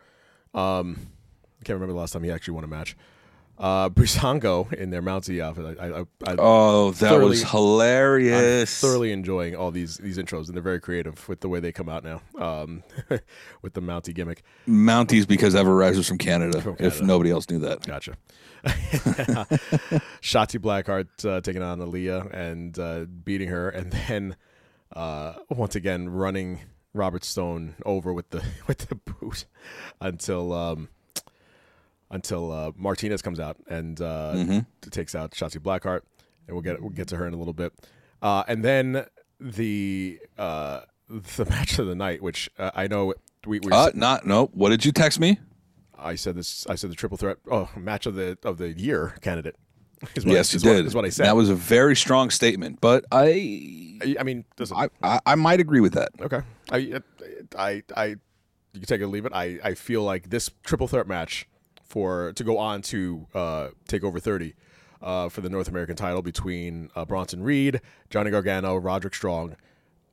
[0.54, 1.08] Um,
[1.62, 2.96] I can't remember the last time he actually won a match.
[3.64, 5.78] Uh, Breezango in their Mountie outfit.
[5.80, 8.84] I, I, I, Oh, that thoroughly- was hilarious.
[8.84, 11.72] I'm thoroughly enjoying all these these intros, and they're very creative with the way they
[11.72, 12.84] come out now, um,
[13.62, 14.44] with the Mountie gimmick.
[14.68, 17.86] Mounties because Ever Risers from Canada, From If nobody else knew that.
[17.88, 18.18] Gotcha.
[20.22, 24.36] Shotzi Blackheart uh, taking on Aliyah and uh, beating her, and then
[24.94, 26.60] uh, once again running
[26.94, 29.46] Robert Stone over with the with the boot
[30.02, 30.90] until um,
[32.14, 34.66] until uh, Martinez comes out and uh, Mhm.
[34.92, 36.02] takes out Shotzi Blackheart,
[36.48, 37.74] and we'll get we'll get to her in a little bit.
[38.22, 39.06] Uh, and then
[39.40, 43.14] the uh, the match of the night, which uh, I know
[43.46, 44.46] we, we Uh, not no.
[44.54, 45.40] What did you text me?
[45.98, 46.66] I said this.
[46.68, 47.38] I said the triple threat.
[47.52, 49.56] Oh, match of the of the year candidate.
[50.18, 50.86] yes, you is what- did.
[50.86, 51.26] Is what I said.
[51.26, 55.36] That was a very strong statement, but I, I, I mean, listen, I, I, I
[55.36, 56.10] might agree with that.
[56.20, 56.42] Okay.
[56.70, 57.00] I,
[57.58, 58.18] I, I, you
[58.74, 59.32] can take it or leave it.
[59.34, 61.48] I, I feel like this triple threat match
[61.94, 64.56] for to go on to uh, take over thirty
[65.00, 67.80] uh, for the North American title between uh, Bronson Reed,
[68.10, 69.56] Johnny Gargano, Roderick Strong,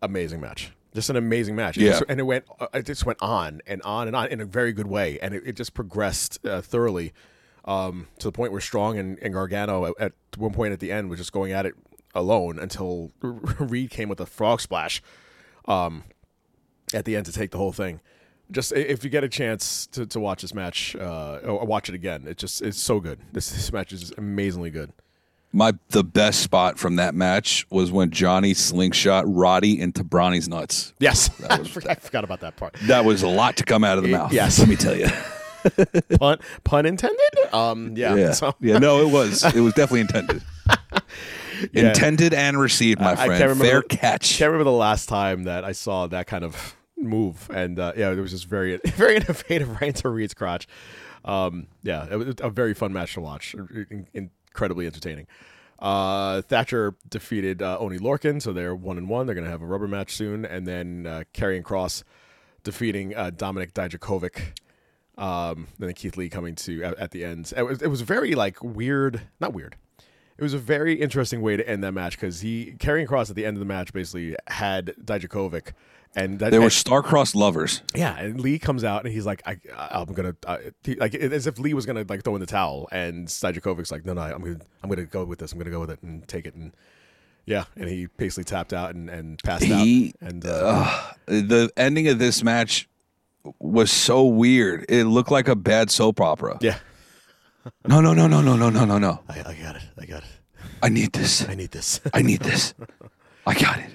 [0.03, 0.73] amazing match.
[0.95, 1.79] Just an amazing match.
[1.79, 1.91] Yeah.
[1.93, 2.45] just- and it went.
[2.61, 5.35] uh, It just went on and on and on in a very good way, and
[5.35, 7.13] it, it just progressed uh, thoroughly
[7.65, 10.93] um, to the point where Strong and, and Gargano at, at one point at the
[10.93, 11.75] end was just going at it
[12.15, 15.01] alone until Reed came with a frog splash
[15.67, 16.05] um,
[16.93, 18.01] at the end to take the whole thing.
[18.51, 21.95] Just if you get a chance to, to watch this match uh, or watch it
[21.95, 23.19] again, it just it's so good.
[23.33, 24.93] This this match is amazingly good.
[25.53, 30.95] My the best spot from that match was when Johnny slingshot Roddy into Bronny's nuts.
[31.01, 32.77] Yes, I forgot, I forgot about that part.
[32.83, 34.33] That was a lot to come out of the It- mouth.
[34.33, 34.59] yes.
[34.59, 35.09] let me tell you.
[36.19, 37.19] pun pun intended.
[37.53, 38.79] Um, yeah, yeah, so- yeah.
[38.79, 39.45] No, it was.
[39.55, 40.43] It was definitely intended.
[41.75, 41.89] Yeah.
[41.89, 43.31] Intended and received, my I- I friend.
[43.33, 44.39] can't remember Fair catch.
[44.39, 46.75] Can't remember the last time that I saw that kind of
[47.09, 50.67] move, and uh, yeah, it was just very, very innovative right into Reed's crotch.
[51.25, 53.55] Um, yeah, it was a very fun match to watch.
[53.55, 55.27] In- incredibly entertaining.
[55.79, 59.27] Uh, Thatcher defeated uh, Oney Lorcan, so they're one and one.
[59.27, 62.03] They're going to have a rubber match soon, and then uh, Kross
[62.63, 64.59] defeating uh, Dominik Dijakovic.
[65.17, 67.53] Um, then Keith Lee coming to at, at the end.
[67.57, 69.77] It was, it was very like weird, not weird.
[70.39, 73.37] It was a very interesting way to end that match because he Karrion Kross at
[73.37, 75.73] the end of the match basically had Dijakovic,
[76.17, 77.83] and that, They were and- star-crossed lovers.
[77.95, 81.47] yeah, and Lee comes out and he's like, I, I'm gonna, uh, he, like, as
[81.47, 84.43] if Lee was gonna like throw in the towel, and Dijakovic's like, no, no, I'm
[84.43, 85.53] gonna, I'm gonna go with this.
[85.53, 86.73] I'm gonna go with it and take it, and
[87.47, 91.71] yeah, and he basically tapped out and, and passed He, out, and uh, Ugh, the
[91.77, 92.89] ending of this match
[93.59, 94.85] was so weird.
[94.89, 96.59] It looked like a bad soap opera.
[96.61, 96.79] yeah,
[97.87, 99.21] No, no, no, no, no, no, no, no, no.
[99.29, 100.29] I, I got it, I got it,
[100.83, 101.49] I need this.
[101.49, 102.75] I need this, I need this.
[103.47, 103.91] I got it.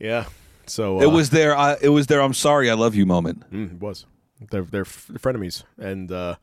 [0.00, 0.24] yeah.
[0.66, 1.56] So uh, It was their.
[1.56, 2.20] I, it was their.
[2.22, 2.70] I'm sorry.
[2.70, 3.50] I love you moment.
[3.50, 4.06] Mm, it was.
[4.50, 6.36] They're they're f- frenemies, and uh,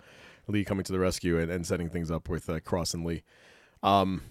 [0.48, 3.24] Lee coming to the rescue and, and setting things up with uh, Kross and Lee.
[3.84, 4.22] Um,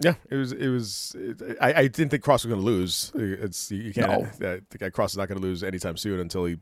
[0.00, 1.14] yeah, it was it was.
[1.18, 3.12] It, I, I didn't think Kross was going to lose.
[3.14, 4.24] It's you can't.
[4.24, 6.56] Uh, the guy Kross is not going to lose anytime soon until he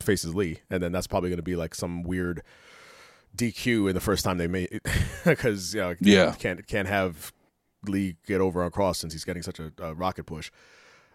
[0.00, 2.42] faces Lee, and then that's probably going to be like some weird
[3.36, 4.80] DQ in the first time they made
[5.24, 6.34] because you know Yeah.
[6.38, 7.32] can't can't have
[7.86, 10.50] Lee get over on Kross since he's getting such a, a rocket push.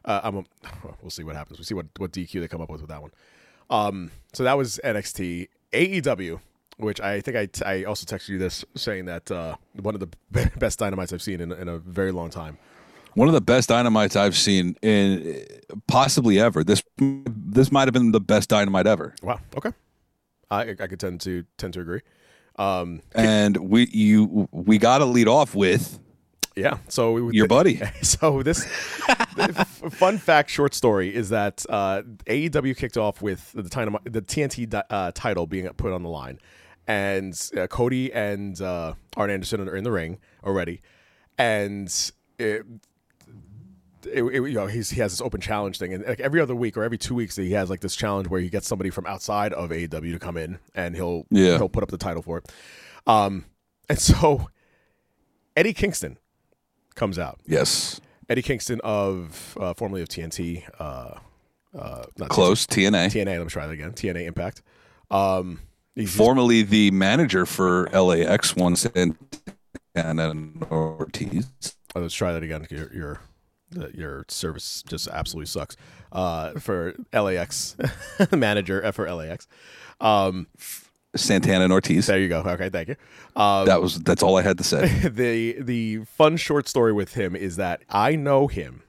[0.05, 0.43] Uh, I'm a,
[1.01, 1.57] we'll see what happens.
[1.59, 3.11] We'll see what, what DQ they come up with with that one.
[3.69, 5.47] Um, so that was NXT.
[5.73, 6.39] AEW,
[6.77, 9.99] which I think I, t- I also texted you this saying that uh, one of
[9.99, 12.57] the be- best dynamites I've seen in, in a very long time.
[13.15, 15.45] One of the best dynamites I've seen in
[15.87, 16.63] possibly ever.
[16.63, 19.13] This this might have been the best dynamite ever.
[19.21, 19.39] Wow.
[19.55, 19.71] Okay.
[20.49, 22.01] I I could tend to tend to agree.
[22.57, 25.99] Um, And we you we got to lead off with
[26.55, 26.77] yeah.
[26.87, 27.81] So we, your buddy.
[28.03, 28.65] So this
[29.37, 34.69] f- fun fact, short story is that uh, AEW kicked off with the the TNT
[34.69, 36.39] di- uh, title being put on the line,
[36.87, 40.81] and uh, Cody and uh, Arn Anderson are in the ring already,
[41.37, 41.87] and
[42.37, 42.65] it,
[44.05, 46.55] it, it- you know he's, he has this open challenge thing, and like every other
[46.55, 48.89] week or every two weeks that he has like this challenge where he gets somebody
[48.89, 51.57] from outside of AEW to come in and he'll Yeah.
[51.57, 52.51] he'll put up the title for it,
[53.07, 53.45] um,
[53.89, 54.49] and so
[55.55, 56.17] Eddie Kingston
[56.95, 57.39] comes out.
[57.45, 57.99] Yes.
[58.29, 60.63] Eddie Kingston of uh, formerly of TNT.
[60.79, 61.15] Uh,
[61.77, 63.07] uh, not Close, TNA.
[63.07, 63.25] TNA.
[63.37, 63.91] Let me try that again.
[63.91, 64.61] TNA Impact.
[65.11, 65.59] Um,
[66.07, 69.15] Formerly the manager for LAX once and
[69.93, 71.47] and Ortiz.
[71.95, 72.65] oh, let's try that again.
[72.71, 73.19] Your your
[73.93, 75.77] your service just absolutely sucks.
[76.11, 77.75] Uh, for LAX
[78.31, 79.47] manager uh, for LAX.
[80.01, 80.47] Um,
[81.16, 82.07] Santana and Ortiz.
[82.07, 82.39] there you go.
[82.41, 82.95] Okay, thank you.
[83.36, 84.88] Um, That was that's all I had to say.
[85.09, 88.84] the the fun short story with him is that I know him.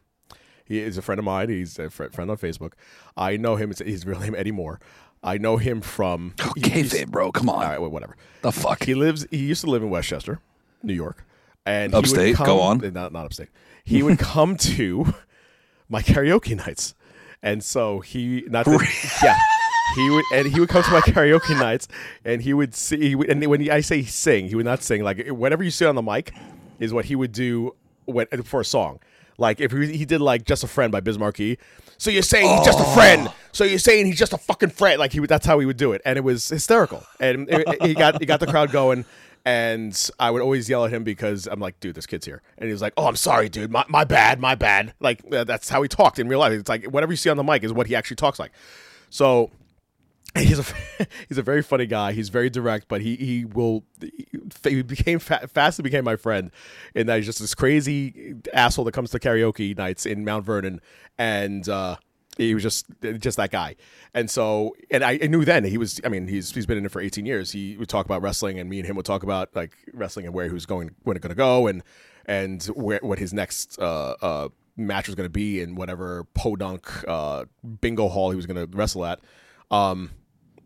[0.64, 1.50] He is a friend of mine.
[1.50, 2.72] He's a fr- friend on Facebook.
[3.16, 3.70] I know him.
[3.84, 4.80] His real name Eddie Moore.
[5.22, 7.32] I know him from Kayfabe, bro.
[7.32, 7.56] Come on.
[7.56, 8.16] All right, well, whatever.
[8.42, 8.84] The fuck.
[8.84, 9.26] He lives.
[9.30, 10.40] He used to live in Westchester,
[10.82, 11.24] New York,
[11.66, 12.36] and he would Upstate?
[12.36, 12.78] come- Go on.
[12.94, 13.48] Not not upstate.
[13.84, 15.14] He would come to
[15.90, 16.94] my karaoke nights,
[17.42, 19.36] and so he not that, yeah.
[19.94, 21.88] He would and he would come to my karaoke nights,
[22.24, 22.98] and he would see.
[23.08, 25.86] He would, and when I say sing, he would not sing like whatever you say
[25.86, 26.32] on the mic
[26.80, 27.74] is what he would do
[28.06, 28.98] when, for a song.
[29.38, 31.58] Like if he, he did like just a friend by Biz Markie.
[31.96, 33.30] So you're saying he's just a friend.
[33.52, 34.98] So you're saying he's just a fucking friend.
[34.98, 37.02] Like he would, that's how he would do it, and it was hysterical.
[37.20, 39.04] And it, it- he got he got the crowd going.
[39.46, 42.40] And I would always yell at him because I'm like, dude, this kid's here.
[42.56, 43.70] And he was like, oh, I'm sorry, dude.
[43.70, 44.94] My, my bad, my bad.
[45.00, 46.54] Like, uh, that's how he talked in real life.
[46.54, 48.52] It's like whatever you see on the mic is what he actually talks like.
[49.10, 49.50] So
[50.38, 50.64] he's a
[51.28, 52.12] he's a very funny guy.
[52.12, 53.84] He's very direct, but he he will
[54.64, 56.50] he became fa- fastly became my friend,
[56.94, 60.80] in that he's just this crazy asshole that comes to karaoke nights in Mount Vernon,
[61.18, 61.96] and uh,
[62.36, 62.86] he was just
[63.18, 63.76] just that guy.
[64.12, 66.00] And so, and I, I knew then he was.
[66.04, 67.52] I mean, he's he's been in it for 18 years.
[67.52, 70.34] He would talk about wrestling, and me and him would talk about like wrestling and
[70.34, 71.82] where he was going, when it's going to go, and
[72.26, 76.88] and where what his next uh, uh, match was going to be, and whatever podunk
[77.06, 77.44] uh,
[77.80, 79.20] bingo hall he was going to wrestle at.
[79.70, 80.10] Um,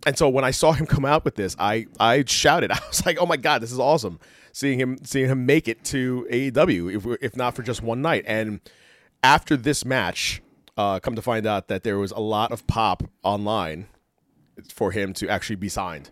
[0.07, 2.70] and so when I saw him come out with this, I I shouted.
[2.72, 4.18] I was like, "Oh my god, this is awesome!"
[4.53, 8.24] Seeing him seeing him make it to AEW, if if not for just one night.
[8.26, 8.61] And
[9.22, 10.42] after this match,
[10.76, 13.86] uh, come to find out that there was a lot of pop online
[14.72, 16.11] for him to actually be signed.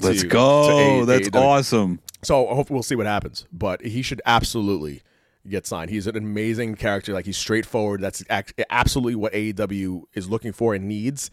[0.00, 0.68] Let's to- go.
[0.68, 1.40] to A- That's AEW.
[1.40, 2.00] awesome.
[2.22, 5.02] So I hope we'll see what happens, but he should absolutely
[5.48, 5.90] get signed.
[5.90, 7.12] He's an amazing character.
[7.12, 8.00] Like he's straightforward.
[8.00, 8.22] That's
[8.70, 11.30] absolutely what AEW is looking for and needs.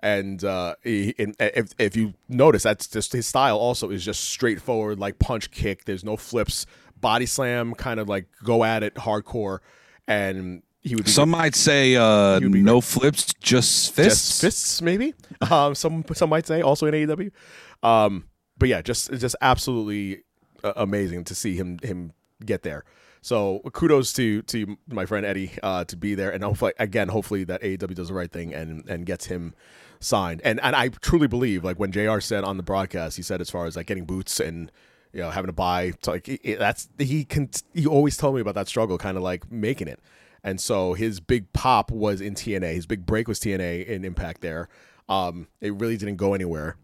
[0.00, 3.58] And uh, he, and if if you notice, that's just his style.
[3.58, 5.84] Also, is just straightforward, like punch kick.
[5.84, 6.66] There's no flips,
[7.00, 9.58] body slam, kind of like go at it, hardcore.
[10.06, 14.28] And he would be Some might say uh, no flips, just fists.
[14.28, 15.14] just fists, maybe.
[15.50, 17.30] Um, some some might say also in AEW.
[17.84, 18.24] Um,
[18.58, 20.24] but yeah, just just absolutely
[20.64, 22.12] uh, amazing to see him him
[22.44, 22.84] get there.
[23.20, 27.44] So kudos to to my friend Eddie uh, to be there, and hopefully again, hopefully
[27.44, 29.54] that AEW does the right thing and and gets him
[30.00, 30.40] signed.
[30.44, 32.20] And and I truly believe, like when Jr.
[32.20, 34.70] said on the broadcast, he said as far as like getting boots and
[35.12, 38.40] you know having to buy, like it, it- that's he can he always told me
[38.40, 40.00] about that struggle, kind of like making it.
[40.44, 42.74] And so his big pop was in TNA.
[42.74, 44.68] His big break was TNA in Impact there.
[45.08, 46.76] Um, it really didn't go anywhere.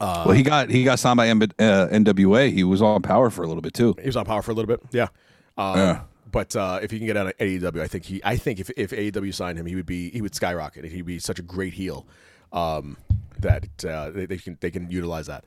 [0.00, 2.52] Uh, well, he got he got signed by M- uh, NWA.
[2.52, 3.94] He was on Power for a little bit too.
[4.00, 5.08] He was on Power for a little bit, yeah.
[5.56, 6.00] Um, Yeah.
[6.30, 8.20] But uh, if he can get out of AEW, I think he.
[8.22, 10.84] I think if if AEW signed him, he would be he would skyrocket.
[10.84, 12.06] He'd be such a great heel
[12.52, 12.96] um,
[13.40, 15.44] that uh, they, they can they can utilize that.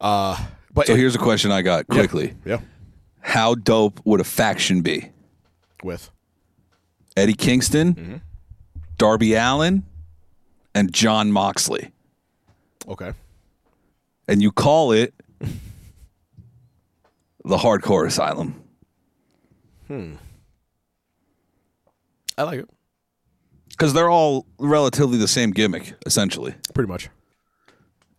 [0.00, 0.36] Uh,
[0.72, 1.94] but So it- here's a question I got Yeah.
[1.94, 2.34] quickly.
[2.44, 2.60] Yeah.
[3.20, 5.10] How dope would a faction be?
[5.82, 6.10] with
[7.16, 8.16] Eddie Kingston, Mm-hmm.
[8.98, 9.84] Darby Allin,
[10.74, 11.90] and Jon Moxley.
[12.88, 13.12] okay,
[14.28, 15.12] And you call it
[17.44, 18.60] the Hardcore Asylum.
[19.86, 20.14] Hmm.
[22.38, 22.68] I like it
[23.76, 26.54] Because they're all relatively the same gimmick, essentially.
[26.74, 27.08] pretty much.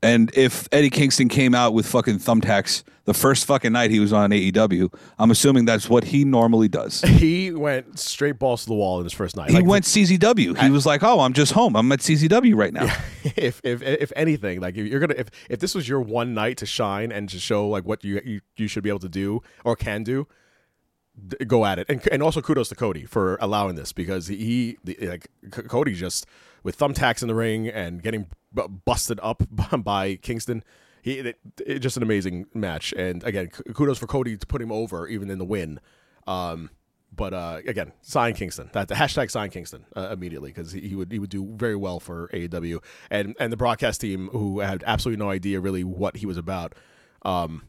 [0.03, 4.13] And if Eddie Kingston came out with fucking thumbtacks the first fucking night he was
[4.13, 7.01] on AEW, I'm assuming that's what he normally does.
[7.17, 9.49] He went straight balls to the wall in his first night.
[9.49, 10.55] He Like, went CZW.
[10.59, 11.75] He was like, "Oh, I'm just home.
[11.75, 12.85] I'm at CZW right now."
[13.35, 16.57] if if if anything, like if you're gonna if if this was your one night
[16.57, 19.41] to shine and to show like what you you, you should be able to do
[19.65, 20.27] or can do,
[21.47, 21.87] go at it.
[21.89, 26.25] And and also kudos to Cody for allowing this because he like Cody just
[26.63, 29.43] with thumbtacks in the ring and getting b- busted up
[29.79, 30.63] by Kingston.
[31.01, 32.93] He it, it, just an amazing match.
[32.93, 35.79] And again, kudos for Cody to put him over even in the win.
[36.25, 36.69] Um,
[37.15, 38.69] but uh, again, sign Kingston.
[38.73, 41.75] That the hashtag sign Kingston uh, immediately because he, he would he would do very
[41.75, 46.17] well for AEW and and the broadcast team who had absolutely no idea really what
[46.17, 46.75] he was about.
[47.23, 47.63] Um,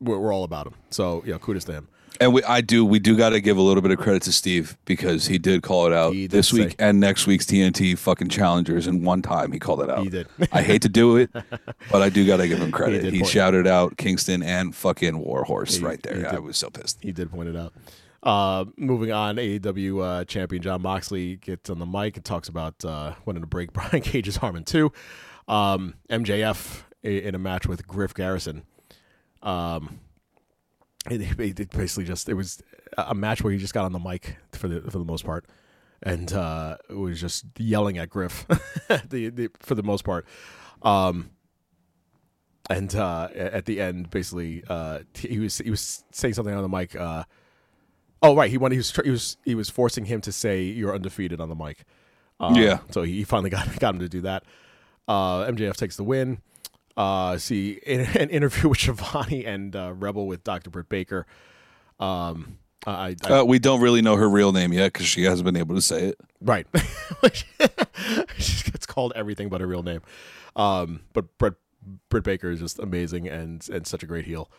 [0.00, 0.74] we're, we're all about him.
[0.90, 1.88] So yeah, kudos to him.
[2.20, 4.32] And we, I do, we do got to give a little bit of credit to
[4.32, 7.96] Steve because he did call it out He this say- week and next week's TNT
[7.96, 8.86] fucking challengers.
[8.86, 10.02] And one time he called it out.
[10.02, 10.28] He did.
[10.52, 11.30] I hate to do it,
[11.90, 13.04] but I do got to give him credit.
[13.10, 16.30] He, point- shouted out Kingston and fucking Warhorse He- right there.
[16.32, 16.98] I was so pissed.
[17.00, 17.72] He did point it out.
[18.22, 22.84] Uh, moving on, AEW uh, champion Jon Moxley gets on the mic and talks about
[22.84, 24.92] uh, wanting to break Brian Cage's arm in two.
[25.48, 28.64] Um, MJF in a match with Griff Garrison.
[29.42, 30.00] Um,
[31.08, 32.62] it, it, it basically just it was
[32.98, 35.46] a match where he just got on the mic for the for the most part,
[36.02, 38.46] and uh, was just yelling at Griff
[39.08, 40.26] the, the for the most part.
[40.82, 41.30] Um,
[42.68, 46.68] and uh, at the end, basically, uh, he was he was saying something on the
[46.68, 46.94] mic.
[46.94, 47.24] Uh,
[48.22, 50.94] oh, right, he wanted he was he was he was forcing him to say you're
[50.94, 51.84] undefeated on the mic.
[52.38, 52.78] Uh, Yeah.
[52.90, 54.44] So he finally got got him to do that.
[55.08, 56.40] Uh, MJF takes the win.
[56.96, 60.70] Uh, see in, an interview with Schiavone and uh, Rebel with Dr.
[60.70, 61.26] Britt Baker.
[61.98, 65.44] Um, I, I Uh, we don't really know her real name yet because she hasn't
[65.44, 66.20] been able to say it.
[66.40, 66.66] Right.
[68.38, 70.00] she gets called everything but her real name.
[70.56, 71.54] Um, but Britt,
[72.08, 74.50] Britt Baker is just amazing and and such a great heel.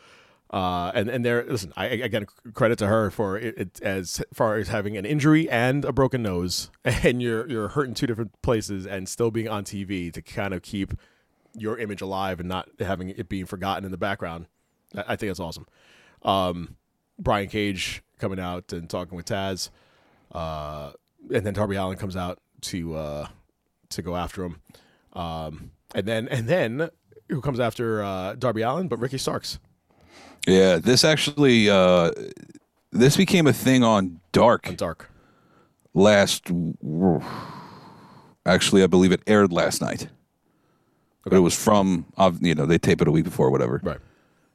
[0.52, 4.58] Uh, and and there, listen, I again credit to her for it, it as far
[4.58, 8.40] as having an injury and a broken nose, and you're you're hurt in two different
[8.42, 10.94] places, and still being on TV to kind of keep
[11.56, 14.48] your image alive and not having it being forgotten in the background.
[14.96, 15.68] I, I think that's awesome.
[16.24, 16.76] Um,
[17.20, 19.70] Brian Cage coming out and talking with Taz,
[20.32, 20.92] uh,
[21.34, 23.28] and then Darby Allin comes out to uh,
[23.90, 24.62] to go after him,
[25.14, 26.90] um, and then and then
[27.30, 29.60] who comes after uh, Darby Allin but Ricky Starks.
[30.48, 32.12] Yeah, this actually uh,
[32.92, 34.68] this became a thing on Dark.
[34.68, 35.10] On Dark.
[35.94, 36.50] Last,
[38.46, 40.08] actually, I believe it aired last night.
[41.24, 42.06] But it was from,
[42.42, 43.80] you know, they tape it a week before, whatever.
[43.84, 44.00] Right.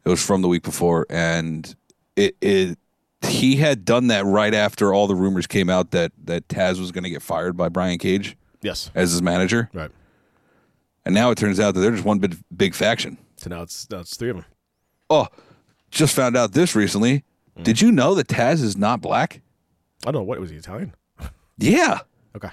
[0.04, 1.74] It was from the week before, and
[2.14, 2.78] it it
[3.22, 6.92] he had done that right after all the rumors came out that that Taz was
[6.92, 8.36] going to get fired by Brian Cage.
[8.62, 8.90] Yes.
[8.94, 9.68] As his manager.
[9.72, 9.90] Right.
[11.04, 13.18] And now it turns out that they're just one big big faction.
[13.36, 14.44] So now it's now it's three of them.
[15.08, 15.28] Oh,
[15.90, 17.24] just found out this recently.
[17.58, 17.64] Mm.
[17.64, 19.40] Did you know that Taz is not black?
[20.04, 20.94] I don't know what was he Italian.
[21.58, 22.00] Yeah.
[22.36, 22.50] Okay.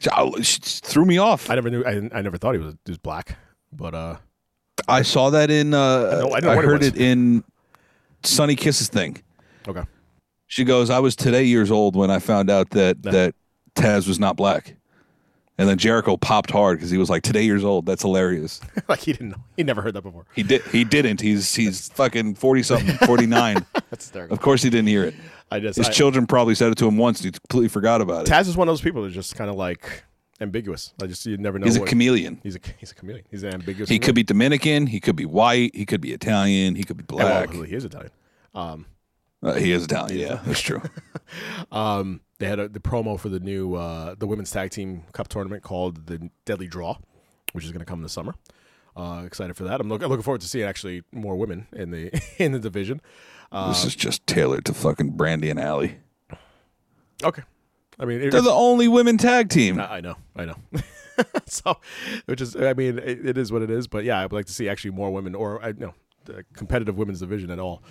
[0.00, 1.50] She, threw me off.
[1.50, 1.84] I never knew.
[1.84, 3.36] I, I never thought he was he was black,
[3.72, 4.16] but uh,
[4.86, 5.74] I saw that in.
[5.74, 6.88] Uh, I know- I know it heard was.
[6.88, 7.42] it in
[8.22, 9.22] Sonny Kiss's thing.
[9.66, 9.82] okay.
[10.46, 13.34] She goes, "I was today years old when I found out that that
[13.74, 14.76] Taz was not black."
[15.60, 17.84] And then Jericho popped hard because he was like, "Today years old.
[17.84, 19.42] That's hilarious." like he didn't know.
[19.56, 20.24] He never heard that before.
[20.36, 20.62] He did.
[20.66, 21.20] He didn't.
[21.20, 23.66] He's he's fucking forty something, forty nine.
[23.90, 24.34] That's hysterical.
[24.34, 25.14] Of course, he didn't hear it.
[25.50, 27.20] I just His I- children probably said it to him once.
[27.20, 28.30] and He completely forgot about it.
[28.30, 30.04] Taz is one of those people that's just kind of like
[30.40, 30.92] ambiguous.
[31.02, 31.64] I just you never know.
[31.64, 32.40] He's a chameleon.
[32.42, 33.24] He's a he's a chameleon.
[33.30, 33.88] He's an ambiguous.
[33.88, 34.86] He could be Dominican.
[34.86, 35.74] He could be white.
[35.74, 36.74] He could be Italian.
[36.76, 37.66] He could be Yeah, well, black.
[37.68, 38.10] he is Italian.
[38.54, 38.86] Um,
[39.42, 40.18] Uh, he is Italian.
[40.18, 40.82] Yeah, that's true.
[41.72, 45.28] um, they had a, the promo for the new uh, the women's tag team cup
[45.28, 46.96] tournament called the Deadly Draw,
[47.52, 48.34] which is going to come this summer.
[48.96, 49.80] Uh, excited for that.
[49.80, 53.00] I'm look, looking forward to seeing actually more women in the in the division.
[53.50, 55.98] Uh, this is just tailored to fucking Brandi and Allie.
[57.24, 57.42] okay.
[57.98, 59.80] I mean, it- They're the only women tag team.
[59.80, 60.56] I I know, I know.
[61.46, 61.78] so,
[62.26, 63.88] which is, I mean, it, it is what it is.
[63.88, 65.94] But yeah, I would like to see actually more women, or I know,
[66.26, 67.82] the competitive women's division at all.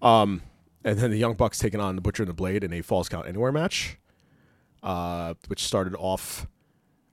[0.00, 0.42] Um,
[0.84, 3.08] and then the Young Bucks taking on the Butcher and the Blade in a Falls
[3.10, 3.98] Count Anywhere match,
[4.82, 6.46] uh, which started off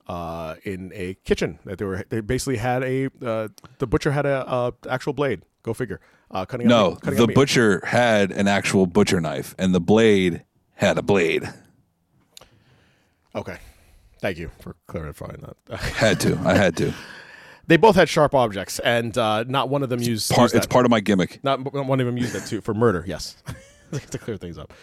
[0.07, 2.05] uh, in a kitchen that they were.
[2.07, 3.49] They basically had a uh,
[3.79, 5.41] the Butcher had a uh, actual blade.
[5.63, 5.99] Go figure.
[6.29, 10.43] Uh, cutting No, up, cutting the butcher had an actual butcher knife, and the blade
[10.73, 11.49] had a blade.
[13.33, 13.57] Okay,
[14.19, 15.79] thank you for clarifying that.
[15.79, 16.39] Had to.
[16.43, 16.91] I had to.
[17.67, 20.31] They both had sharp objects, and uh, not one of them used.
[20.31, 21.43] Part, used it's part of my gimmick.
[21.43, 23.03] Not not one of them used that too for murder.
[23.05, 23.35] Yes,
[24.11, 24.73] to clear things up.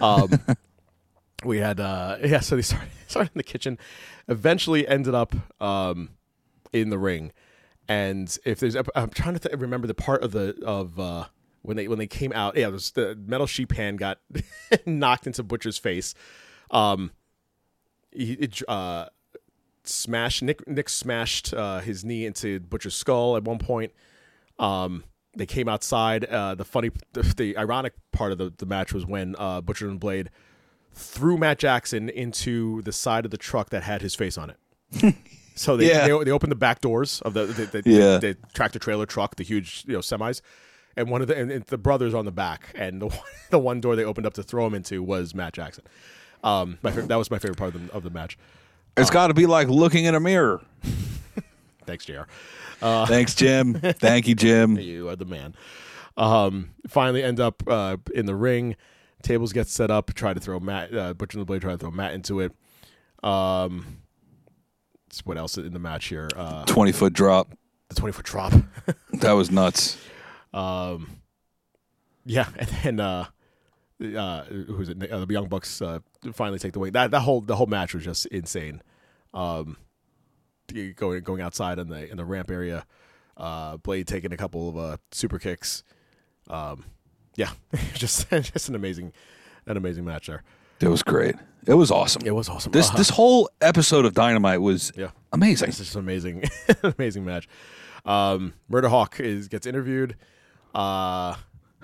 [0.00, 0.30] Um,
[1.44, 2.40] we had uh, yeah.
[2.40, 3.78] So they started started in the kitchen,
[4.28, 6.10] eventually ended up um,
[6.72, 7.32] in the ring,
[7.88, 11.26] and if there's I'm trying to th- remember the part of the of uh,
[11.62, 12.56] when they when they came out.
[12.56, 14.18] Yeah, was the metal sheet pan got
[14.86, 16.14] knocked into Butcher's face.
[16.70, 17.12] Um,
[18.10, 19.06] he, it, uh,
[19.84, 20.66] smashed Nick.
[20.68, 23.92] Nick smashed uh, his knee into Butcher's skull at one point.
[24.58, 25.04] Um,
[25.36, 26.24] they came outside.
[26.24, 29.88] Uh, the funny, the, the ironic part of the, the match was when uh, Butcher
[29.88, 30.30] and Blade
[30.92, 35.14] threw Matt Jackson into the side of the truck that had his face on it.
[35.54, 36.06] so they, Yeah.
[36.08, 38.18] they they opened the back doors of the the, the, Yeah.
[38.18, 40.40] the, tractor trailer truck, the huge you know semis,
[40.96, 43.18] and one of the and, and the brothers on the back, and the one,
[43.50, 45.84] the one door they opened up to throw him into was Matt Jackson.
[46.44, 48.36] Um, my that was my favorite part of the, of the match.
[48.96, 50.60] It's got to be like looking in a mirror.
[51.86, 52.22] Thanks, Jr.
[52.80, 53.74] Uh, Thanks, Jim.
[53.74, 54.76] Thank you, Jim.
[54.78, 55.54] You are the man.
[56.16, 58.76] Um, finally, end up uh, in the ring.
[59.22, 60.12] Tables get set up.
[60.14, 60.94] Try to throw Matt.
[60.94, 62.52] Uh, Butcher and the Blade try to throw Matt into it.
[63.22, 64.01] Um,
[65.24, 66.28] what else in the match here?
[66.34, 67.50] Uh, 20 foot drop.
[67.88, 68.52] the twenty foot drop.
[69.14, 69.98] That was nuts.
[70.54, 71.18] um,
[72.24, 73.26] yeah, and then uh,
[74.16, 75.10] uh, who's it?
[75.10, 75.98] Uh, the Young Bucks uh,
[76.32, 76.92] finally take the win.
[76.92, 78.82] That that whole the whole match was just insane.
[79.34, 79.76] Um,
[80.96, 82.86] going going outside in the in the ramp area,
[83.36, 85.82] uh, Blade taking a couple of uh, super kicks.
[86.48, 86.84] Um,
[87.36, 87.50] yeah,
[87.94, 89.12] just just an amazing
[89.66, 90.42] an amazing match there.
[90.82, 91.36] It was great.
[91.66, 92.22] It was awesome.
[92.24, 92.72] It was awesome.
[92.72, 92.98] This Uh-huh.
[93.02, 95.10] this whole episode of Dynamite was Yeah.
[95.32, 95.68] amazing.
[95.68, 96.44] It's just an amazing,
[96.82, 97.48] amazing match.
[98.04, 100.16] Um, Murder Hawk is gets interviewed.
[100.74, 101.36] Uh,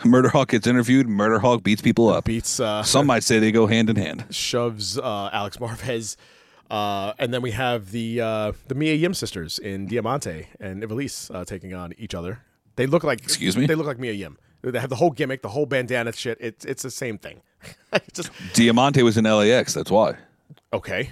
[0.05, 1.09] Murder Hawk gets interviewed.
[1.09, 2.25] Murder Hawk beats people up.
[2.25, 4.27] beats uh, Some might say they go hand in hand.
[4.31, 6.17] shoves uh, Alex Marvez,
[6.71, 11.33] uh, and then we have the uh, the Mia Yim sisters in Diamante and Ivelisse
[11.35, 12.41] uh, taking on each other.
[12.77, 13.67] They look like Excuse me?
[13.67, 14.39] They look like Mia Yim.
[14.63, 16.37] They have the whole gimmick, the whole bandana shit.
[16.41, 17.41] It's it's the same thing.
[18.13, 19.75] Just Diamante was in LAX.
[19.75, 20.17] That's why.
[20.73, 21.11] okay.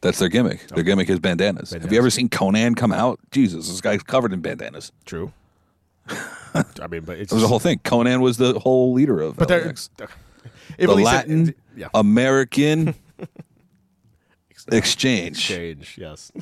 [0.00, 0.66] That's their gimmick.
[0.68, 1.70] Their gimmick is bandanas.
[1.70, 3.18] Have you ever seen Konnan come out?
[3.30, 4.92] Jesus, this guy's covered in bandanas.
[5.06, 5.32] True.
[6.08, 7.78] I mean, but it's That was the whole thing.
[7.78, 9.88] Konnan was the whole leader of But they're- LAX.
[9.98, 10.08] if
[10.76, 11.88] the at least it- Latin yeah.
[11.94, 12.94] American
[14.70, 15.50] exchange.
[15.50, 16.32] Exchange, yes.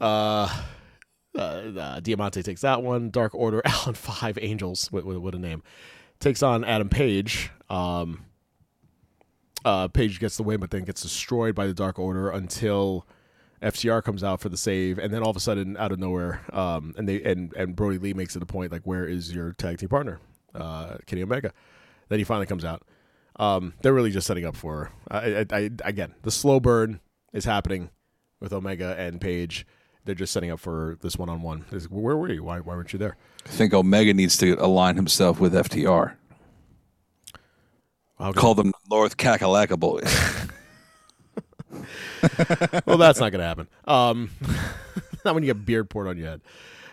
[0.00, 0.62] uh,
[1.34, 1.40] uh,
[1.78, 3.10] uh, Diamante takes that one.
[3.10, 5.62] Dark Order, Alan Five Angels, what, what, what a name,
[6.20, 7.50] takes on Adam Page.
[7.68, 8.24] Um,
[9.64, 13.06] uh, Page gets the win, but then gets destroyed by the Dark Order until
[13.62, 16.42] FTR comes out for the save, and then all of a sudden, out of nowhere,
[16.52, 19.52] um, and they and and Brodie Lee makes it a point like, "Where is your
[19.52, 20.20] tag team partner,
[20.54, 21.52] uh, Kenny Omega?"
[22.08, 22.82] Then he finally comes out.
[23.36, 24.92] Um, they're really just setting up for.
[25.10, 27.00] I, I, I, again, the slow burn
[27.32, 27.90] is happening
[28.38, 29.66] with Omega and Page.
[30.04, 31.60] They're just setting up for this one on one.
[31.88, 32.44] Where were you?
[32.44, 33.16] Why, why weren't you there?
[33.46, 36.14] I think Omega needs to align himself with FTR.
[38.18, 40.04] How Call them North Kakalaka Boys.
[42.86, 43.68] well, that's not going to happen.
[43.86, 44.30] Um,
[45.24, 46.40] not when you get beard poured on your head.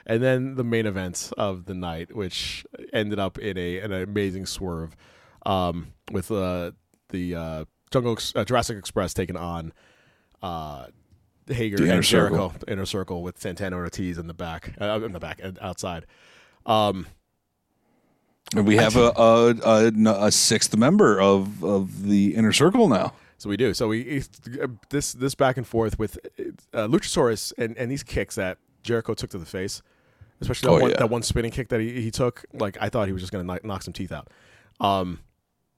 [0.06, 4.46] And then the main event of the night, which ended up in a an amazing
[4.48, 4.96] swerve,
[5.46, 6.72] um, with uh,
[7.10, 9.74] the uh, Jungle uh, Jurassic Express taking on
[10.42, 10.88] uh,
[11.54, 12.38] Hager The and Circle.
[12.38, 15.58] Jericho, the inner circle with Santana Ortiz in the back, uh, in the back and
[15.60, 16.06] outside.
[16.66, 17.08] Um,
[18.56, 23.14] And we have a, a, a, a sixth member of, of the inner circle now.
[23.38, 23.74] So we do.
[23.74, 24.24] So we
[24.90, 26.20] this this back and forth with
[26.74, 29.82] uh, Luchasaurus and, and these kicks that Jericho took to the face,
[30.42, 30.98] especially that, Oh, one, yeah.
[30.98, 32.46] that one spinning kick that he, he took.
[32.54, 34.28] Like I thought he was just gonna knock, knock some teeth out.
[34.80, 35.22] Um,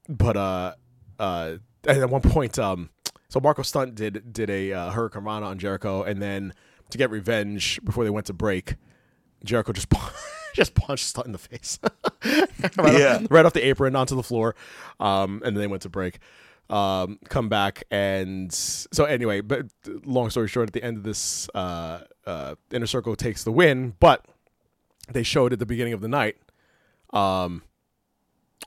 [0.10, 0.74] but uh,
[1.20, 1.56] uh,
[1.88, 2.90] and at one point, um,
[3.34, 6.53] so Marko Stunt did did a uh, hurricanrana on Jericho, and then
[6.91, 8.76] to get revenge before they went to break,
[9.43, 9.91] Jericho just
[10.53, 11.80] just punched Stunt in the face.
[12.77, 13.15] right Yeah.
[13.15, 14.53] off, right off the apron onto the floor,
[14.99, 16.19] um, and then they went to break.
[16.69, 19.65] Um, come back and so anyway, but
[20.05, 23.95] long story short, at the end of this, uh, uh, Inner Circle takes the win,
[23.99, 24.23] but
[25.10, 26.38] they showed at the beginning of the night.
[27.11, 27.64] Um,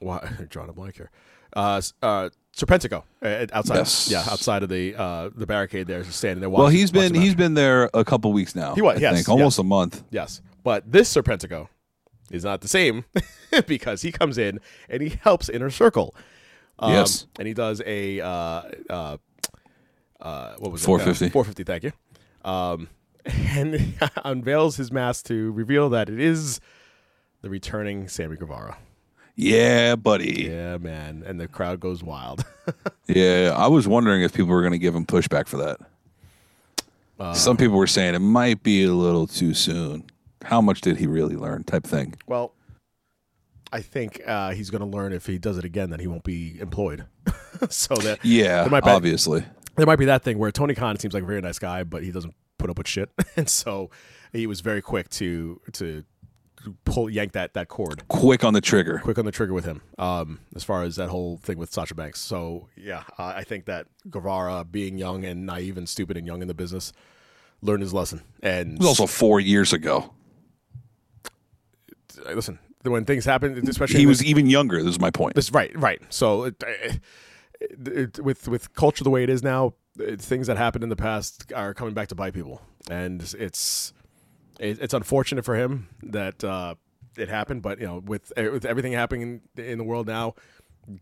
[0.01, 1.13] well, drawing a blank here.
[1.55, 4.09] Uh, uh, Serpentico uh, outside, Yes.
[4.11, 6.49] yeah, outside of the uh, the barricade there, standing there.
[6.49, 8.75] Well, watching- he's watching been he's been there a couple weeks now.
[8.75, 9.59] He was, I yes, think almost yes.
[9.59, 10.03] a month.
[10.11, 11.69] Yes, but this Serpentico
[12.31, 13.05] is not the same
[13.67, 14.59] because he comes in
[14.89, 16.15] and he helps Inner Circle.
[16.79, 17.27] Um, Yes.
[17.39, 19.17] and he does a uh, uh,
[20.21, 20.87] uh, what was it?
[20.87, 21.27] 450.
[21.27, 21.65] Uh, 450.
[21.65, 21.93] Thank you.
[22.51, 22.89] Um,
[23.27, 26.61] and unveils his mask to reveal that it is
[27.43, 28.79] the returning Sammy Guevara.
[29.37, 30.47] Yeah, buddy.
[30.51, 32.45] Yeah, man, and the crowd goes wild.
[33.09, 35.79] Yeah, I was wondering if people were going to give him pushback for that.
[37.21, 40.03] Uh, Some people were saying it might be a little too soon.
[40.43, 41.63] How much did he really learn?
[41.63, 42.17] Type thing.
[42.27, 42.53] Well,
[43.73, 46.25] I think uh, he's going to learn if he does it again that he won't
[46.25, 47.05] be employed.
[47.71, 49.45] so that Yeah, be, obviously.
[49.77, 52.03] there might be that thing where Tony Khan seems like a very nice guy, but
[52.03, 53.91] he doesn't put up with shit, and so
[54.33, 56.03] he was very quick to to
[56.85, 58.07] pull yank that that cord.
[58.09, 58.99] Quick on the trigger.
[59.03, 59.83] Quick on the trigger with him.
[59.99, 62.21] Um, as far as that whole thing with Sasha Banks.
[62.21, 66.43] So yeah, uh, I think that Guevara, being young and naive and stupid and young
[66.43, 66.93] in the business,
[67.63, 68.23] learned his lesson.
[68.43, 70.13] And It was also four years ago.
[72.27, 74.79] uh, listen, when things happen, especially He was this- even younger.
[74.83, 75.35] This is my point.
[75.35, 76.01] This right, right.
[76.11, 77.01] So it, it,
[77.87, 79.75] it, with with culture the way it is now,
[80.19, 82.61] things that happened in the past are coming back to bite people,
[82.91, 83.93] and it's it,
[84.59, 86.75] it's unfortunate for him that uh,
[87.17, 87.63] it happened.
[87.63, 90.35] But you know, with with everything happening in, in the world now,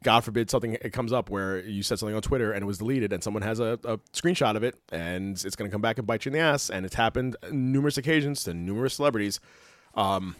[0.03, 2.79] God forbid something it comes up where you said something on Twitter and it was
[2.79, 5.99] deleted, and someone has a, a screenshot of it, and it's going to come back
[5.99, 6.71] and bite you in the ass.
[6.71, 9.41] And it's happened numerous occasions to numerous celebrities.
[9.95, 10.37] Um,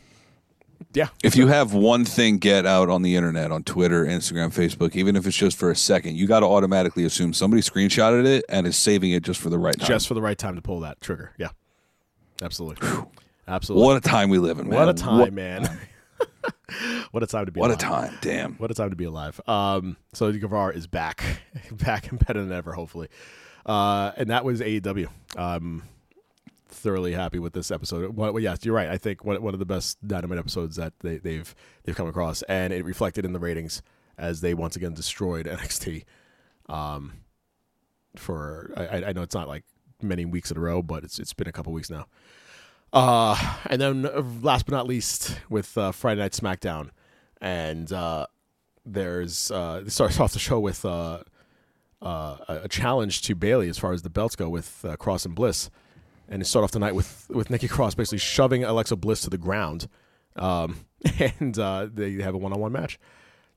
[0.93, 4.95] yeah, If you have one thing get out on the internet, on Twitter, Instagram, Facebook,
[4.97, 8.45] even if it's just for a second, you got to automatically assume somebody screenshotted it
[8.49, 9.87] and is saving it just for the right time.
[9.87, 11.33] just for the right time to pull that trigger.
[11.39, 11.51] Yeah,
[12.43, 12.89] absolutely,
[13.49, 13.87] absolutely.
[13.87, 14.79] what a time we live in, man.
[14.79, 15.79] What a time, What- man.
[17.11, 17.61] what a time to be.
[17.61, 18.17] What a time.
[18.21, 18.55] Damn.
[18.55, 19.41] What a time to be alive.
[19.47, 21.23] Um, so Guevara is back,
[21.73, 23.09] back and better than ever, hopefully.
[23.67, 25.09] Uh, and that was AEW.
[25.37, 25.83] Um,
[26.69, 28.17] thoroughly happy with this episode.
[28.17, 28.89] Well, yes, you're right.
[28.89, 31.55] I think one, one of the best Dynamite episodes that they, they've
[31.85, 33.81] they've come across, and it reflected in the ratings
[34.19, 36.05] as they once again destroyed NXT.
[36.69, 37.13] Um,
[38.17, 39.65] for I, I know it's not like
[40.05, 42.07] many weeks in a row, but it's it's been a couple weeks now.
[42.93, 46.91] Uh, and then uh, last but not least, with uh, Friday Night SmackDown,
[47.41, 48.27] and uh,
[48.87, 51.21] there's uh, it starts off the show with uh,
[52.03, 55.35] uh, a challenge to Bayley as far as the belts go with uh, Cross and
[55.35, 55.71] Bliss,
[56.29, 59.31] and it start off the night with with Nikki Cross basically shoving Alexa Bliss to
[59.31, 59.89] the ground,
[60.37, 60.87] um,
[61.41, 62.99] and uh, they have a one on one match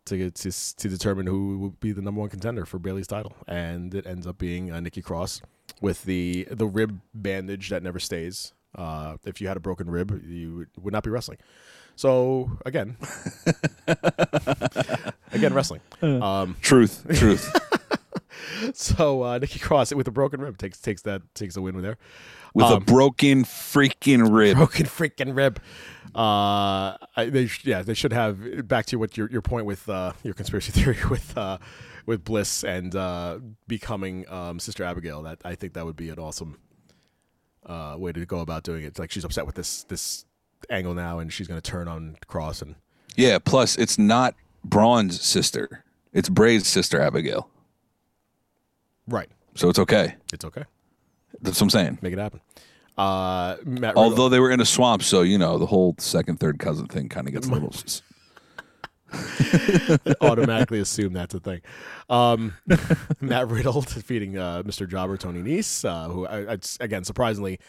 [0.05, 3.93] to to to determine who will be the number one contender for Bayley's title, and
[3.93, 5.41] it ends up being uh, Nikki Cross
[5.81, 10.23] with the the rib bandage that never stays, Uh, if you had a broken rib,
[10.27, 11.37] you would- would not be wrestling.
[11.95, 12.95] So again,
[15.31, 15.81] again, wrestling.
[16.01, 17.51] Um, Truth, truth.
[18.73, 21.83] so uh, Nikki Cross with a broken rib takes takes that takes the win with
[21.83, 21.97] there.
[22.53, 24.57] With a Um, broken freaking rib.
[24.57, 25.59] broken freaking rib.
[26.15, 30.13] Uh, I, they yeah they should have back to what your your point with uh,
[30.23, 31.57] your conspiracy theory with uh,
[32.07, 35.21] with Bliss and uh, becoming um, Sister Abigail.
[35.21, 36.57] That I think that would be an awesome
[37.63, 38.97] uh, way to go about doing it.
[38.97, 40.25] Like she's upset with this this
[40.71, 42.75] angle now, and she's going to turn on Cross and
[43.15, 45.83] Yeah, plus it's not Braun's sister.
[46.13, 47.47] It's Bray's sister Abigail.
[49.07, 49.29] right.
[49.53, 50.15] So it's okay.
[50.31, 50.63] It's okay.
[51.41, 51.97] That's what I'm saying.
[52.01, 52.41] Make it happen.
[52.95, 53.57] Uh,
[53.95, 57.09] Although they were in a swamp, so you know the whole second, third cousin thing
[57.09, 57.73] kind of gets a little.
[60.21, 61.61] automatically assume that's a thing.
[62.09, 62.53] Um,
[63.21, 64.87] Matt Riddle defeating uh, Mr.
[64.87, 67.59] Jobber Tony Nese, uh, who I, I, again surprisingly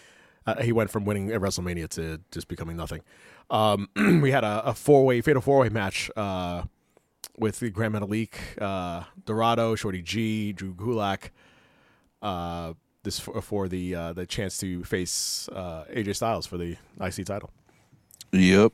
[0.47, 3.03] uh, he went from winning at WrestleMania to just becoming nothing.
[3.51, 3.89] Um,
[4.23, 6.63] we had a, a four way fatal four way match uh,
[7.37, 11.31] with the Grand Metalik, uh, Dorado, Shorty G, Drew Gulak.
[12.21, 12.75] Uh,
[13.05, 17.27] this for, for the uh, the chance to face uh, AJ Styles for the IC
[17.27, 17.51] title.
[18.33, 18.73] Yep.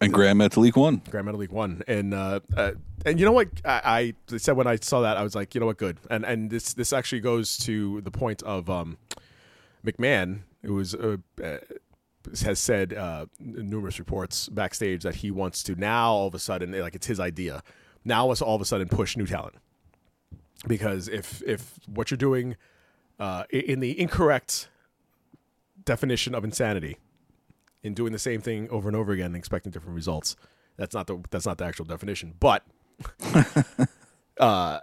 [0.00, 1.02] And Grand Metalik won.
[1.10, 2.72] Grand Metalik One, and uh, uh,
[3.04, 3.48] and you know what?
[3.64, 6.24] I, I said when I saw that I was like, you know what, good, and
[6.24, 8.96] and this this actually goes to the point of um,
[9.84, 11.58] McMahon, who was uh, uh,
[12.42, 16.78] has said uh, numerous reports backstage that he wants to now all of a sudden
[16.78, 17.62] like it's his idea.
[18.04, 19.56] Now let's all of a sudden push new talent.
[20.66, 22.56] Because if if what you're doing
[23.18, 24.68] uh, in the incorrect
[25.84, 26.98] definition of insanity
[27.82, 30.36] in doing the same thing over and over again and expecting different results.
[30.76, 32.34] That's not the that's not the actual definition.
[32.38, 32.64] But
[34.38, 34.80] uh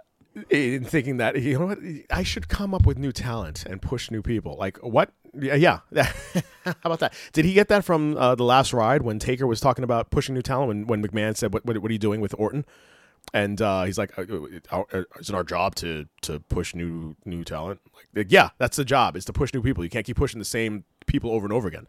[0.50, 1.78] in thinking that you know what
[2.10, 4.56] I should come up with new talent and push new people.
[4.58, 5.10] Like what?
[5.38, 6.12] Yeah, yeah.
[6.64, 7.14] How about that?
[7.32, 10.34] Did he get that from uh, the last ride when Taker was talking about pushing
[10.34, 10.68] new talent?
[10.68, 12.64] When when McMahon said, "What what, what are you doing with Orton?"
[13.34, 14.24] And uh, he's like, uh,
[14.70, 17.80] uh, uh, "Is it our job to to push new new talent?"
[18.14, 19.84] Like, yeah, that's the job is to push new people.
[19.84, 21.86] You can't keep pushing the same people over and over again.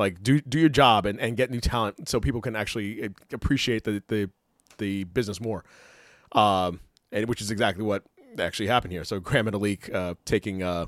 [0.00, 3.08] Like, do do your job and, and get new talent so people can actually uh,
[3.34, 4.30] appreciate the the,
[4.78, 5.62] the business more.
[6.32, 6.80] Um,
[7.12, 8.04] and which is exactly what
[8.38, 9.04] actually happened here.
[9.04, 10.86] So Grand Metalik uh, taking uh,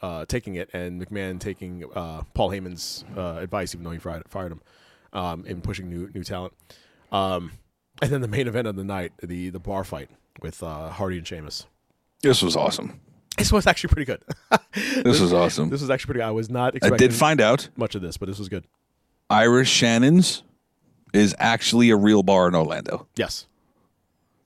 [0.00, 4.22] uh, taking it, and McMahon taking uh, Paul Heyman's uh, advice, even though he fired,
[4.28, 4.62] fired him,
[5.12, 6.54] um, in pushing new new talent.
[7.12, 7.52] Um,
[8.00, 10.08] and then the main event of the night, the the bar fight
[10.40, 11.66] with uh, Hardy and Sheamus.
[12.22, 12.98] This was awesome.
[13.38, 14.22] This was actually pretty good.
[15.02, 15.70] This was awesome.
[15.70, 16.20] This was actually pretty.
[16.20, 16.26] good.
[16.28, 18.64] I was not I did find out much of this, but this was good.
[19.30, 20.42] Irish Shannon's
[21.12, 23.06] is actually a real bar in Orlando.
[23.16, 23.46] Yes.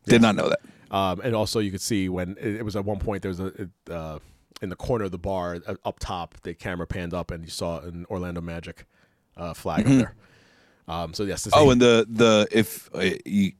[0.06, 0.60] Did not know that.
[0.96, 3.40] Um, and also, you could see when it, it was at one point there was
[3.40, 4.18] a it, uh,
[4.60, 7.50] in the corner of the bar uh, up top, the camera panned up and you
[7.50, 8.86] saw an Orlando Magic
[9.36, 9.90] uh, flag Mhm.
[9.92, 10.14] up there.
[10.88, 13.00] Um, so yes, Oh, and the the if uh,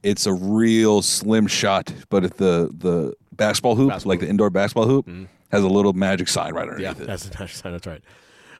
[0.03, 4.87] it's a real slim shot, but if the the basketball hoop, like the indoor basketball
[4.87, 5.09] hoop,
[5.51, 7.07] has a little magic sign right underneath yeah, it.
[7.07, 7.71] that's sign.
[7.71, 8.03] that's right.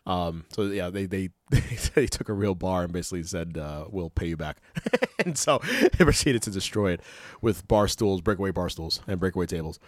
[0.05, 1.29] Um, so yeah, they they
[1.95, 4.57] they took a real bar and basically said, uh, "We'll pay you back,"
[5.25, 7.01] and so they proceeded to destroy it
[7.41, 9.79] with bar stools, breakaway bar stools, and breakaway tables,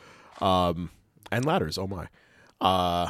[0.42, 0.90] um,
[1.32, 1.78] and ladders.
[1.78, 2.08] Oh my!
[2.62, 3.10] Uh,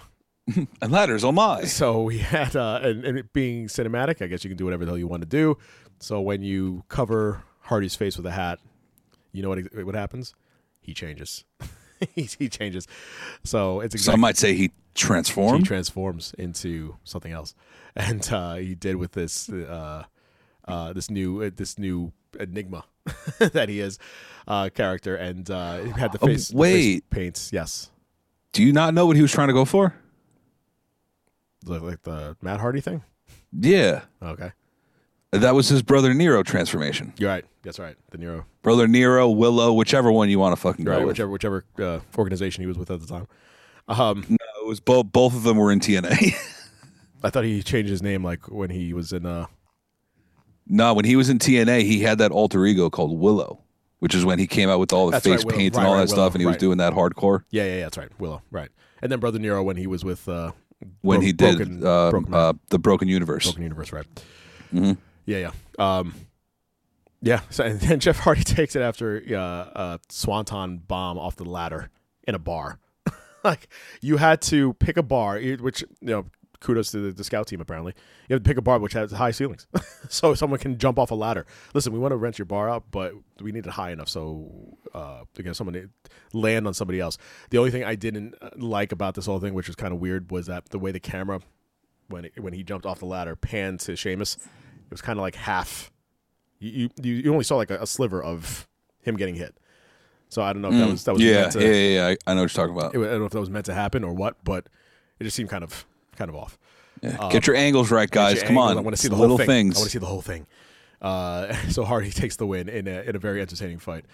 [0.82, 1.24] and ladders.
[1.24, 1.66] Oh my!
[1.66, 4.86] So we had, uh, and, and it being cinematic, I guess you can do whatever
[4.86, 5.58] the hell you want to do.
[6.00, 8.60] So when you cover Hardy's face with a hat,
[9.32, 10.34] you know what what happens?
[10.86, 11.44] He changes.
[12.16, 12.88] he, he changes.
[13.44, 15.60] So it's exactly, Some might say he transforms.
[15.64, 17.56] He transforms into something else,
[17.95, 20.03] and uh, he did with this uh,
[20.68, 22.84] uh, this new uh, this new enigma
[23.40, 23.98] that he is
[24.48, 26.49] uh, character, and uh, he had the Oh, face.
[26.49, 27.10] the face wait.
[27.10, 27.52] paints.
[27.53, 27.90] Yes,
[28.53, 29.95] Do you not know what he was trying to go for?
[31.66, 33.03] like, like the Matt Hardy thing.
[33.52, 34.52] Yeah, Okay,
[35.32, 37.14] that was his brother Nero transformation.
[37.18, 37.46] you're right.
[37.64, 37.96] That's right.
[38.12, 38.46] The Nero.
[38.62, 41.08] Brother Nero, Willow, whichever one you want to fucking go Right, with.
[41.10, 43.28] whichever whichever uh, organization he was with at the time.
[43.88, 45.12] Um, no, it was both.
[45.12, 46.34] Both of them were in TNA.
[47.24, 49.26] I thought he changed his name like when he was in.
[49.26, 49.46] Uh,
[50.68, 53.62] no, when he was in TNA, he had that alter ego called Willow,
[54.00, 55.58] which is when he came out with all the That's face Willow.
[55.58, 57.44] paint Right, and all right, that stuff, and he was doing that hardcore.
[57.52, 58.10] yeah, yeah, yeah, that's right.
[58.20, 58.70] Willow, right,
[59.02, 60.52] and then Brother Nero when he was with uh,
[61.02, 63.46] When Bro- he did Broken- uh, Broken uh, the Broken Universe.
[63.46, 64.06] Broken Universe, right?
[64.74, 64.98] Mhm.
[65.26, 66.14] Yeah, yeah, um,
[67.22, 67.42] yeah.
[67.50, 69.38] So and then Jeff Hardy takes it after uh,
[69.80, 71.90] a swanton bomb off the ladder
[72.28, 72.80] in a bar.
[73.44, 73.68] like
[74.02, 76.26] you had to pick a bar, which you know,
[76.60, 77.62] kudos to the, the scout team.
[77.62, 77.94] Apparently,
[78.28, 79.68] you have to pick a bar which has high ceilings,
[80.10, 81.46] so someone can jump off a ladder.
[81.74, 84.78] Listen, we want to rent your bar out, but we need it high enough so
[84.94, 85.90] uh, get someone
[86.34, 87.18] land on somebody else.
[87.50, 90.00] The only thing I didn't uh, like about this whole thing, which was kind of
[90.00, 91.42] weird, was that the way the camera
[92.08, 94.38] when it, when he jumped off the ladder, panned to Sheamus.
[94.86, 95.91] It was kind of like half.
[96.60, 98.68] You, you you only saw like a, a sliver of
[99.02, 99.56] him getting hit.
[100.30, 100.91] So I don't know if that Mm.
[100.91, 102.07] was that was yeah, meant to, yeah, yeah, yeah.
[102.07, 102.95] I, I know what you're talking about.
[102.95, 104.68] I don't know if that was meant to happen or what, but
[105.20, 105.86] it just seemed kind of
[106.16, 106.57] kind of off.
[107.02, 107.18] Yeah.
[107.20, 108.41] Um, Get your angles right, guys.
[108.41, 108.72] Come angles.
[108.72, 108.78] on.
[108.78, 109.48] I want to see the little whole thing.
[109.48, 109.76] things.
[109.76, 110.48] I want to see the whole thing.
[111.02, 114.06] Uh, so Hardy takes the win in a, in a very entertaining fight.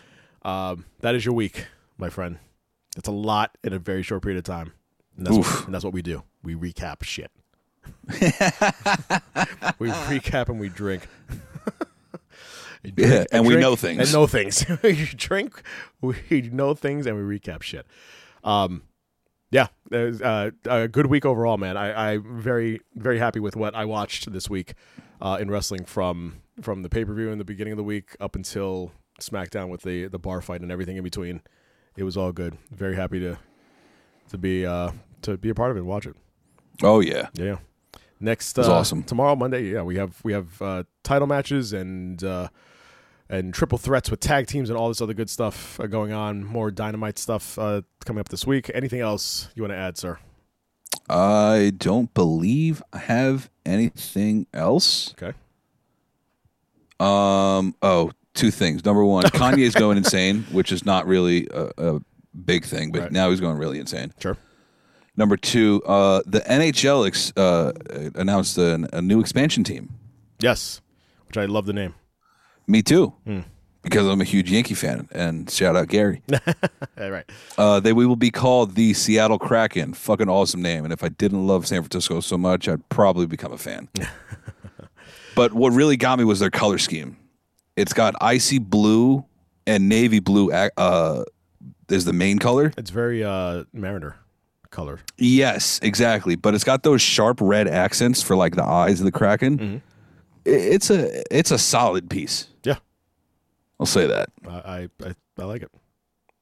[0.41, 1.67] Um, that is your week,
[1.97, 2.39] my friend.
[2.95, 4.73] That's a lot in a very short period of time.
[5.15, 6.23] And that's, what, and that's what we do.
[6.43, 7.31] We recap shit.
[9.79, 11.07] we recap and we drink.
[12.83, 13.99] We Yeah, drink and we know things.
[13.99, 14.65] And know things.
[14.83, 15.61] we drink,
[16.01, 17.85] we know things, and we recap shit.
[18.43, 18.83] Um,
[19.51, 21.77] yeah, it was, uh, a good week overall, man.
[21.77, 24.73] I, I'm very, very happy with what I watched this week
[25.21, 28.15] uh, in wrestling from from the pay per view in the beginning of the week
[28.19, 31.41] up until SmackDown with the the bar fight and everything in between.
[31.95, 32.57] It was all good.
[32.71, 33.37] Very happy to
[34.29, 34.91] to be uh,
[35.23, 36.15] to be a part of it and watch it.
[36.81, 37.27] Oh yeah.
[37.33, 37.57] Yeah.
[38.21, 39.03] Next, uh, awesome.
[39.03, 42.47] Tomorrow, Monday, yeah, we have we have uh, title matches and uh,
[43.29, 46.43] and triple threats with tag teams and all this other good stuff uh, going on.
[46.45, 48.69] More dynamite stuff uh, coming up this week.
[48.73, 50.19] Anything else you want to add, sir?
[51.09, 55.13] I don't believe I have anything else.
[55.13, 55.35] Okay.
[56.99, 57.73] Um.
[57.81, 58.85] Oh, two things.
[58.85, 61.99] Number one, Kanye's going insane, which is not really a, a
[62.45, 63.11] big thing, but Right.
[63.11, 64.13] now he's going really insane.
[64.19, 64.37] Sure.
[65.17, 67.73] Number two, uh, the NHL ex- uh,
[68.15, 69.89] announced a, a new expansion team.
[70.39, 70.81] Yes,
[71.27, 71.95] which I love the name.
[72.67, 73.39] Me too, Hmm.
[73.83, 75.09] because I'm a huge Yankee fan.
[75.11, 76.21] And shout out Gary.
[76.97, 77.25] right.
[77.57, 79.93] Uh, they we will be called the Seattle Kraken.
[79.93, 80.85] Fucking awesome name.
[80.85, 83.89] And if I didn't love San Francisco so much, I'd probably become a fan.
[85.35, 87.17] but what really got me was their color scheme.
[87.75, 89.25] It's got icy blue
[89.67, 90.51] and navy blue.
[90.51, 91.23] Uh,
[91.89, 92.71] is the main color.
[92.77, 94.15] It's very uh, Mariner
[94.71, 94.99] color.
[95.17, 96.35] Yes, exactly.
[96.35, 99.81] But it's got those sharp red accents for like the eyes of the Kraken.
[100.45, 102.47] I- It's a it's a solid piece.
[102.63, 102.77] Yeah.
[103.79, 104.29] I'll say that.
[104.47, 105.71] I, I I I like it.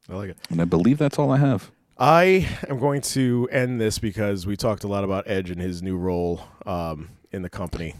[0.09, 0.37] I like it.
[0.49, 1.71] And I believe that's all I have.
[1.97, 5.83] I am going to end this because we talked a lot about Edge and his
[5.83, 7.95] new role um, in the company.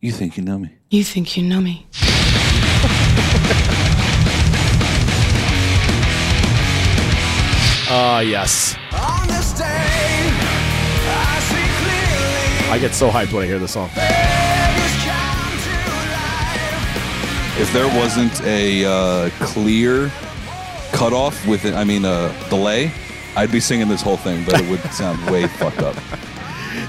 [0.00, 0.68] You think you know me?
[0.90, 1.86] You think you know me?
[7.90, 8.76] Ah, yes.
[12.70, 13.88] I get so hyped when I hear this song.
[17.60, 20.12] If there wasn't a uh, clear
[20.92, 22.92] cutoff with it, I mean, a delay,
[23.36, 25.96] I'd be singing this whole thing, but it would sound way fucked up.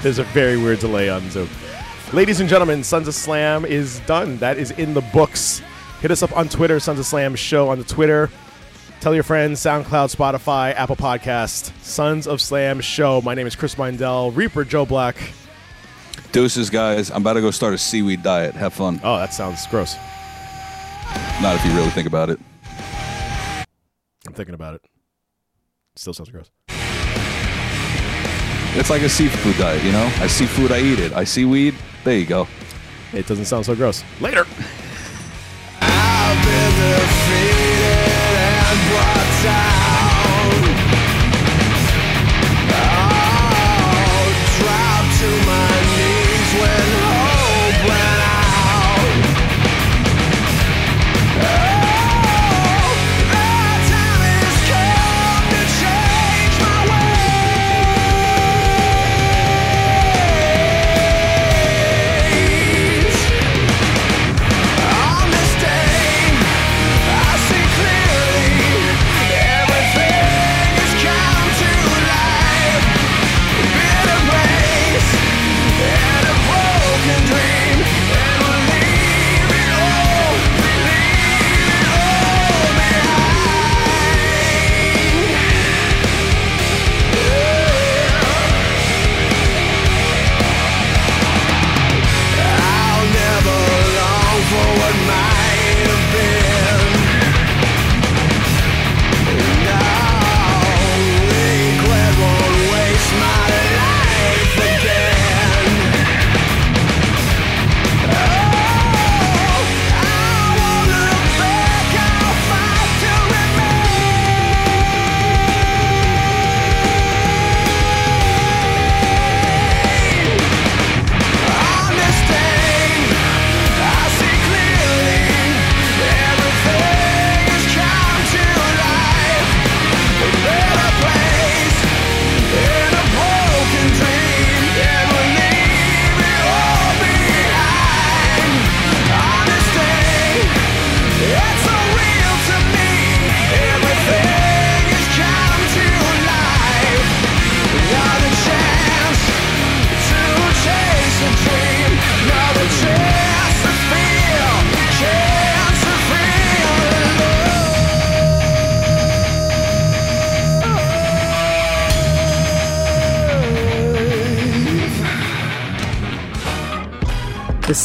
[0.02, 1.48] There's a very weird delay on Zoom.
[2.12, 4.36] Ladies and gentlemen, Sons of Slam is done.
[4.36, 5.62] That is in the books.
[6.02, 8.30] Hit us up on Twitter, Sons of Slam Show on the Twitter.
[9.00, 13.22] Tell your friends, SoundCloud, Spotify, Apple Podcast, Sons of Slam Show.
[13.22, 15.16] My name is Chris Mindell, Reaper Joe Black.
[16.32, 17.10] Deuces, guys.
[17.10, 18.54] I'm about to go start a seaweed diet.
[18.54, 19.00] Have fun.
[19.02, 19.96] Oh, that sounds gross.
[21.42, 22.38] Not if you really think about it.
[24.26, 24.82] I'm thinking about it.
[25.96, 26.50] Still sounds gross.
[28.72, 30.12] It's like a seafood diet, you know?
[30.18, 31.12] I see food, I eat it.
[31.12, 31.74] I see weed,
[32.04, 32.46] there you go.
[33.12, 34.04] It doesn't sound so gross.
[34.20, 34.46] Later.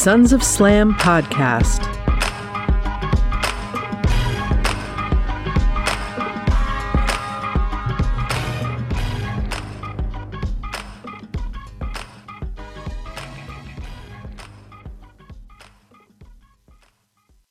[0.05, 1.94] Sons of Slam podcast.